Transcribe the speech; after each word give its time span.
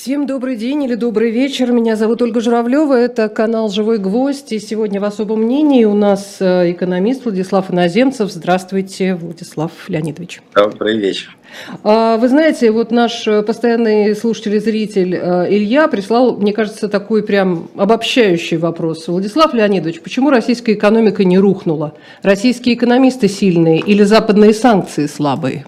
Всем 0.00 0.26
добрый 0.26 0.54
день 0.54 0.84
или 0.84 0.94
добрый 0.94 1.32
вечер. 1.32 1.72
Меня 1.72 1.96
зовут 1.96 2.22
Ольга 2.22 2.40
Журавлева. 2.40 2.94
Это 2.94 3.28
канал 3.28 3.68
«Живой 3.68 3.98
гвоздь». 3.98 4.52
И 4.52 4.60
сегодня 4.60 5.00
в 5.00 5.04
особом 5.04 5.42
мнении 5.42 5.84
у 5.84 5.94
нас 5.94 6.36
э, 6.38 6.70
экономист 6.70 7.24
Владислав 7.24 7.72
Иноземцев. 7.72 8.30
Здравствуйте, 8.30 9.16
Владислав 9.16 9.72
Леонидович. 9.88 10.40
Добрый 10.54 10.98
вечер. 10.98 11.36
А, 11.82 12.16
вы 12.16 12.28
знаете, 12.28 12.70
вот 12.70 12.92
наш 12.92 13.26
э, 13.26 13.42
постоянный 13.42 14.14
слушатель 14.14 14.54
и 14.54 14.58
зритель 14.60 15.16
э, 15.16 15.52
Илья 15.52 15.88
прислал, 15.88 16.36
мне 16.36 16.52
кажется, 16.52 16.88
такой 16.88 17.24
прям 17.24 17.68
обобщающий 17.74 18.56
вопрос. 18.56 19.08
Владислав 19.08 19.52
Леонидович, 19.52 20.00
почему 20.00 20.30
российская 20.30 20.74
экономика 20.74 21.24
не 21.24 21.40
рухнула? 21.40 21.94
Российские 22.22 22.76
экономисты 22.76 23.26
сильные 23.26 23.80
или 23.80 24.04
западные 24.04 24.54
санкции 24.54 25.06
слабые? 25.06 25.66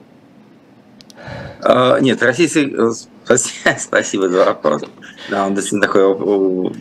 А, 1.63 1.99
нет, 1.99 2.23
российские 2.23 2.93
Спасибо 3.79 4.29
за 4.29 4.45
вопрос. 4.45 4.83
Да, 5.29 5.47
он 5.47 5.55
действительно 5.55 5.87
такой 5.87 6.73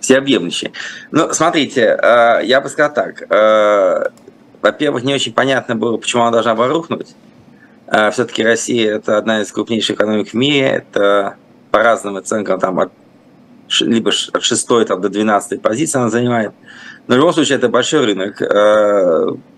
всеобъемлющий. 0.00 0.72
Ну, 1.10 1.32
смотрите, 1.32 1.98
э, 2.00 2.40
я 2.44 2.60
бы 2.60 2.68
сказал 2.68 2.92
так. 2.92 3.22
Э, 3.30 4.10
во-первых, 4.60 5.04
не 5.04 5.14
очень 5.14 5.32
понятно 5.32 5.76
было, 5.76 5.96
почему 5.96 6.22
она 6.22 6.32
должна 6.32 6.54
была 6.54 6.68
рухнуть. 6.68 7.14
Э, 7.86 8.10
Все-таки 8.10 8.42
Россия– 8.44 8.94
это 8.96 9.16
одна 9.16 9.42
из 9.42 9.52
крупнейших 9.52 9.96
экономик 9.96 10.30
в 10.30 10.34
мире. 10.34 10.66
Это 10.66 11.36
по 11.70 11.82
разным 11.82 12.16
оценкам 12.16 12.60
там 12.60 12.80
от 12.80 12.92
либо 13.80 14.10
от 14.32 14.42
6 14.42 14.68
там, 14.86 15.00
до 15.00 15.08
12 15.08 15.60
позиции 15.62 15.98
она 15.98 16.10
занимает. 16.10 16.52
Но 17.06 17.14
в 17.14 17.18
любом 17.18 17.32
случае 17.32 17.58
это 17.58 17.68
большой 17.68 18.04
рынок, 18.04 18.40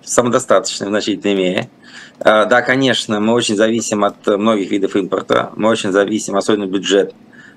самодостаточный 0.02 0.86
в 0.86 0.90
значительной 0.90 1.34
мере. 1.34 1.70
А, 2.20 2.46
да, 2.46 2.62
конечно, 2.62 3.20
мы 3.20 3.34
очень 3.34 3.56
зависим 3.56 4.04
от 4.04 4.26
многих 4.26 4.70
видов 4.70 4.96
импорта, 4.96 5.50
мы 5.56 5.68
очень 5.68 5.92
зависим, 5.92 6.36
особенно 6.36 6.66
бюджет, 6.66 7.14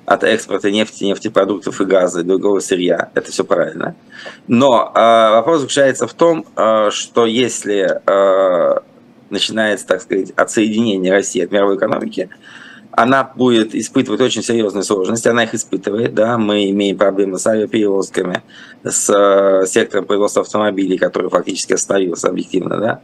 от 0.08 0.24
экспорта 0.24 0.72
нефти, 0.72 1.04
нефтепродуктов 1.04 1.82
и 1.82 1.86
газа, 1.86 2.22
и 2.22 2.24
другого 2.24 2.62
сырья. 2.62 3.12
Это 3.14 3.30
все 3.30 3.44
правильно. 3.44 3.94
Но 4.48 4.90
э, 4.96 5.00
вопрос 5.32 5.60
заключается 5.60 6.08
в 6.08 6.14
том, 6.14 6.46
э, 6.56 6.90
что 6.92 7.26
если 7.26 8.02
э, 8.06 8.80
начинается, 9.30 9.86
так 9.86 10.02
сказать, 10.02 10.32
отсоединение 10.38 11.12
России 11.12 11.44
от 11.44 11.52
мировой 11.52 11.76
экономики, 11.76 12.30
она 12.98 13.32
будет 13.36 13.76
испытывать 13.76 14.22
очень 14.22 14.42
серьезные 14.42 14.82
сложности, 14.82 15.28
она 15.28 15.44
их 15.44 15.54
испытывает, 15.54 16.16
да, 16.16 16.40
мы 16.40 16.72
имеем 16.72 16.98
проблемы 16.98 17.38
с 17.38 17.46
авиаперевозками, 17.46 18.42
с 18.84 19.08
э, 19.14 19.68
сектором 19.68 20.06
производства 20.06 20.42
автомобилей, 20.42 20.98
который 20.98 21.30
фактически 21.30 21.74
остановился 21.74 22.30
объективно, 22.30 22.78
да, 22.78 23.02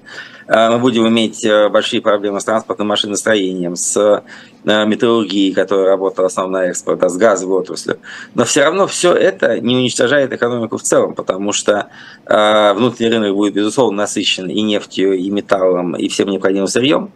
э, 0.47 0.71
мы 0.71 0.80
будем 0.80 1.08
иметь 1.09 1.45
э, 1.45 1.69
большие 1.69 2.02
проблемы 2.02 2.41
с 2.41 2.45
транспортным 2.45 2.88
машиностроением, 2.88 3.75
с 3.75 4.23
металлургией, 4.64 5.53
которая 5.53 5.89
работала 5.89 6.30
на 6.47 6.66
экспорт, 6.66 6.99
да, 6.99 7.09
с 7.09 7.16
газовой 7.16 7.59
отраслью. 7.59 7.99
Но 8.33 8.45
все 8.45 8.64
равно 8.64 8.88
все 8.88 9.14
это 9.14 9.59
не 9.59 9.75
уничтожает 9.75 10.33
экономику 10.33 10.77
в 10.77 10.81
целом, 10.81 11.14
потому 11.14 11.52
что 11.52 11.89
внутренний 12.25 13.11
рынок 13.11 13.36
будет, 13.36 13.53
безусловно, 13.55 13.97
насыщен 13.97 14.49
и 14.49 14.61
нефтью, 14.61 15.14
и 15.14 15.30
металлом, 15.30 15.97
и 15.97 16.08
всем 16.08 16.30
необходимым 16.30 16.67
сырьем 16.67 17.11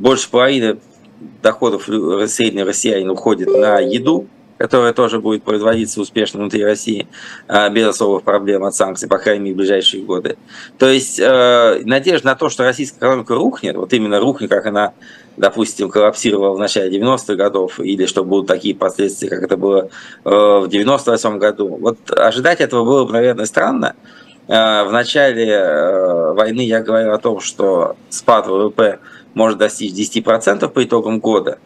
больше 0.00 0.30
половины 0.30 0.78
доходов 1.42 1.84
среднего 1.84 2.66
россиянина 2.66 3.12
уходит 3.12 3.48
на 3.48 3.78
еду, 3.78 4.26
которая 4.56 4.92
тоже 4.92 5.20
будет 5.20 5.42
производиться 5.42 6.00
успешно 6.00 6.40
внутри 6.40 6.64
России 6.64 7.06
а, 7.48 7.68
без 7.70 7.86
особых 7.88 8.24
проблем 8.24 8.64
от 8.64 8.74
санкций, 8.74 9.08
по 9.08 9.18
крайней 9.18 9.44
мере, 9.44 9.54
в 9.54 9.58
ближайшие 9.58 10.02
годы. 10.02 10.36
То 10.78 10.88
есть 10.88 11.18
э, 11.18 11.80
надежда 11.84 12.28
на 12.28 12.34
то, 12.34 12.48
что 12.50 12.64
российская 12.64 12.98
экономика 12.98 13.34
рухнет, 13.34 13.76
вот 13.76 13.92
именно 13.92 14.20
рухнет, 14.20 14.50
как 14.50 14.66
она, 14.66 14.92
допустим, 15.38 15.88
коллапсировала 15.88 16.54
в 16.54 16.58
начале 16.58 16.98
90-х 16.98 17.34
годов, 17.36 17.80
или 17.80 18.04
что 18.04 18.24
будут 18.24 18.48
такие 18.48 18.74
последствия, 18.74 19.28
как 19.28 19.42
это 19.42 19.56
было 19.56 19.88
э, 20.24 20.30
в 20.30 20.66
98 20.68 21.38
году, 21.38 21.78
вот 21.80 22.10
ожидать 22.10 22.60
этого 22.60 22.84
было 22.84 23.04
бы, 23.06 23.12
наверное, 23.12 23.46
странно. 23.46 23.96
Э, 24.46 24.84
в 24.84 24.92
начале 24.92 26.32
войны 26.34 26.66
я 26.66 26.82
говорил 26.82 27.12
о 27.12 27.18
том, 27.18 27.40
что 27.40 27.96
спад 28.10 28.46
ВВП 28.46 28.98
может 29.34 29.58
достичь 29.58 29.92
10% 29.92 30.68
по 30.68 30.84
итогам 30.84 31.20
года. 31.20 31.58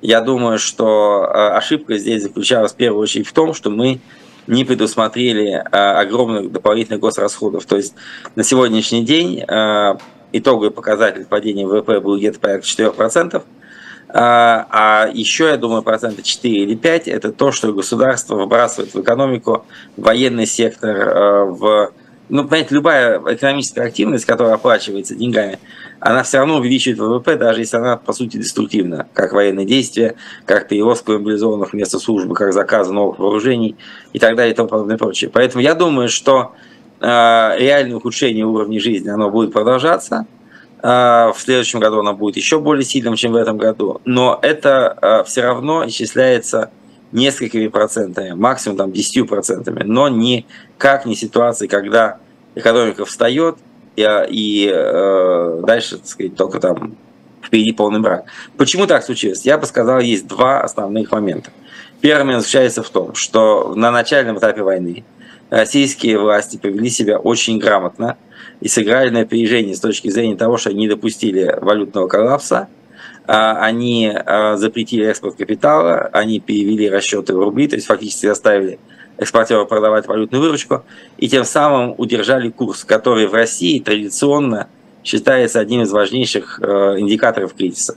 Я 0.00 0.20
думаю, 0.20 0.58
что 0.58 1.24
э, 1.24 1.56
ошибка 1.56 1.96
здесь 1.96 2.24
заключалась 2.24 2.72
в 2.72 2.76
первую 2.76 3.02
очередь 3.02 3.28
в 3.28 3.32
том, 3.32 3.54
что 3.54 3.70
мы 3.70 4.00
не 4.48 4.64
предусмотрели 4.64 5.52
э, 5.52 5.60
огромных 5.70 6.50
дополнительных 6.50 7.00
госрасходов. 7.00 7.64
То 7.66 7.76
есть 7.76 7.94
на 8.34 8.42
сегодняшний 8.42 9.04
день 9.04 9.44
э, 9.46 9.94
итоговый 10.32 10.72
показатель 10.72 11.24
падения 11.24 11.66
ВВП 11.66 12.00
был 12.00 12.18
где-то 12.18 12.40
порядка 12.40 12.66
4%. 12.66 13.42
А 14.14 15.08
еще, 15.14 15.46
я 15.46 15.56
думаю, 15.56 15.82
процента 15.82 16.22
4 16.22 16.54
или 16.64 16.74
5– 16.74 17.08
это 17.08 17.32
то, 17.32 17.50
что 17.50 17.72
государство 17.72 18.34
выбрасывает 18.36 18.92
в 18.92 19.00
экономику, 19.00 19.64
в 19.96 20.02
военный 20.02 20.44
сектор, 20.44 21.46
в 21.46 21.92
ну, 22.28 22.44
понимаете, 22.44 22.74
любая 22.74 23.22
экономическая 23.34 23.82
активность, 23.82 24.24
которая 24.24 24.54
оплачивается 24.54 25.14
деньгами, 25.14 25.58
она 26.04 26.24
все 26.24 26.38
равно 26.38 26.56
увеличивает 26.56 26.98
ВВП, 26.98 27.36
даже 27.36 27.60
если 27.60 27.76
она, 27.76 27.96
по 27.96 28.12
сути, 28.12 28.36
деструктивна, 28.36 29.06
как 29.12 29.32
военные 29.32 29.64
действия, 29.64 30.16
как 30.46 30.66
перевозка 30.66 31.12
мобилизованных 31.12 31.72
вместо 31.72 32.00
службы, 32.00 32.34
как 32.34 32.52
заказы 32.52 32.92
новых 32.92 33.20
вооружений 33.20 33.76
и 34.12 34.18
так 34.18 34.34
далее 34.34 34.52
и 34.52 34.56
тому 34.56 34.68
подобное 34.68 34.98
прочее. 34.98 35.30
Поэтому 35.32 35.62
я 35.62 35.74
думаю, 35.74 36.08
что 36.08 36.54
э, 37.00 37.04
реальное 37.06 37.96
ухудшение 37.96 38.44
уровня 38.44 38.80
жизни, 38.80 39.10
оно 39.10 39.30
будет 39.30 39.52
продолжаться. 39.52 40.26
Э, 40.82 41.30
в 41.32 41.36
следующем 41.38 41.78
году 41.78 42.00
оно 42.00 42.14
будет 42.14 42.36
еще 42.36 42.58
более 42.58 42.84
сильным, 42.84 43.14
чем 43.14 43.30
в 43.30 43.36
этом 43.36 43.56
году. 43.56 44.00
Но 44.04 44.40
это 44.42 44.98
э, 45.00 45.24
все 45.24 45.42
равно 45.42 45.86
исчисляется 45.86 46.72
несколькими 47.12 47.68
процентами, 47.68 48.32
максимум 48.32 48.76
там 48.76 48.90
10 48.90 49.28
процентами, 49.28 49.84
но 49.84 50.08
никак 50.08 51.06
не 51.06 51.14
ситуации, 51.14 51.68
когда 51.68 52.18
экономика 52.56 53.04
встает, 53.04 53.58
и, 53.96 54.06
и 54.28 54.70
э, 54.72 55.60
дальше, 55.64 55.98
так 55.98 56.06
сказать, 56.06 56.36
только 56.36 56.60
там 56.60 56.96
впереди 57.42 57.72
полный 57.72 58.00
брак. 58.00 58.24
Почему 58.56 58.86
так 58.86 59.04
случилось? 59.04 59.44
Я 59.44 59.58
бы 59.58 59.66
сказал, 59.66 60.00
есть 60.00 60.26
два 60.26 60.62
основных 60.62 61.10
момента. 61.12 61.50
Первый 62.00 62.34
заключается 62.34 62.82
в 62.82 62.90
том, 62.90 63.14
что 63.14 63.74
на 63.76 63.90
начальном 63.90 64.38
этапе 64.38 64.62
войны 64.62 65.04
российские 65.50 66.18
власти 66.18 66.56
повели 66.56 66.88
себя 66.88 67.18
очень 67.18 67.58
грамотно 67.58 68.16
и 68.60 68.68
сыграли 68.68 69.10
на 69.10 69.20
опережение 69.20 69.74
с 69.74 69.80
точки 69.80 70.08
зрения 70.08 70.36
того, 70.36 70.56
что 70.56 70.70
они 70.70 70.88
допустили 70.88 71.56
валютного 71.60 72.08
коллапса, 72.08 72.68
а, 73.26 73.58
они 73.60 74.10
а, 74.12 74.56
запретили 74.56 75.06
экспорт 75.06 75.36
капитала, 75.36 76.10
они 76.12 76.40
перевели 76.40 76.88
расчеты 76.88 77.34
в 77.34 77.38
рубли, 77.38 77.68
то 77.68 77.76
есть 77.76 77.86
фактически 77.86 78.26
заставили 78.26 78.78
экспортеров 79.22 79.68
продавать 79.68 80.06
валютную 80.06 80.42
выручку, 80.42 80.84
и 81.18 81.28
тем 81.28 81.44
самым 81.44 81.94
удержали 81.98 82.50
курс, 82.50 82.84
который 82.84 83.26
в 83.26 83.34
России 83.34 83.80
традиционно 83.80 84.68
считается 85.04 85.60
одним 85.60 85.82
из 85.82 85.92
важнейших 85.92 86.60
э, 86.62 86.96
индикаторов 86.98 87.54
кризиса. 87.54 87.96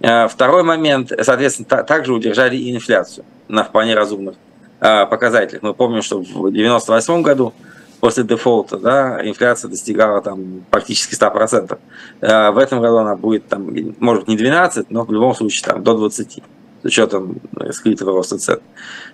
Э, 0.00 0.28
второй 0.28 0.62
момент, 0.62 1.12
соответственно, 1.22 1.84
также 1.84 2.12
удержали 2.12 2.70
инфляцию 2.72 3.24
на 3.48 3.64
вполне 3.64 3.94
разумных 3.94 4.34
э, 4.80 5.06
показателях. 5.06 5.62
Мы 5.62 5.74
помним, 5.74 6.02
что 6.02 6.18
в 6.18 6.46
1998 6.46 7.22
году 7.22 7.52
после 8.00 8.24
дефолта, 8.24 8.78
да, 8.78 9.20
инфляция 9.26 9.68
достигала 9.70 10.20
там 10.20 10.64
практически 10.70 11.14
100%. 11.14 11.78
Э, 12.20 12.50
в 12.50 12.58
этом 12.58 12.80
году 12.80 12.98
она 12.98 13.16
будет, 13.16 13.48
там, 13.48 13.70
может 13.98 14.28
не 14.28 14.36
12, 14.36 14.90
но 14.90 15.04
в 15.04 15.12
любом 15.12 15.34
случае 15.34 15.64
там, 15.64 15.82
до 15.82 15.96
20 15.96 16.42
с 16.84 16.86
учетом 16.86 17.40
э, 17.58 17.72
скрытого 17.72 18.12
роста 18.12 18.36
цен. 18.36 18.60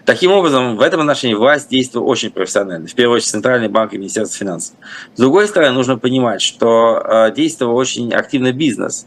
Таким 0.05 0.33
образом, 0.33 0.77
в 0.77 0.81
этом 0.81 1.01
отношении 1.01 1.35
власть 1.35 1.69
действует 1.71 2.05
очень 2.05 2.31
профессионально. 2.33 2.89
В 2.89 2.95
первую 2.95 3.17
очередь, 3.17 3.31
Центральный 3.31 3.69
банк 3.69 3.95
и 3.95 3.99
Министерство 3.99 4.37
финансов. 4.37 4.75
С 5.15 5.21
другой 5.21 5.47
стороны, 5.47 5.73
нужно 5.73 5.97
понимать, 5.97 6.43
что 6.43 7.01
э, 7.01 7.33
действовал 7.33 7.77
очень 7.77 8.13
активно 8.13 8.53
бизнес, 8.53 9.07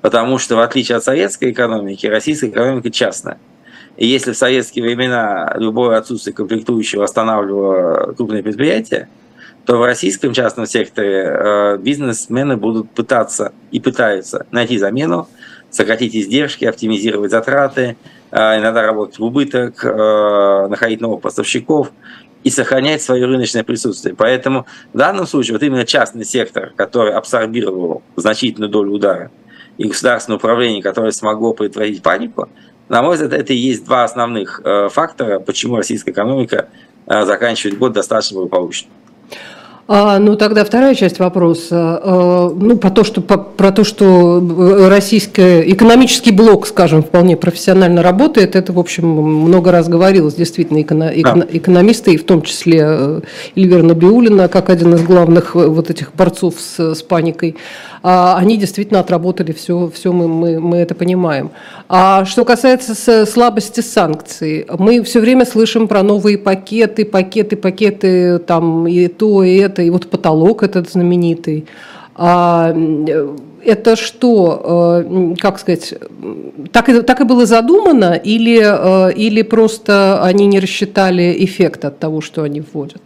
потому 0.00 0.38
что, 0.38 0.54
в 0.54 0.60
отличие 0.60 0.96
от 0.96 1.02
советской 1.02 1.50
экономики, 1.50 2.06
российская 2.06 2.50
экономика 2.50 2.90
частная. 2.90 3.38
И 3.96 4.06
если 4.06 4.32
в 4.32 4.36
советские 4.36 4.84
времена 4.84 5.52
любое 5.56 5.98
отсутствие 5.98 6.34
комплектующего 6.34 7.04
останавливало 7.04 8.12
крупные 8.12 8.44
предприятия, 8.44 9.08
то 9.66 9.78
в 9.78 9.84
российском 9.84 10.32
частном 10.32 10.66
секторе 10.66 11.24
э, 11.24 11.78
бизнесмены 11.78 12.56
будут 12.56 12.90
пытаться 12.90 13.52
и 13.72 13.80
пытаются 13.80 14.46
найти 14.52 14.78
замену, 14.78 15.28
сократить 15.74 16.14
издержки, 16.14 16.64
оптимизировать 16.64 17.32
затраты, 17.32 17.96
э, 18.30 18.36
иногда 18.60 18.82
работать 18.82 19.18
в 19.18 19.24
убыток, 19.24 19.84
э, 19.84 20.66
находить 20.68 21.00
новых 21.00 21.20
поставщиков 21.20 21.90
и 22.44 22.50
сохранять 22.50 23.02
свое 23.02 23.26
рыночное 23.26 23.64
присутствие. 23.64 24.14
Поэтому 24.14 24.66
в 24.92 24.96
данном 24.96 25.26
случае 25.26 25.54
вот 25.54 25.62
именно 25.64 25.84
частный 25.84 26.24
сектор, 26.24 26.72
который 26.76 27.12
абсорбировал 27.12 28.02
значительную 28.14 28.70
долю 28.70 28.92
удара, 28.92 29.30
и 29.76 29.88
государственное 29.88 30.36
управление, 30.36 30.80
которое 30.80 31.10
смогло 31.10 31.52
предотвратить 31.52 32.02
панику, 32.02 32.48
на 32.88 33.02
мой 33.02 33.14
взгляд, 33.16 33.32
это 33.32 33.52
и 33.52 33.56
есть 33.56 33.84
два 33.84 34.04
основных 34.04 34.60
фактора, 34.90 35.40
почему 35.40 35.76
российская 35.76 36.12
экономика 36.12 36.68
заканчивает 37.06 37.78
год 37.78 37.94
достаточно 37.94 38.36
благополучно. 38.36 38.90
А, 39.86 40.18
ну 40.18 40.34
тогда 40.36 40.64
вторая 40.64 40.94
часть 40.94 41.18
вопроса. 41.18 42.00
А, 42.02 42.50
ну, 42.54 42.78
по 42.78 42.90
то, 42.90 43.04
что, 43.04 43.20
по, 43.20 43.36
про 43.36 43.70
то, 43.70 43.84
что 43.84 44.38
э, 44.40 44.88
российский 44.88 45.72
экономический 45.72 46.30
блок, 46.30 46.66
скажем, 46.66 47.02
вполне 47.02 47.36
профессионально 47.36 48.02
работает, 48.02 48.56
это, 48.56 48.72
в 48.72 48.78
общем, 48.78 49.06
много 49.06 49.72
раз 49.72 49.88
говорилось, 49.88 50.34
действительно, 50.34 50.78
эко, 50.78 50.94
да. 50.94 51.46
экономисты, 51.50 52.14
и 52.14 52.16
в 52.16 52.24
том 52.24 52.40
числе 52.42 52.80
э, 52.82 53.20
Эльвира 53.56 53.82
Набиулина, 53.82 54.48
как 54.48 54.70
один 54.70 54.94
из 54.94 55.02
главных 55.02 55.54
э, 55.54 55.66
вот 55.66 55.90
этих 55.90 56.14
борцов 56.14 56.54
с, 56.58 56.94
с 56.94 57.02
паникой, 57.02 57.56
они 58.06 58.58
действительно 58.58 59.00
отработали 59.00 59.52
все, 59.52 59.90
все 59.92 60.12
мы, 60.12 60.28
мы, 60.28 60.60
мы 60.60 60.76
это 60.76 60.94
понимаем. 60.94 61.50
А 61.88 62.24
что 62.24 62.44
касается 62.44 63.24
слабости 63.24 63.80
санкций, 63.80 64.66
мы 64.78 65.02
все 65.02 65.20
время 65.20 65.46
слышим 65.46 65.88
про 65.88 66.02
новые 66.02 66.36
пакеты, 66.36 67.04
пакеты, 67.04 67.56
пакеты, 67.56 68.38
там 68.40 68.86
и 68.86 69.08
то, 69.08 69.42
и 69.42 69.56
это, 69.56 69.82
и 69.82 69.90
вот 69.90 70.10
потолок 70.10 70.62
этот 70.62 70.90
знаменитый. 70.90 71.66
А, 72.14 72.74
это 73.64 73.96
что, 73.96 75.02
э, 75.06 75.34
как 75.40 75.58
сказать, 75.58 75.94
так, 76.72 76.88
и 76.88 77.00
так 77.00 77.20
и 77.20 77.24
было 77.24 77.46
задумано, 77.46 78.14
или, 78.14 78.60
э, 78.62 79.12
или 79.14 79.42
просто 79.42 80.22
они 80.22 80.46
не 80.46 80.60
рассчитали 80.60 81.34
эффект 81.38 81.84
от 81.84 81.98
того, 81.98 82.20
что 82.20 82.42
они 82.42 82.60
вводят? 82.60 83.02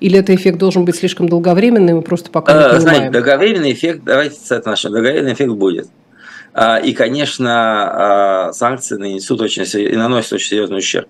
Или 0.00 0.18
этот 0.18 0.30
эффект 0.30 0.58
должен 0.58 0.84
быть 0.84 0.96
слишком 0.96 1.28
долговременным, 1.28 2.00
и 2.00 2.02
просто 2.02 2.30
пока 2.30 2.52
не 2.52 2.58
понимаем? 2.58 2.80
Знаете, 2.80 3.10
долговременный 3.10 3.72
эффект, 3.72 4.02
давайте 4.04 4.36
с 4.36 4.50
этого 4.50 4.70
начнем, 4.70 4.92
долговременный 4.92 5.32
эффект 5.32 5.52
будет. 5.52 5.88
А, 6.52 6.78
и, 6.78 6.92
конечно, 6.92 8.48
а, 8.48 8.52
санкции 8.52 8.96
нанесут 8.96 9.40
очень, 9.40 9.64
и 9.64 9.96
наносят 9.96 10.34
очень 10.34 10.48
серьезный 10.48 10.78
ущерб. 10.78 11.08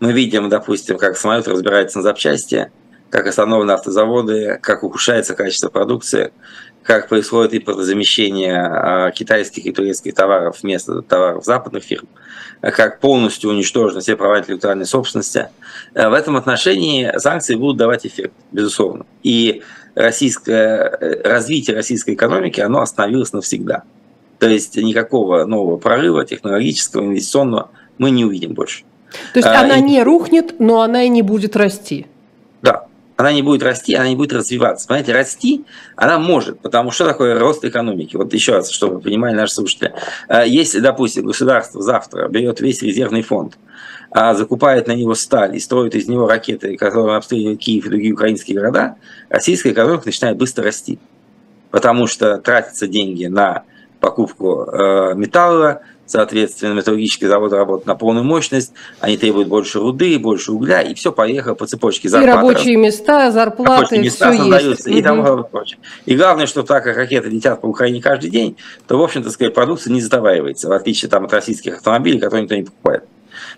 Мы 0.00 0.12
видим, 0.12 0.48
допустим, 0.48 0.98
как 0.98 1.16
самолет 1.16 1.46
разбирается 1.46 1.98
на 1.98 2.02
запчасти, 2.02 2.70
как 3.10 3.26
остановлены 3.26 3.72
автозаводы, 3.72 4.58
как 4.62 4.82
ухудшается 4.82 5.34
качество 5.34 5.68
продукции, 5.68 6.32
как 6.82 7.08
происходит 7.08 7.54
импортозамещение 7.54 8.58
а, 8.60 9.10
китайских 9.12 9.66
и 9.66 9.72
турецких 9.72 10.14
товаров 10.14 10.58
вместо 10.62 11.02
товаров 11.02 11.44
западных 11.44 11.84
фирм, 11.84 12.08
как 12.60 13.00
полностью 13.00 13.50
уничтожены 13.50 14.00
все 14.00 14.16
права 14.16 14.40
интеллектуальной 14.40 14.86
собственности. 14.86 15.48
Э, 15.94 16.08
в 16.08 16.12
этом 16.12 16.36
отношении 16.36 17.10
санкции 17.18 17.54
будут 17.54 17.76
давать 17.76 18.06
эффект, 18.06 18.34
безусловно. 18.50 19.06
И 19.22 19.62
российское, 19.94 20.98
э, 21.00 21.28
развитие 21.28 21.76
российской 21.76 22.14
экономики, 22.14 22.60
оно 22.60 22.80
остановилось 22.80 23.32
навсегда. 23.32 23.84
То 24.38 24.48
есть 24.48 24.76
никакого 24.76 25.44
нового 25.44 25.76
прорыва 25.76 26.24
технологического, 26.24 27.04
инвестиционного 27.04 27.70
мы 27.98 28.10
не 28.10 28.24
увидим 28.24 28.54
больше. 28.54 28.84
То 29.32 29.38
есть 29.38 29.46
а, 29.46 29.60
она 29.60 29.76
и... 29.76 29.82
не 29.82 30.02
рухнет, 30.02 30.58
но 30.58 30.80
она 30.80 31.04
и 31.04 31.08
не 31.08 31.22
будет 31.22 31.54
расти. 31.54 32.06
Она 33.16 33.32
не 33.32 33.42
будет 33.42 33.62
расти, 33.62 33.94
она 33.94 34.08
не 34.08 34.16
будет 34.16 34.32
развиваться. 34.32 34.88
Понимаете, 34.88 35.12
расти 35.12 35.64
она 35.96 36.18
может, 36.18 36.60
потому 36.60 36.90
что 36.90 37.06
такое 37.06 37.38
рост 37.38 37.64
экономики? 37.64 38.16
Вот 38.16 38.32
еще 38.32 38.52
раз, 38.52 38.70
чтобы 38.70 39.00
понимали 39.00 39.34
наши 39.34 39.54
слушатели. 39.54 39.92
Э, 40.28 40.44
если, 40.46 40.80
допустим, 40.80 41.26
государство 41.26 41.82
завтра 41.82 42.28
берет 42.28 42.60
весь 42.60 42.82
резервный 42.82 43.22
фонд, 43.22 43.58
а 44.10 44.34
закупает 44.34 44.86
на 44.88 44.92
него 44.92 45.14
сталь 45.14 45.56
и 45.56 45.60
строит 45.60 45.94
из 45.94 46.06
него 46.06 46.26
ракеты, 46.26 46.76
которые 46.76 47.16
обстреливают 47.16 47.60
Киев 47.60 47.86
и 47.86 47.88
другие 47.88 48.12
украинские 48.12 48.58
города, 48.58 48.96
российская 49.28 49.72
экономика 49.72 50.06
начинает 50.06 50.36
быстро 50.36 50.64
расти. 50.64 50.98
Потому 51.70 52.06
что 52.06 52.36
тратятся 52.36 52.86
деньги 52.86 53.24
на 53.26 53.62
покупку 54.02 54.64
э, 54.64 55.14
металла, 55.14 55.80
соответственно, 56.06 56.74
металлургические 56.74 57.30
заводы 57.30 57.56
работают 57.56 57.86
на 57.86 57.94
полную 57.94 58.24
мощность, 58.24 58.72
они 59.00 59.16
требуют 59.16 59.48
больше 59.48 59.78
руды, 59.78 60.18
больше 60.18 60.52
угля, 60.52 60.82
и 60.82 60.92
все 60.94 61.12
поехало 61.12 61.54
по 61.54 61.66
цепочке 61.66 62.08
зарплаты. 62.08 62.32
И 62.32 62.34
рабочие 62.34 62.76
места, 62.76 63.30
зарплаты, 63.30 63.72
рабочие 63.72 64.00
места 64.00 64.32
все 64.32 64.38
создаются, 64.38 64.90
есть. 64.90 65.00
и 65.00 65.02
тому 65.02 65.44
прочее. 65.44 65.78
И 66.04 66.16
главное, 66.16 66.46
что 66.46 66.64
так 66.64 66.84
как 66.84 66.96
ракеты 66.96 67.30
летят 67.30 67.60
по 67.60 67.66
Украине 67.66 68.02
каждый 68.02 68.28
день, 68.28 68.56
то, 68.86 68.98
в 68.98 69.02
общем-то, 69.02 69.30
сказать, 69.30 69.54
продукция 69.54 69.92
не 69.92 70.00
затоваривается, 70.00 70.68
в 70.68 70.72
отличие 70.72 71.08
там, 71.08 71.24
от 71.24 71.32
российских 71.32 71.76
автомобилей, 71.76 72.18
которые 72.18 72.42
никто 72.42 72.56
не 72.56 72.64
покупает. 72.64 73.04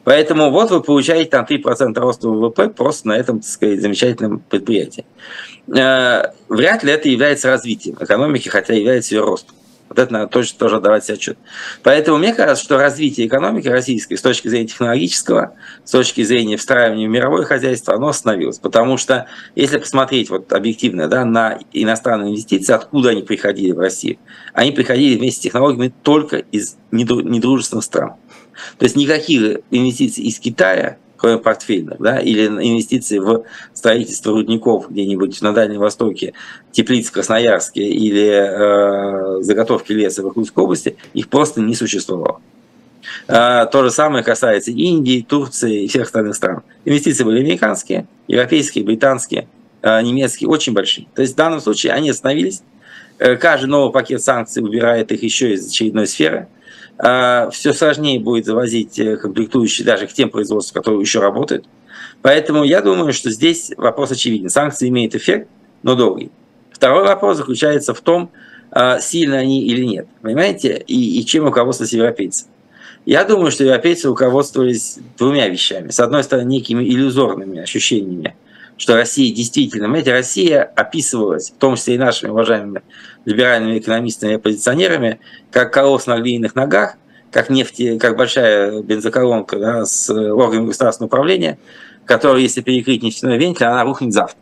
Поэтому 0.04 0.50
вот 0.50 0.70
вы 0.70 0.82
получаете 0.82 1.30
там 1.30 1.46
3% 1.48 1.98
роста 1.98 2.28
ВВП 2.28 2.68
просто 2.68 3.08
на 3.08 3.16
этом, 3.16 3.40
так 3.40 3.48
сказать, 3.48 3.80
замечательном 3.80 4.40
предприятии. 4.40 5.06
Э, 5.74 6.32
вряд 6.48 6.84
ли 6.84 6.92
это 6.92 7.08
является 7.08 7.48
развитием 7.48 7.96
экономики, 7.98 8.48
хотя 8.48 8.74
является 8.74 9.14
ее 9.14 9.22
ростом. 9.22 9.56
Вот 9.88 9.98
это 9.98 10.12
надо 10.12 10.28
точно 10.28 10.58
тоже 10.58 10.80
давать 10.80 11.04
себе 11.04 11.14
отчет. 11.14 11.38
Поэтому 11.82 12.18
мне 12.18 12.34
кажется, 12.34 12.64
что 12.64 12.78
развитие 12.78 13.26
экономики 13.26 13.68
российской 13.68 14.16
с 14.16 14.22
точки 14.22 14.48
зрения 14.48 14.68
технологического, 14.68 15.54
с 15.84 15.90
точки 15.90 16.22
зрения 16.22 16.56
встраивания 16.56 17.06
в 17.06 17.10
мировое 17.10 17.44
хозяйство, 17.44 17.94
оно 17.94 18.08
остановилось. 18.08 18.58
Потому 18.58 18.96
что 18.96 19.26
если 19.54 19.78
посмотреть 19.78 20.30
вот 20.30 20.52
объективно 20.52 21.08
да, 21.08 21.24
на 21.24 21.58
иностранные 21.72 22.30
инвестиции, 22.30 22.72
откуда 22.72 23.10
они 23.10 23.22
приходили 23.22 23.72
в 23.72 23.78
Россию, 23.78 24.18
они 24.52 24.72
приходили 24.72 25.18
вместе 25.18 25.40
с 25.40 25.42
технологиями 25.42 25.92
только 26.02 26.38
из 26.38 26.76
недружественных 26.90 27.84
стран. 27.84 28.14
То 28.78 28.84
есть 28.84 28.96
никаких 28.96 29.60
инвестиций 29.70 30.24
из 30.24 30.38
Китая 30.38 30.98
портфельных, 31.38 31.98
да, 32.00 32.18
или 32.18 32.46
инвестиции 32.46 33.18
в 33.18 33.44
строительство 33.72 34.32
рудников 34.32 34.90
где-нибудь 34.90 35.40
на 35.42 35.52
Дальнем 35.52 35.80
Востоке, 35.80 36.34
теплиц 36.72 37.08
в 37.08 37.12
Красноярске 37.12 37.82
или 37.82 39.38
э, 39.38 39.42
заготовки 39.42 39.92
леса 39.92 40.22
в 40.22 40.28
Иркутской 40.28 40.64
области, 40.64 40.96
их 41.12 41.28
просто 41.28 41.60
не 41.60 41.74
существовало. 41.74 42.40
Э, 43.28 43.66
то 43.70 43.82
же 43.82 43.90
самое 43.90 44.24
касается 44.24 44.70
Индии, 44.70 45.24
Турции 45.26 45.84
и 45.84 45.88
всех 45.88 46.04
остальных 46.04 46.36
стран. 46.36 46.62
Инвестиции 46.84 47.24
были 47.24 47.40
американские, 47.40 48.06
европейские, 48.28 48.84
британские, 48.84 49.48
э, 49.82 50.02
немецкие, 50.02 50.48
очень 50.48 50.72
большие. 50.72 51.06
То 51.14 51.22
есть 51.22 51.34
в 51.34 51.36
данном 51.36 51.60
случае 51.60 51.92
они 51.92 52.10
остановились. 52.10 52.62
Э, 53.18 53.36
каждый 53.36 53.66
новый 53.66 53.92
пакет 53.92 54.22
санкций 54.22 54.62
убирает 54.62 55.12
их 55.12 55.22
еще 55.22 55.54
из 55.54 55.68
очередной 55.68 56.06
сферы– 56.06 56.48
все 56.98 57.72
сложнее 57.72 58.20
будет 58.20 58.46
завозить 58.46 58.98
э, 58.98 59.16
комплектующие 59.16 59.84
даже 59.84 60.06
к 60.06 60.12
тем 60.12 60.30
производствам, 60.30 60.80
которые 60.80 61.00
еще 61.00 61.20
работают. 61.20 61.66
Поэтому 62.22 62.64
я 62.64 62.80
думаю, 62.80 63.12
что 63.12 63.30
здесь 63.30 63.72
вопрос 63.76 64.12
очевиден. 64.12 64.48
Санкции 64.48 64.88
имеют 64.88 65.14
эффект, 65.14 65.48
но 65.82 65.94
долгий. 65.94 66.30
Второй 66.70 67.04
вопрос 67.04 67.38
заключается 67.38 67.94
в 67.94 68.00
том, 68.00 68.30
а, 68.70 68.98
сильно 69.00 69.38
они 69.38 69.66
или 69.66 69.84
нет. 69.84 70.06
Понимаете? 70.22 70.82
И, 70.86 71.20
и 71.20 71.26
чем 71.26 71.44
руководствовались 71.44 71.92
европейцы. 71.92 72.46
Я 73.06 73.24
думаю, 73.24 73.50
что 73.50 73.64
европейцы 73.64 74.08
руководствовались 74.08 74.98
двумя 75.18 75.48
вещами. 75.48 75.90
С 75.90 76.00
одной 76.00 76.24
стороны, 76.24 76.48
некими 76.48 76.82
иллюзорными 76.82 77.60
ощущениями, 77.60 78.34
что 78.76 78.94
Россия 78.94 79.34
действительно, 79.34 79.84
понимаете, 79.84 80.12
Россия 80.12 80.62
описывалась, 80.62 81.50
в 81.50 81.58
том 81.58 81.76
числе 81.76 81.94
и 81.94 81.98
нашими 81.98 82.30
уважаемыми 82.30 82.82
либеральными 83.24 83.78
экономистами 83.78 84.32
и 84.32 84.34
оппозиционерами, 84.34 85.20
как 85.50 85.72
колосс 85.72 86.06
на 86.06 86.18
глиняных 86.18 86.54
ногах, 86.54 86.96
как 87.30 87.50
нефти, 87.50 87.98
как 87.98 88.16
большая 88.16 88.82
бензоколонка 88.82 89.58
да, 89.58 89.84
с 89.84 90.10
органами 90.10 90.68
государственного 90.68 91.08
управления, 91.08 91.58
которая, 92.04 92.42
если 92.42 92.60
перекрыть 92.60 93.02
нефтяной 93.02 93.38
вентиль, 93.38 93.66
она 93.66 93.84
рухнет 93.84 94.12
завтра. 94.12 94.38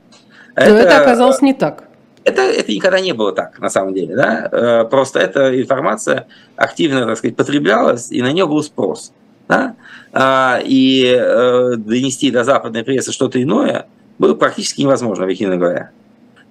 Но 0.57 0.63
это, 0.63 0.75
это 0.77 1.01
оказалось 1.01 1.41
не 1.41 1.55
так. 1.55 1.85
Это, 2.25 2.43
это 2.43 2.71
никогда 2.71 3.01
не 3.01 3.13
было 3.13 3.33
так, 3.33 3.59
на 3.59 3.69
самом 3.69 3.95
деле. 3.95 4.15
Да? 4.15 4.49
Э, 4.53 4.85
просто 4.85 5.19
эта 5.19 5.61
информация 5.61 6.27
активно, 6.57 7.07
так 7.07 7.19
сказать, 7.19 7.37
потреблялась, 7.37 8.11
и 8.11 8.23
на 8.23 8.31
нее 8.33 8.47
был 8.47 8.63
спрос. 8.63 9.13
Да? 9.49 9.75
А, 10.13 10.61
и 10.63 11.05
э, 11.05 11.73
донести 11.77 12.31
до 12.31 12.45
западной 12.45 12.85
прессы 12.85 13.13
что-то 13.13 13.43
иное 13.43 13.87
было 14.19 14.35
практически 14.35 14.81
невозможно, 14.83 15.25
объективно 15.25 15.57
говоря 15.57 15.91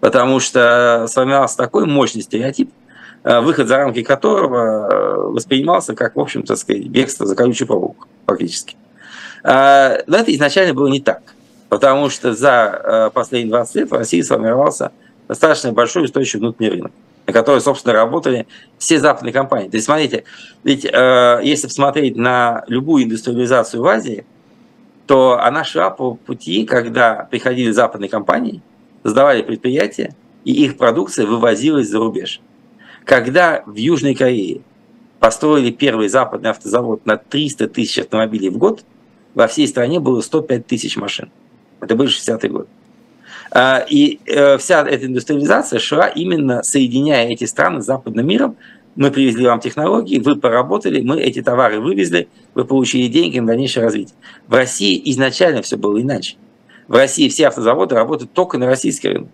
потому 0.02 0.40
что 0.40 1.06
сформировался 1.08 1.56
такой 1.56 1.86
мощный 1.86 2.24
стереотип, 2.24 2.72
э, 3.24 3.40
выход 3.40 3.70
за 3.70 3.78
рамки 3.78 4.04
которого 4.04 4.90
э, 4.92 5.16
воспринимался 5.32 5.96
как, 5.96 6.16
в 6.16 6.20
общем-то, 6.20 6.56
сказать, 6.58 6.88
бегство 6.88 7.26
за 7.26 7.36
колючий 7.36 7.66
проволоку, 7.66 8.08
фактически. 8.26 8.76
Э, 9.44 10.00
но 10.08 10.18
это 10.18 10.34
изначально 10.34 10.74
было 10.74 10.88
не 10.88 11.00
так, 11.00 11.22
потому 11.70 12.10
что 12.10 12.34
за 12.34 13.12
последние 13.14 13.52
20 13.52 13.76
лет 13.76 13.92
в 13.92 13.94
России 13.94 14.22
сформировался 14.22 14.92
достаточно 15.28 15.72
большой 15.72 16.04
устойчивый 16.04 16.42
внутренний 16.42 16.72
рынок, 16.72 16.92
на 17.28 17.34
который, 17.34 17.62
собственно, 17.62 17.94
работали 17.94 18.48
все 18.80 19.00
западные 19.00 19.32
компании. 19.32 19.70
То 19.70 19.78
есть, 19.78 19.86
смотрите, 19.86 20.26
ведь 20.64 20.84
если 20.84 21.68
посмотреть 21.68 22.18
на 22.18 22.64
любую 22.68 23.06
индустриализацию 23.06 23.82
в 23.82 23.88
Азии, 23.88 24.26
то 25.12 25.42
она 25.42 25.66
шла 25.66 25.90
по 25.90 26.16
пути, 26.16 26.66
когда 26.66 27.28
приходили 27.30 27.72
западные 27.72 28.10
компании– 28.10 28.62
создавали 29.04 29.42
предприятия, 29.42 30.16
и 30.46 30.54
их 30.54 30.78
продукция 30.78 31.26
вывозилась 31.26 31.90
за 31.90 32.00
рубеж. 32.00 32.40
Когда 33.04 33.62
в 33.66 33.76
Южной 33.76 34.16
Корее 34.16 34.62
построили 35.20 35.70
первый 35.70 36.08
западный 36.08 36.52
автозавод 36.52 37.06
на 37.06 37.18
300 37.18 37.68
тысяч 37.68 38.00
автомобилей 38.00 38.50
в 38.50 38.58
год, 38.58 38.86
во 39.34 39.48
всей 39.48 39.68
стране 39.68 40.00
было 40.00 40.22
105 40.22 40.66
тысяч 40.66 40.96
машин. 40.96 41.30
Это 41.82 41.94
был 41.98 42.06
60-й 42.06 42.48
год. 42.48 42.70
А, 43.52 43.86
и 43.90 44.20
э, 44.26 44.58
вся 44.60 44.88
эта 44.88 45.08
индустриализация 45.08 45.80
шла 45.80 46.08
именно 46.08 46.64
соединяя 46.64 47.28
эти 47.28 47.44
страны 47.44 47.82
с 47.82 47.86
западным 47.86 48.26
миром. 48.26 48.56
Мы 48.96 49.10
привезли 49.10 49.46
вам 49.46 49.60
технологии, 49.60 50.20
вы 50.20 50.36
поработали, 50.36 51.02
мы 51.02 51.22
эти 51.22 51.42
товары 51.42 51.80
вывезли, 51.80 52.28
вы 52.54 52.66
получили 52.66 53.08
деньги 53.08 53.40
на 53.40 53.48
дальнейшее 53.48 53.86
развитие. 53.86 54.16
В 54.48 54.54
России 54.54 55.02
изначально 55.12 55.62
все 55.62 55.78
было 55.78 56.02
иначе. 56.02 56.36
В 56.88 56.96
России 56.96 57.30
все 57.30 57.48
автозаводы 57.48 57.96
работают 57.96 58.34
только 58.34 58.58
на 58.58 58.66
российский 58.66 59.08
рынок. 59.08 59.30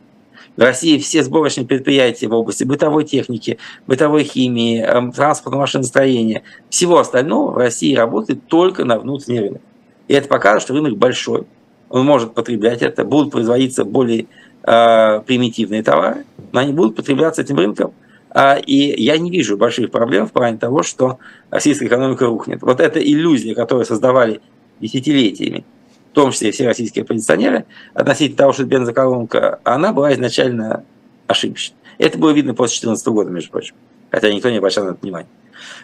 В 0.57 0.61
России 0.61 0.97
все 0.97 1.23
сборочные 1.23 1.67
предприятия 1.67 2.27
в 2.27 2.33
области 2.33 2.63
бытовой 2.63 3.03
техники, 3.03 3.59
бытовой 3.85 4.23
химии, 4.23 4.81
эм, 4.81 5.11
транспортного 5.11 5.61
машиностроения, 5.61 6.43
всего 6.69 6.99
остального 6.99 7.51
в 7.51 7.57
России 7.57 7.95
работает 7.95 8.47
только 8.47 8.83
на 8.85 8.99
внутренний 8.99 9.39
рынок. 9.39 9.61
И 10.07 10.13
это 10.13 10.27
показывает, 10.27 10.63
что 10.63 10.73
рынок 10.73 10.97
большой, 10.97 11.45
он 11.89 12.05
может 12.05 12.33
потреблять 12.33 12.81
это, 12.81 13.05
будут 13.05 13.31
производиться 13.31 13.85
более 13.85 14.25
э, 14.63 15.21
примитивные 15.25 15.83
товары, 15.83 16.25
но 16.51 16.59
они 16.59 16.73
будут 16.73 16.95
потребляться 16.95 17.41
этим 17.41 17.57
рынком. 17.57 17.93
Э, 18.33 18.59
и 18.59 19.01
я 19.03 19.17
не 19.17 19.31
вижу 19.31 19.57
больших 19.57 19.91
проблем 19.91 20.27
в 20.27 20.31
плане 20.31 20.57
того, 20.57 20.83
что 20.83 21.19
российская 21.49 21.87
экономика 21.87 22.25
рухнет. 22.25 22.61
Вот 22.61 22.79
эта 22.79 22.99
иллюзия, 22.99 23.55
которую 23.55 23.85
создавали 23.85 24.41
десятилетиями, 24.79 25.65
в 26.11 26.15
том 26.15 26.31
числе 26.31 26.51
все 26.51 26.65
российские 26.65 27.03
оппозиционеры, 27.03 27.65
относительно 27.93 28.37
того, 28.37 28.53
что 28.53 28.65
бензоколонка, 28.65 29.59
она 29.63 29.93
была 29.93 30.13
изначально 30.13 30.83
ошибочной. 31.27 31.77
Это 31.97 32.17
было 32.17 32.31
видно 32.31 32.53
после 32.53 32.87
2014 32.87 33.07
года, 33.07 33.29
между 33.31 33.51
прочим, 33.51 33.75
хотя 34.11 34.31
никто 34.31 34.49
не 34.49 34.57
обращал 34.57 34.85
на 34.85 34.89
это 34.91 34.99
внимания. 35.01 35.29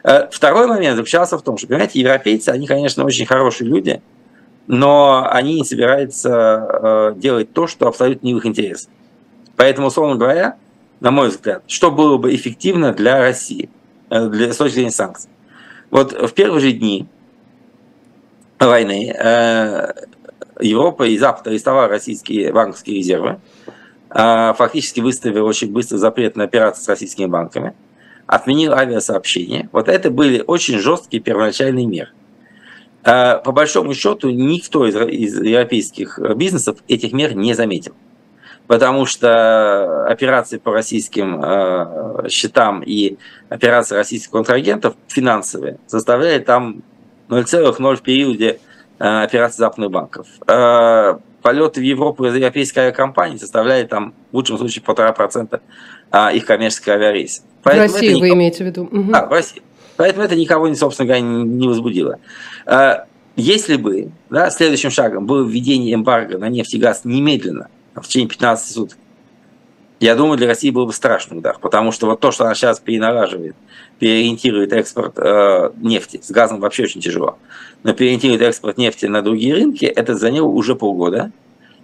Э, 0.04 0.28
второй 0.32 0.68
момент 0.68 0.98
заключался 0.98 1.38
в 1.38 1.42
том, 1.42 1.58
что, 1.58 1.68
понимаете, 1.68 2.00
европейцы, 2.00 2.50
они, 2.50 2.68
конечно, 2.68 3.04
очень 3.06 3.26
хорошие 3.26 3.68
люди, 3.68 4.02
но 4.68 5.28
они 5.30 5.56
не 5.56 5.66
собираются 5.66 7.14
э, 7.14 7.14
делать 7.18 7.52
то, 7.52 7.68
что 7.68 7.88
абсолютно 7.88 8.26
не 8.26 8.34
в 8.34 8.38
их 8.38 8.46
интересах. 8.46 8.90
Поэтому, 9.56 9.88
условно 9.88 10.16
говоря, 10.16 10.56
на 11.04 11.12
мой 11.12 11.28
взгляд, 11.28 11.64
что 11.68 11.92
было 11.92 12.18
бы 12.18 12.34
эффективно 12.34 12.94
для 12.94 13.20
России, 13.20 13.70
э, 14.10 14.28
для, 14.30 14.52
с 14.54 14.58
точки 14.58 14.76
зрения 14.76 14.92
санкций. 14.92 15.30
Вот 15.92 16.14
в 16.14 16.34
первые 16.34 16.62
же 16.62 16.72
дни 16.72 17.08
войны 18.58 19.14
Европа 20.60 21.04
и 21.04 21.18
Запад 21.18 21.48
арестовали 21.48 21.90
российские 21.90 22.54
банковские 22.54 22.98
резервы, 22.98 23.40
фактически 24.10 25.02
выставили 25.02 25.40
очень 25.40 25.72
быстро 25.72 25.98
запрет 25.98 26.38
на 26.38 26.46
операции 26.46 26.82
с 26.82 26.88
российскими 26.88 27.26
банками, 27.26 27.74
отменил 28.26 28.74
авиасообщение. 28.74 29.70
Вот 29.74 29.90
это 29.90 30.10
были 30.10 30.42
очень 30.48 30.80
жесткие 30.80 31.22
первоначальные 31.22 31.86
меры. 31.86 32.10
По 33.04 33.52
большому 33.52 33.94
счету, 33.94 34.30
никто 34.30 34.88
из, 34.88 34.96
из 34.96 35.42
европейских 35.42 36.18
бизнесов 36.38 36.78
этих 36.88 37.12
мер 37.12 37.36
не 37.36 37.54
заметил. 37.54 37.94
Потому 38.74 39.06
что 39.06 40.08
операции 40.08 40.58
по 40.58 40.72
российским 40.72 41.40
э, 41.44 42.28
счетам 42.28 42.82
и 42.82 43.18
операции 43.48 43.94
российских 43.94 44.32
контрагентов 44.32 44.96
финансовые 45.08 45.78
составляли 45.86 46.40
там 46.40 46.82
0,0 47.30 47.96
в 47.96 48.02
периоде 48.02 48.60
э, 48.98 49.24
операций 49.24 49.58
западных 49.60 49.92
банков. 49.92 50.26
Э, 50.48 51.20
полеты 51.44 51.82
в 51.82 51.84
Европу 51.84 52.26
из 52.26 52.34
европейской 52.34 52.80
авиакомпании 52.80 53.38
составляли 53.38 53.86
там 53.86 54.16
в 54.32 54.38
лучшем 54.38 54.58
случае 54.58 54.82
полтора 54.82 55.12
процента 55.12 55.62
их 56.34 56.44
коммерческих 56.44 56.88
авиарейсов. 56.88 57.46
Поэтому 57.62 57.90
в 57.90 57.94
России 57.94 58.08
никого... 58.08 58.22
вы 58.22 58.30
имеете 58.30 58.64
в 58.64 58.68
виду? 58.68 58.84
Угу. 58.86 59.12
Да, 59.12 59.28
в 59.28 59.32
России. 59.32 59.62
Поэтому 59.98 60.26
это 60.26 60.36
никого, 60.36 60.74
собственно 60.74 61.06
говоря, 61.06 61.22
не 61.22 61.68
возбудило. 61.68 62.18
А, 62.66 63.06
если 63.36 63.76
бы 63.76 64.10
да, 64.32 64.50
следующим 64.50 64.90
шагом 64.90 65.28
было 65.28 65.48
введение 65.48 65.94
эмбарго 65.94 66.40
на 66.40 66.50
нефть 66.50 66.74
и 66.74 66.80
газ 66.80 67.02
немедленно, 67.04 67.68
в 67.96 68.08
течение 68.08 68.30
15 68.30 68.74
суток, 68.74 68.98
я 70.00 70.16
думаю, 70.16 70.38
для 70.38 70.48
России 70.48 70.70
был 70.70 70.86
бы 70.86 70.92
страшный 70.92 71.38
удар, 71.38 71.58
потому 71.62 71.94
что 71.94 72.08
вот 72.08 72.20
то, 72.20 72.32
что 72.32 72.44
она 72.44 72.56
сейчас 72.56 72.80
перенараживает, 72.80 73.56
переориентирует 74.00 74.74
экспорт 74.74 75.14
э, 75.18 75.72
нефти, 75.78 76.20
с 76.22 76.30
газом 76.30 76.60
вообще 76.60 76.84
очень 76.84 77.00
тяжело, 77.00 77.38
но 77.84 77.94
переориентирует 77.94 78.42
экспорт 78.42 78.78
нефти 78.78 79.06
на 79.06 79.22
другие 79.22 79.54
рынки, 79.54 79.86
это 79.86 80.16
заняло 80.16 80.48
уже 80.48 80.76
полгода, 80.76 81.32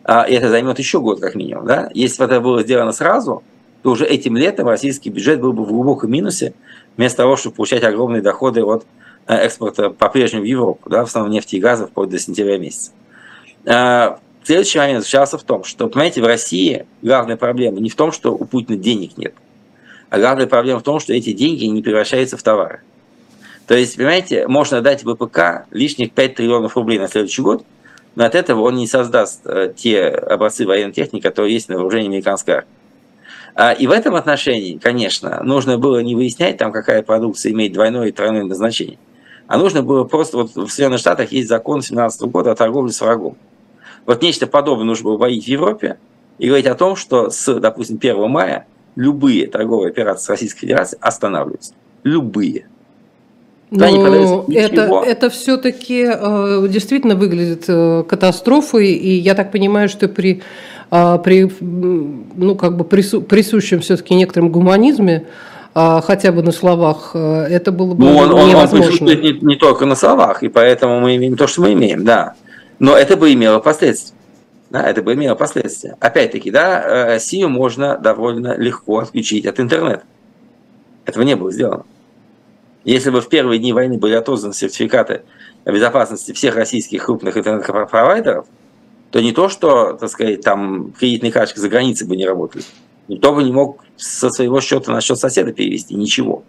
а, 0.03 0.23
это 0.27 0.49
займет 0.49 0.79
еще 0.79 0.99
год 0.99 1.19
как 1.19 1.35
минимум. 1.35 1.65
Да? 1.65 1.89
Если 1.93 2.17
бы 2.17 2.25
это 2.25 2.41
было 2.41 2.61
сделано 2.63 2.91
сразу, 2.91 3.43
то 3.83 3.91
уже 3.91 4.05
этим 4.05 4.35
летом 4.35 4.67
российский 4.67 5.09
бюджет 5.09 5.39
был 5.39 5.53
бы 5.53 5.63
в 5.63 5.67
глубоком 5.69 6.11
минусе, 6.11 6.53
вместо 6.97 7.17
того, 7.17 7.35
чтобы 7.37 7.55
получать 7.55 7.83
огромные 7.83 8.21
доходы 8.21 8.63
от 8.63 8.85
э, 9.27 9.35
экспорта 9.35 9.91
по-прежнему 9.91 10.43
в 10.43 10.47
Европу, 10.47 10.89
да, 10.89 11.05
в 11.05 11.07
основном 11.07 11.31
нефти 11.31 11.57
и 11.57 11.59
газа 11.59 11.87
вплоть 11.87 12.09
до 12.09 12.19
сентября 12.19 12.57
месяца. 12.57 12.91
Следующий 14.49 14.79
момент 14.79 15.03
заключался 15.03 15.37
в 15.37 15.43
том, 15.43 15.63
что, 15.63 15.87
понимаете, 15.87 16.23
в 16.23 16.25
России 16.25 16.87
главная 17.03 17.37
проблема 17.37 17.79
не 17.81 17.91
в 17.91 17.95
том, 17.95 18.11
что 18.11 18.33
у 18.33 18.45
Путина 18.45 18.79
денег 18.79 19.15
нет, 19.15 19.35
а 20.09 20.17
главная 20.17 20.47
проблема 20.47 20.79
в 20.79 20.83
том, 20.83 20.99
что 20.99 21.13
эти 21.13 21.33
деньги 21.33 21.65
не 21.65 21.83
превращаются 21.83 22.35
в 22.35 22.41
товары. 22.41 22.81
То 23.67 23.75
есть, 23.75 23.95
понимаете, 23.95 24.47
можно 24.47 24.81
дать 24.81 25.03
ВПК 25.03 25.67
лишних 25.69 26.13
5 26.13 26.33
триллионов 26.33 26.75
рублей 26.75 26.97
на 26.97 27.07
следующий 27.07 27.43
год, 27.43 27.63
но 28.15 28.25
от 28.25 28.33
этого 28.33 28.61
он 28.61 28.77
не 28.77 28.87
создаст 28.87 29.41
э, 29.45 29.71
те 29.77 30.07
образцы 30.07 30.65
военной 30.65 30.93
техники, 30.93 31.21
которые 31.21 31.53
есть 31.53 31.69
на 31.69 31.75
вооружении 31.75 32.07
американской 32.07 32.55
армии. 32.55 32.69
А, 33.53 33.73
и 33.73 33.85
в 33.85 33.91
этом 33.91 34.15
отношении, 34.15 34.79
конечно, 34.79 35.43
нужно 35.43 35.77
было 35.77 35.99
не 35.99 36.15
выяснять, 36.15 36.57
там, 36.57 36.71
какая 36.71 37.03
продукция 37.03 37.51
имеет 37.51 37.73
двойное 37.73 38.07
и 38.07 38.11
тройное 38.11 38.45
назначение, 38.45 38.97
а 39.45 39.59
нужно 39.59 39.83
было 39.83 40.05
просто, 40.05 40.37
вот 40.37 40.55
в 40.55 40.69
Соединенных 40.69 41.01
Штатах 41.01 41.31
есть 41.31 41.49
закон 41.49 41.83
17 41.83 42.23
года 42.23 42.49
о 42.53 42.55
торговле 42.55 42.91
с 42.91 42.99
врагом. 42.99 43.37
Вот 44.09 44.23
нечто 44.23 44.47
подобное 44.47 44.85
нужно 44.85 45.03
было 45.03 45.17
вводить 45.17 45.45
в 45.45 45.47
Европе 45.47 45.99
и 46.39 46.47
говорить 46.47 46.65
о 46.65 46.73
том, 46.73 46.95
что 46.95 47.29
с, 47.29 47.59
допустим, 47.59 47.97
1 47.97 48.27
мая 48.27 48.65
любые 48.95 49.45
торговые 49.45 49.91
операции 49.91 50.25
с 50.25 50.29
Российской 50.29 50.61
Федерацией 50.61 50.99
останавливаются. 50.99 51.73
Любые. 52.03 52.65
Ну, 53.69 54.45
это, 54.49 55.03
это 55.05 55.29
все-таки 55.29 56.09
э, 56.11 56.67
действительно 56.69 57.13
выглядит 57.13 57.65
э, 57.67 58.03
катастрофой, 58.07 58.93
и 58.93 59.13
я 59.13 59.35
так 59.35 59.51
понимаю, 59.51 59.89
что 59.89 60.07
при 60.07 60.41
а, 60.89 61.19
при 61.19 61.47
ну, 61.61 62.55
как 62.55 62.77
бы 62.77 62.85
прису, 62.85 63.21
присущем 63.21 63.79
все-таки 63.81 64.15
некотором 64.15 64.49
гуманизме, 64.49 65.27
а, 65.75 66.01
хотя 66.01 66.31
бы 66.31 66.41
на 66.41 66.51
словах, 66.51 67.11
э, 67.13 67.45
это 67.47 67.71
было 67.71 67.93
бы 67.93 68.05
ну, 68.05 68.17
он, 68.17 68.49
невозможно. 68.49 69.05
Он, 69.05 69.07
он 69.07 69.21
не, 69.21 69.33
не 69.39 69.55
только 69.55 69.85
на 69.85 69.93
словах, 69.93 70.41
и 70.41 70.47
поэтому 70.47 70.99
мы 70.99 71.15
имеем 71.17 71.37
то, 71.37 71.45
что 71.45 71.61
мы 71.61 71.73
имеем, 71.73 72.03
да. 72.03 72.33
Но 72.79 72.95
это 72.97 73.17
бы 73.17 73.33
имело 73.33 73.59
последствия. 73.59 74.15
Да, 74.69 74.83
это 74.83 75.01
бы 75.01 75.13
имело 75.13 75.35
последствия. 75.35 75.97
Опять-таки, 75.99 76.51
да, 76.51 76.81
э, 76.81 77.05
Россию 77.05 77.49
можно 77.49 77.97
довольно 77.97 78.55
легко 78.55 78.99
отключить 78.99 79.45
от 79.45 79.59
интернета. 79.59 80.03
Этого 81.05 81.23
не 81.23 81.35
было 81.35 81.51
сделано. 81.51 81.85
Если 82.83 83.09
бы 83.09 83.21
в 83.21 83.29
первые 83.29 83.59
дни 83.59 83.73
войны 83.73 83.97
были 83.97 84.13
отозваны 84.13 84.53
сертификаты 84.53 85.23
безопасности 85.65 86.31
всех 86.31 86.55
российских 86.55 87.05
крупных 87.05 87.35
интернет-провайдеров, 87.37 88.45
то 89.11 89.19
не 89.19 89.31
то, 89.31 89.49
что, 89.49 89.93
так 89.93 90.09
сказать, 90.09 90.41
там 90.41 90.91
кредитные 90.91 91.31
карточки 91.31 91.59
за 91.59 91.69
границей 91.69 92.07
бы 92.07 92.15
не 92.15 92.25
работали, 92.25 92.63
никто 93.07 93.33
бы 93.33 93.43
не 93.43 93.51
мог 93.51 93.83
со 93.97 94.29
своего 94.29 94.61
счета 94.61 94.91
на 94.91 95.01
счет 95.01 95.17
соседа 95.17 95.51
перевести, 95.51 95.95
ничего. 95.95 96.43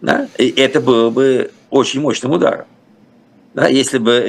Да? 0.00 0.28
И 0.38 0.48
это 0.48 0.80
было 0.80 1.10
бы 1.10 1.50
очень 1.70 2.00
мощным 2.00 2.32
ударом. 2.32 2.66
Да, 3.54 3.68
если 3.68 3.98
бы, 3.98 4.20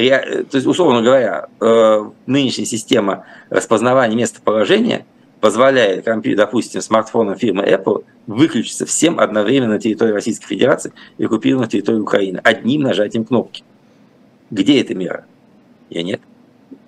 то 0.49 0.55
есть, 0.55 0.67
условно 0.67 1.01
говоря, 1.01 1.47
э, 1.59 2.09
нынешняя 2.27 2.65
система 2.65 3.25
распознавания 3.49 4.15
местоположения 4.15 5.05
позволяет, 5.41 6.05
допустим, 6.35 6.81
смартфонам 6.81 7.35
фирмы 7.35 7.63
Apple 7.63 8.03
выключиться 8.27 8.85
всем 8.85 9.19
одновременно 9.19 9.73
на 9.73 9.79
территории 9.79 10.11
Российской 10.11 10.47
Федерации 10.47 10.93
и 11.17 11.25
оккупированной 11.25 11.67
территории 11.67 11.99
Украины 11.99 12.39
одним 12.43 12.81
нажатием 12.81 13.25
кнопки. 13.25 13.63
Где 14.51 14.79
эта 14.81 14.93
мера? 14.93 15.25
Я 15.89 16.03
нет. 16.03 16.21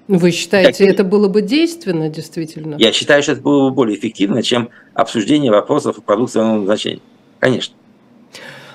Вы 0.07 0.31
считаете, 0.31 0.85
как... 0.85 0.93
это 0.93 1.03
было 1.03 1.27
бы 1.27 1.41
действенно, 1.41 2.07
действительно? 2.07 2.75
Я 2.77 2.93
считаю, 2.93 3.23
что 3.23 3.33
это 3.33 3.41
было 3.41 3.69
бы 3.69 3.75
более 3.75 3.97
эффективно, 3.97 4.41
чем 4.41 4.69
обсуждение 4.93 5.51
вопросов 5.51 6.01
продукции 6.03 6.39
назначения. 6.39 7.01
Конечно. 7.39 7.75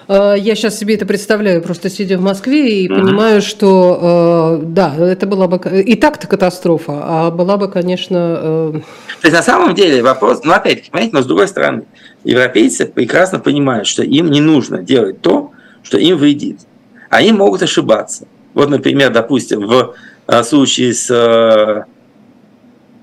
А, 0.08 0.34
я 0.34 0.54
сейчас 0.54 0.78
себе 0.78 0.94
это 0.94 1.06
представляю, 1.06 1.62
просто 1.62 1.90
сидя 1.90 2.18
в 2.18 2.20
Москве 2.20 2.82
и 2.82 2.88
uh-huh. 2.88 3.00
понимаю, 3.00 3.42
что 3.42 4.60
э, 4.60 4.64
да, 4.64 4.94
это 4.98 5.26
была 5.26 5.48
бы 5.48 5.58
и 5.80 5.94
так-то 5.96 6.26
катастрофа, 6.26 7.00
а 7.02 7.30
была 7.30 7.56
бы, 7.56 7.68
конечно. 7.68 8.38
Э... 8.40 8.80
То 9.20 9.28
есть 9.28 9.36
на 9.36 9.42
самом 9.42 9.74
деле 9.74 10.02
вопрос, 10.02 10.42
ну 10.44 10.52
опять, 10.52 10.90
понимаете, 10.90 11.16
но 11.16 11.22
с 11.22 11.26
другой 11.26 11.48
стороны, 11.48 11.84
европейцы 12.24 12.86
прекрасно 12.86 13.38
понимают, 13.38 13.86
что 13.86 14.02
им 14.02 14.30
не 14.30 14.40
нужно 14.40 14.82
делать 14.82 15.20
то, 15.20 15.52
что 15.82 15.98
им 15.98 16.16
вредит. 16.16 16.60
Они 17.08 17.32
могут 17.32 17.62
ошибаться. 17.62 18.26
Вот, 18.54 18.70
например, 18.70 19.12
допустим, 19.12 19.66
в 19.66 19.94
а, 20.26 20.44
случае 20.44 20.94
с 20.94 21.10
э, 21.10 21.84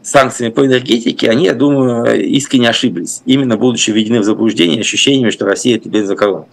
санкциями 0.04 0.52
по 0.52 0.66
энергетике, 0.66 1.30
они, 1.30 1.46
я 1.46 1.54
думаю, 1.54 2.20
искренне 2.28 2.70
ошиблись, 2.70 3.22
именно 3.26 3.58
будучи 3.58 3.92
введены 3.92 4.20
в 4.20 4.24
заблуждение 4.24 4.80
ощущениями, 4.80 5.32
что 5.32 5.46
Россия 5.46 5.78
это 5.78 5.90
бензоколонка. 5.90 6.50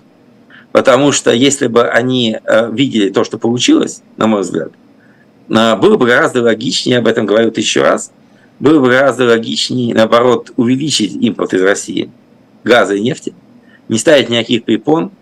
Потому 0.73 1.13
что 1.13 1.33
если 1.33 1.69
бы 1.69 1.89
они 1.89 2.39
э, 2.43 2.71
видели 2.73 3.09
то, 3.09 3.25
что 3.25 3.39
получилось, 3.39 4.03
на 4.17 4.27
мой 4.27 4.43
взгляд, 4.43 4.73
было 5.49 5.97
бы 5.97 6.07
гораздо 6.07 6.43
логичнее, 6.43 6.99
об 6.99 7.07
этом 7.07 7.25
говорю 7.25 7.51
тысячу 7.51 7.81
раз, 7.81 8.11
было 8.59 8.81
бы 8.81 8.89
гораздо 8.89 9.27
логичнее, 9.27 9.95
наоборот, 9.95 10.51
увеличить 10.57 11.15
импорт 11.15 11.55
из 11.55 11.63
России 11.63 12.11
газа 12.65 12.95
и 12.95 13.01
нефти, 13.01 13.33
не 13.89 13.97
ставить 13.99 14.29
никаких 14.29 14.65
препон, 14.65 15.13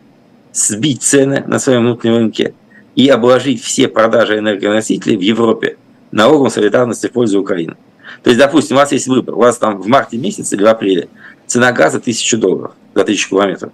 сбить 0.54 1.02
цены 1.02 1.44
на 1.46 1.58
своем 1.58 1.82
внутреннем 1.82 2.16
рынке– 2.16 2.54
и 2.94 3.08
обложить 3.08 3.62
все 3.62 3.88
продажи 3.88 4.38
энергоносителей 4.38 5.16
в 5.16 5.20
Европе 5.20 5.76
налогом 6.10 6.50
солидарности 6.50 7.08
в 7.08 7.12
пользу 7.12 7.40
Украины. 7.40 7.76
То 8.22 8.30
есть, 8.30 8.38
допустим, 8.38 8.76
у 8.76 8.80
вас 8.80 8.92
есть 8.92 9.08
выбор. 9.08 9.34
У 9.34 9.38
вас 9.38 9.58
там 9.58 9.80
в 9.80 9.86
марте 9.88 10.16
месяце 10.16 10.54
или 10.54 10.62
в 10.62 10.66
апреле 10.66 11.08
цена 11.46 11.72
газа 11.72 11.98
1000 11.98 12.36
долларов 12.36 12.72
за 12.94 13.02
1000 13.02 13.28
километров. 13.28 13.72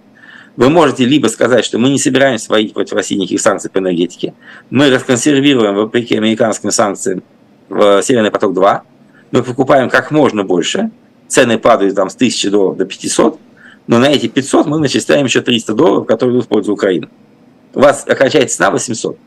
Вы 0.57 0.69
можете 0.69 1.05
либо 1.05 1.27
сказать, 1.27 1.63
что 1.63 1.77
мы 1.77 1.89
не 1.89 1.97
собираемся 1.97 2.49
вводить 2.49 2.73
против 2.73 2.93
России 2.93 3.15
никаких 3.15 3.41
санкций 3.41 3.71
по 3.71 3.79
энергетике, 3.79 4.33
мы 4.69 4.89
расконсервируем, 4.89 5.75
вопреки 5.75 6.17
американским 6.17 6.71
санкциям, 6.71 7.23
в 7.69 8.01
Северный 8.01 8.31
поток-2, 8.31 8.81
мы 9.31 9.43
покупаем 9.43 9.89
как 9.89 10.11
можно 10.11 10.43
больше, 10.43 10.91
цены 11.29 11.57
падают 11.57 11.95
там 11.95 12.09
с 12.09 12.15
1000 12.15 12.51
долларов 12.51 12.77
до 12.77 12.85
500, 12.85 13.39
но 13.87 13.97
на 13.97 14.05
эти 14.05 14.27
500 14.27 14.67
мы 14.67 14.79
начисляем 14.79 15.25
еще 15.25 15.41
300 15.41 15.73
долларов, 15.73 16.05
которые 16.05 16.35
идут 16.35 16.45
в 16.45 16.49
пользу 16.49 16.73
Украины. 16.73 17.07
У 17.73 17.79
вас 17.79 18.05
окончается 18.05 18.57
цена 18.57 18.71
800. 18.71 19.17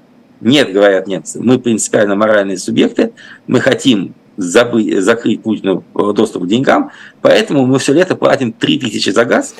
Нет, 0.42 0.72
говорят 0.72 1.06
немцы, 1.06 1.40
мы 1.40 1.58
принципиально 1.58 2.16
моральные 2.16 2.58
субъекты, 2.58 3.12
мы 3.46 3.60
хотим 3.60 4.14
забыть, 4.36 5.02
закрыть 5.02 5.42
Путину 5.42 5.84
доступ 5.94 6.42
к 6.42 6.46
деньгам, 6.46 6.90
поэтому 7.22 7.64
мы 7.64 7.78
все 7.78 7.94
лето 7.94 8.14
платим 8.14 8.52
3000 8.52 9.10
за 9.10 9.24
газ, 9.24 9.54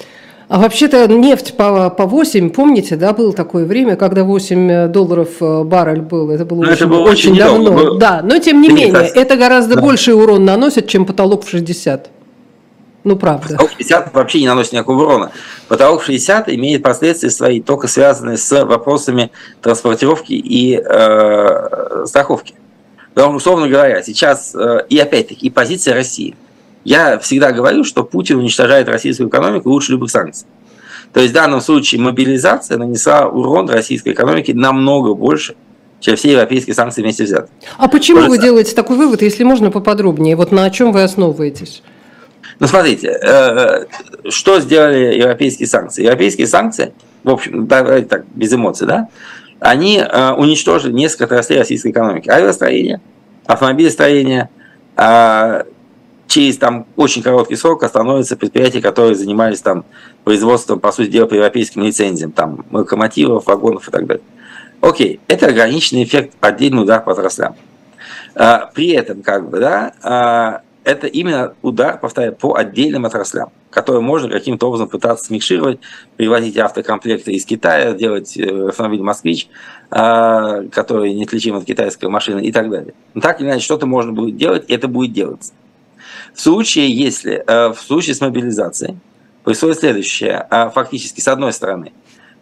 а 0.49 0.59
вообще-то 0.59 1.07
нефть 1.09 1.57
по, 1.57 1.91
по 1.91 2.07
8, 2.07 2.51
помните, 2.51 2.97
да, 2.97 3.13
было 3.13 3.33
такое 3.33 3.65
время, 3.65 3.97
когда 3.97 4.25
8 4.25 4.89
долларов 4.89 5.29
э, 5.41 5.65
баррель 5.65 6.03
был, 6.03 6.31
это 6.31 6.45
было, 6.45 6.61
очень, 6.61 6.73
это 6.73 6.87
было 6.87 7.01
очень, 7.01 7.33
очень 7.33 7.39
давно. 7.39 7.73
Было... 7.73 7.99
Да, 7.99 8.21
но 8.23 8.39
тем 8.39 8.61
не 8.61 8.69
менее, 8.69 9.11
это 9.15 9.37
гораздо 9.37 9.77
да. 9.77 9.81
больший 9.81 10.15
урон 10.15 10.45
наносит, 10.45 10.87
чем 10.89 11.07
потолок 11.07 11.45
в 11.45 11.49
60. 11.49 12.11
Ну, 13.05 13.17
правда. 13.17 13.49
Потолок 13.53 13.71
60 13.77 14.15
вообще 14.15 14.41
не 14.41 14.49
наносит 14.49 14.73
никакого 14.73 15.03
урона. 15.03 15.33
Потолок 15.69 16.03
60 16.03 16.49
имеет 16.51 16.83
последствия 16.83 17.31
свои, 17.31 17.61
только 17.61 17.87
связанные 17.87 18.39
с 18.39 18.65
вопросами 18.65 19.31
транспортировки 19.61 20.33
и 20.33 20.77
э, 20.77 22.05
страховки. 22.07 22.55
Потому 23.13 23.37
условно 23.37 23.69
говоря, 23.69 24.03
сейчас, 24.03 24.55
э, 24.55 24.87
и 24.89 24.99
опять-таки, 24.99 25.47
и 25.47 25.51
позиция 25.51 25.95
России. 25.95 26.35
Я 26.85 27.19
всегда 27.19 27.53
говорю, 27.53 27.83
что 27.85 28.05
Путин 28.05 28.39
уничтожает 28.39 28.89
российскую 28.89 29.29
экономику 29.29 29.71
лучше 29.71 29.93
любых 29.93 30.11
санкций. 30.11 30.47
То 31.13 31.21
есть 31.21 31.33
в 31.33 31.35
данном 31.35 31.61
случае 31.61 32.01
мобилизация 32.01 32.77
нанесла 32.77 33.27
урон 33.29 33.69
российской 33.71 34.13
экономике 34.13 34.53
намного 34.53 35.15
больше, 35.15 35.55
чем 36.01 36.17
все 36.17 36.33
европейские 36.33 36.75
санкции 36.75 37.03
вместе 37.03 37.25
взяты. 37.25 37.49
А 37.79 37.89
почему 37.89 38.19
Может, 38.19 38.31
вы 38.31 38.39
делаете 38.39 38.75
такой 38.75 38.97
вывод, 38.97 39.23
если 39.23 39.45
можно 39.45 39.71
поподробнее? 39.71 40.37
Вот 40.37 40.53
на 40.53 40.69
чем 40.71 40.93
вы 40.93 41.03
основываетесь? 41.03 41.83
Ну, 42.59 42.67
смотрите, 42.67 43.09
э, 43.09 43.85
что 44.29 44.61
сделали 44.61 45.17
европейские 45.17 45.67
санкции? 45.67 46.05
Европейские 46.05 46.47
санкции, 46.47 46.93
в 47.23 47.31
общем, 47.31 47.67
давайте 47.67 48.07
так, 48.07 48.27
без 48.35 48.53
эмоций, 48.53 48.87
да, 48.87 49.09
они 49.61 49.99
э, 49.99 50.31
уничтожили 50.33 50.93
несколько 50.93 51.25
отраслей 51.25 51.61
российской 51.61 51.91
экономики. 51.91 52.29
Авиастроение, 52.29 53.01
автомобилестроение, 53.47 54.51
а, 54.97 55.65
через 56.35 56.59
там 56.59 56.87
очень 56.97 57.23
короткий 57.23 57.55
срок 57.55 57.85
остановятся 57.85 58.37
предприятия, 58.37 58.81
которые 58.81 59.15
занимались 59.15 59.61
там 59.61 59.85
производством, 60.25 60.81
по 60.81 60.91
сути 60.91 61.09
дела, 61.09 61.27
по 61.27 61.35
европейским 61.35 61.85
лицензиям, 61.85 62.33
там 62.33 62.65
локомотивов, 62.73 63.47
вагонов 63.47 63.87
и 63.87 63.93
так 63.93 64.05
далее. 64.05 64.25
Окей, 64.81 65.21
это 65.29 65.47
ограниченный 65.47 66.03
эффект, 66.03 66.35
отдельный 66.41 66.83
удар 66.83 67.05
по 67.05 67.13
отраслям. 67.13 67.55
А, 68.35 68.69
при 68.75 68.89
этом, 68.89 69.23
как 69.23 69.49
бы, 69.49 69.61
да, 69.61 69.95
а, 70.03 70.63
это 70.83 71.07
именно 71.07 71.55
удар, 71.63 72.01
повторяю, 72.01 72.35
по 72.35 72.57
отдельным 72.57 73.07
отраслям, 73.07 73.51
которые 73.71 74.03
можно 74.03 74.29
каким-то 74.29 74.67
образом 74.67 74.89
пытаться 74.89 75.27
смикшировать, 75.27 75.79
привозить 76.17 76.57
автокомплекты 76.57 77.31
из 77.31 77.45
Китая, 77.45 77.93
делать 77.93 78.37
э, 78.37 78.71
автомобиль 78.71 79.03
«Москвич», 79.03 79.49
а, 79.89 80.65
который 80.73 81.15
неотличим 81.15 81.55
от 81.55 81.65
китайской 81.65 82.07
машины 82.07 82.41
и 82.41 82.51
так 82.51 82.69
далее. 82.71 82.93
Но 83.15 83.21
так 83.21 83.41
или 83.41 83.47
иначе, 83.47 83.65
что-то 83.65 83.87
можно 83.87 84.13
будет 84.13 84.37
делать, 84.37 84.65
и 84.67 84.75
это 84.75 84.89
будет 84.89 85.13
делаться. 85.13 85.53
В 86.35 86.41
случае, 86.41 86.91
если 86.91 87.43
э, 87.47 87.69
в 87.73 87.79
случае 87.81 88.15
с 88.15 88.21
мобилизацией 88.21 88.99
происходит 89.45 89.79
следующее, 89.79 90.47
а, 90.51 90.71
фактически, 90.71 91.21
с 91.21 91.29
одной 91.29 91.53
стороны, 91.53 91.93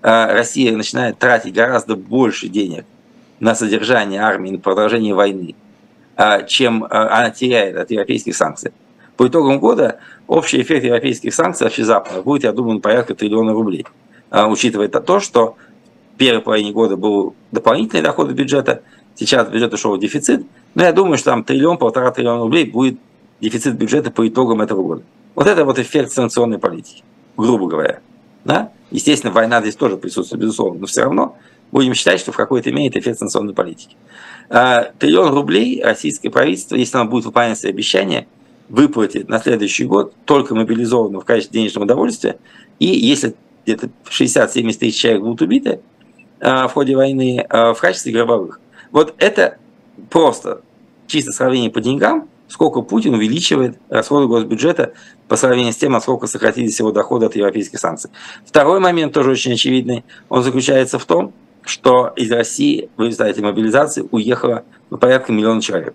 э, 0.03 0.33
Россия 0.33 0.75
начинает 0.75 1.19
тратить 1.19 1.53
гораздо 1.53 1.97
больше 1.97 2.49
денег 2.49 2.85
на 3.41 3.55
содержание 3.55 4.21
армии, 4.21 4.51
на 4.51 4.59
продолжение 4.59 5.15
войны, 5.15 5.57
а, 6.17 6.43
чем 6.43 6.85
э, 6.85 6.89
она 6.89 7.31
теряет 7.31 7.77
от 7.77 7.91
европейских 7.91 8.37
санкций. 8.37 8.73
По 9.17 9.27
итогам 9.27 9.59
года 9.59 9.99
общий 10.27 10.63
эффект 10.63 10.85
европейских 10.85 11.35
санкций 11.35 11.65
вообще 11.65 11.85
западных 11.85 12.25
будет, 12.25 12.45
я 12.45 12.53
думаю, 12.53 12.81
порядка 12.81 13.15
триллиона 13.15 13.53
рублей. 13.53 13.85
А, 14.31 14.47
учитывая 14.47 14.89
то, 14.89 15.21
что 15.21 15.57
в 16.15 16.19
первой 16.19 16.41
половине 16.41 16.73
года 16.73 16.97
был 16.97 17.35
дополнительный 17.51 18.03
доход 18.03 18.31
бюджета, 18.31 18.83
сейчас 19.17 19.49
бюджет 19.49 19.75
ушел 19.75 19.97
в 19.97 20.01
дефицит, 20.01 20.47
но 20.75 20.85
я 20.85 20.93
думаю, 20.93 21.19
что 21.19 21.31
там 21.31 21.45
триллион, 21.45 21.79
полтора 21.79 22.13
триллиона 22.13 22.43
рублей 22.43 22.65
будет 22.65 22.99
дефицит 23.43 23.77
бюджета 23.77 24.11
по 24.11 24.27
итогам 24.27 24.63
этого 24.63 24.83
года. 24.83 25.03
Вот 25.35 25.47
это 25.47 25.65
вот 25.65 25.79
эффект 25.79 26.13
санкционной 26.13 26.59
политики, 26.59 27.03
грубо 27.37 27.67
говоря. 27.67 28.01
Да? 28.45 28.71
Естественно, 28.91 29.33
война 29.33 29.61
здесь 29.61 29.77
тоже 29.77 29.97
присутствует, 29.97 30.41
безусловно, 30.41 30.81
но 30.81 30.87
все 30.87 31.03
равно 31.03 31.37
будем 31.73 31.95
считать, 31.95 32.21
что 32.21 32.33
в 32.33 32.37
какой-то 32.37 32.71
имеет 32.71 32.97
эффект 32.97 33.19
санкционной 33.19 33.53
политики. 33.53 33.97
А, 34.49 34.93
триллион 34.99 35.35
рублей 35.35 35.83
российское 35.83 36.31
правительство, 36.31 36.77
если 36.77 36.97
оно 36.97 37.11
будет 37.11 37.25
выполнять 37.25 37.59
свои 37.59 37.73
обещания, 37.73 38.29
выплатит 38.69 39.29
на 39.29 39.41
следующий 39.41 39.85
год 39.85 40.15
только 40.25 40.55
мобилизованным 40.55 41.21
в 41.21 41.25
качестве 41.25 41.61
денежного 41.61 41.85
удовольствия. 41.85 42.39
И 42.79 42.87
если 42.87 43.35
где-то 43.65 43.91
60-70 44.09 44.79
тысяч 44.79 45.01
человек 45.01 45.23
будут 45.23 45.43
убиты 45.43 45.81
а, 46.41 46.69
в 46.69 46.73
ходе 46.73 46.97
войны 46.97 47.45
а, 47.49 47.75
в 47.75 47.81
качестве 47.81 48.13
гробовых. 48.13 48.61
Вот 48.91 49.15
это 49.19 49.59
просто 50.11 50.63
чисто 51.07 51.33
сравнение 51.33 51.71
по 51.71 51.81
деньгам, 51.81 52.29
сколько 52.53 52.83
Путин 52.83 53.15
увеличивает 53.15 53.79
расходы 53.89 54.27
госбюджета 54.27 54.93
по 55.27 55.37
сравнению 55.37 55.73
с 55.73 55.77
тем, 55.77 55.93
насколько 55.93 56.27
сократились 56.27 56.79
его 56.79 56.93
доходы 56.93 57.25
от 57.25 57.35
европейских 57.35 57.79
санкций. 57.79 58.11
Второй 58.45 58.79
момент 58.79 59.15
тоже 59.15 59.31
очень 59.31 59.55
очевидный, 59.55 60.05
он 60.29 60.43
заключается 60.43 60.99
в 60.99 61.07
том, 61.07 61.33
что 61.65 62.13
из 62.15 62.31
России 62.31 62.91
в 62.99 63.03
результате 63.03 63.41
мобилизации 63.41 64.07
уехало 64.11 64.65
ну, 64.91 64.99
порядка 64.99 65.33
миллиона 65.33 65.63
человек. 65.63 65.95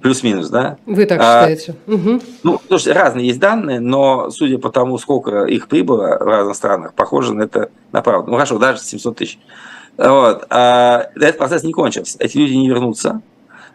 Плюс-минус, 0.00 0.48
да? 0.48 0.78
Вы 0.86 1.06
так 1.06 1.20
а, 1.22 1.42
считаете? 1.42 1.76
Угу. 1.86 2.20
Ну, 2.42 2.60
слушайте, 2.66 2.98
разные 2.98 3.28
есть 3.28 3.38
данные, 3.38 3.78
но 3.78 4.30
судя 4.30 4.58
по 4.58 4.70
тому, 4.70 4.98
сколько 4.98 5.44
их 5.44 5.68
прибыло 5.68 6.18
в 6.18 6.24
разных 6.24 6.56
странах, 6.56 6.94
похоже 6.94 7.34
на 7.34 7.42
это 7.42 7.70
на 7.92 8.02
правду. 8.02 8.30
Ну 8.30 8.36
хорошо, 8.38 8.58
даже 8.58 8.80
700 8.80 9.16
тысяч. 9.16 9.38
Вот. 9.98 10.46
А, 10.50 11.10
этот 11.14 11.38
процесс 11.38 11.62
не 11.62 11.72
кончился. 11.72 12.16
Эти 12.18 12.38
люди 12.38 12.54
не 12.54 12.68
вернутся. 12.68 13.20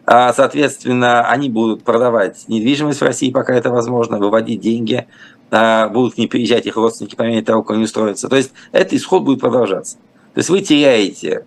А, 0.10 0.32
соответственно, 0.32 1.30
они 1.30 1.50
будут 1.50 1.84
продавать 1.84 2.48
недвижимость 2.48 3.02
в 3.02 3.04
России, 3.04 3.30
пока 3.30 3.54
это 3.54 3.70
возможно, 3.70 4.18
выводить 4.18 4.62
деньги, 4.62 5.06
а, 5.52 5.90
будут 5.90 6.16
к 6.16 6.18
ним 6.18 6.30
приезжать 6.30 6.66
их 6.66 6.78
родственники 6.78 7.16
по 7.16 7.24
мере 7.24 7.42
того, 7.42 7.62
как 7.62 7.76
они 7.76 7.84
устроятся. 7.84 8.30
То 8.30 8.38
есть 8.38 8.54
этот 8.72 8.94
исход 8.94 9.24
будет 9.24 9.42
продолжаться. 9.42 9.98
То 10.34 10.38
есть 10.38 10.50
вы 10.50 10.62
теряете 10.62 11.46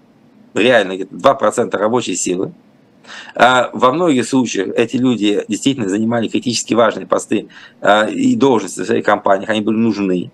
реально 0.52 0.92
2% 0.92 1.74
рабочей 1.78 2.14
силы. 2.16 2.52
А, 3.34 3.70
во 3.72 3.92
многих 3.92 4.28
случаях 4.28 4.68
эти 4.76 4.98
люди 4.98 5.42
действительно 5.48 5.88
занимали 5.88 6.28
критически 6.28 6.74
важные 6.74 7.06
посты 7.06 7.48
и 8.12 8.36
должности 8.36 8.80
в 8.80 8.84
своих 8.84 9.06
компаниях, 9.06 9.48
они 9.48 9.62
были 9.62 9.76
нужны 9.76 10.30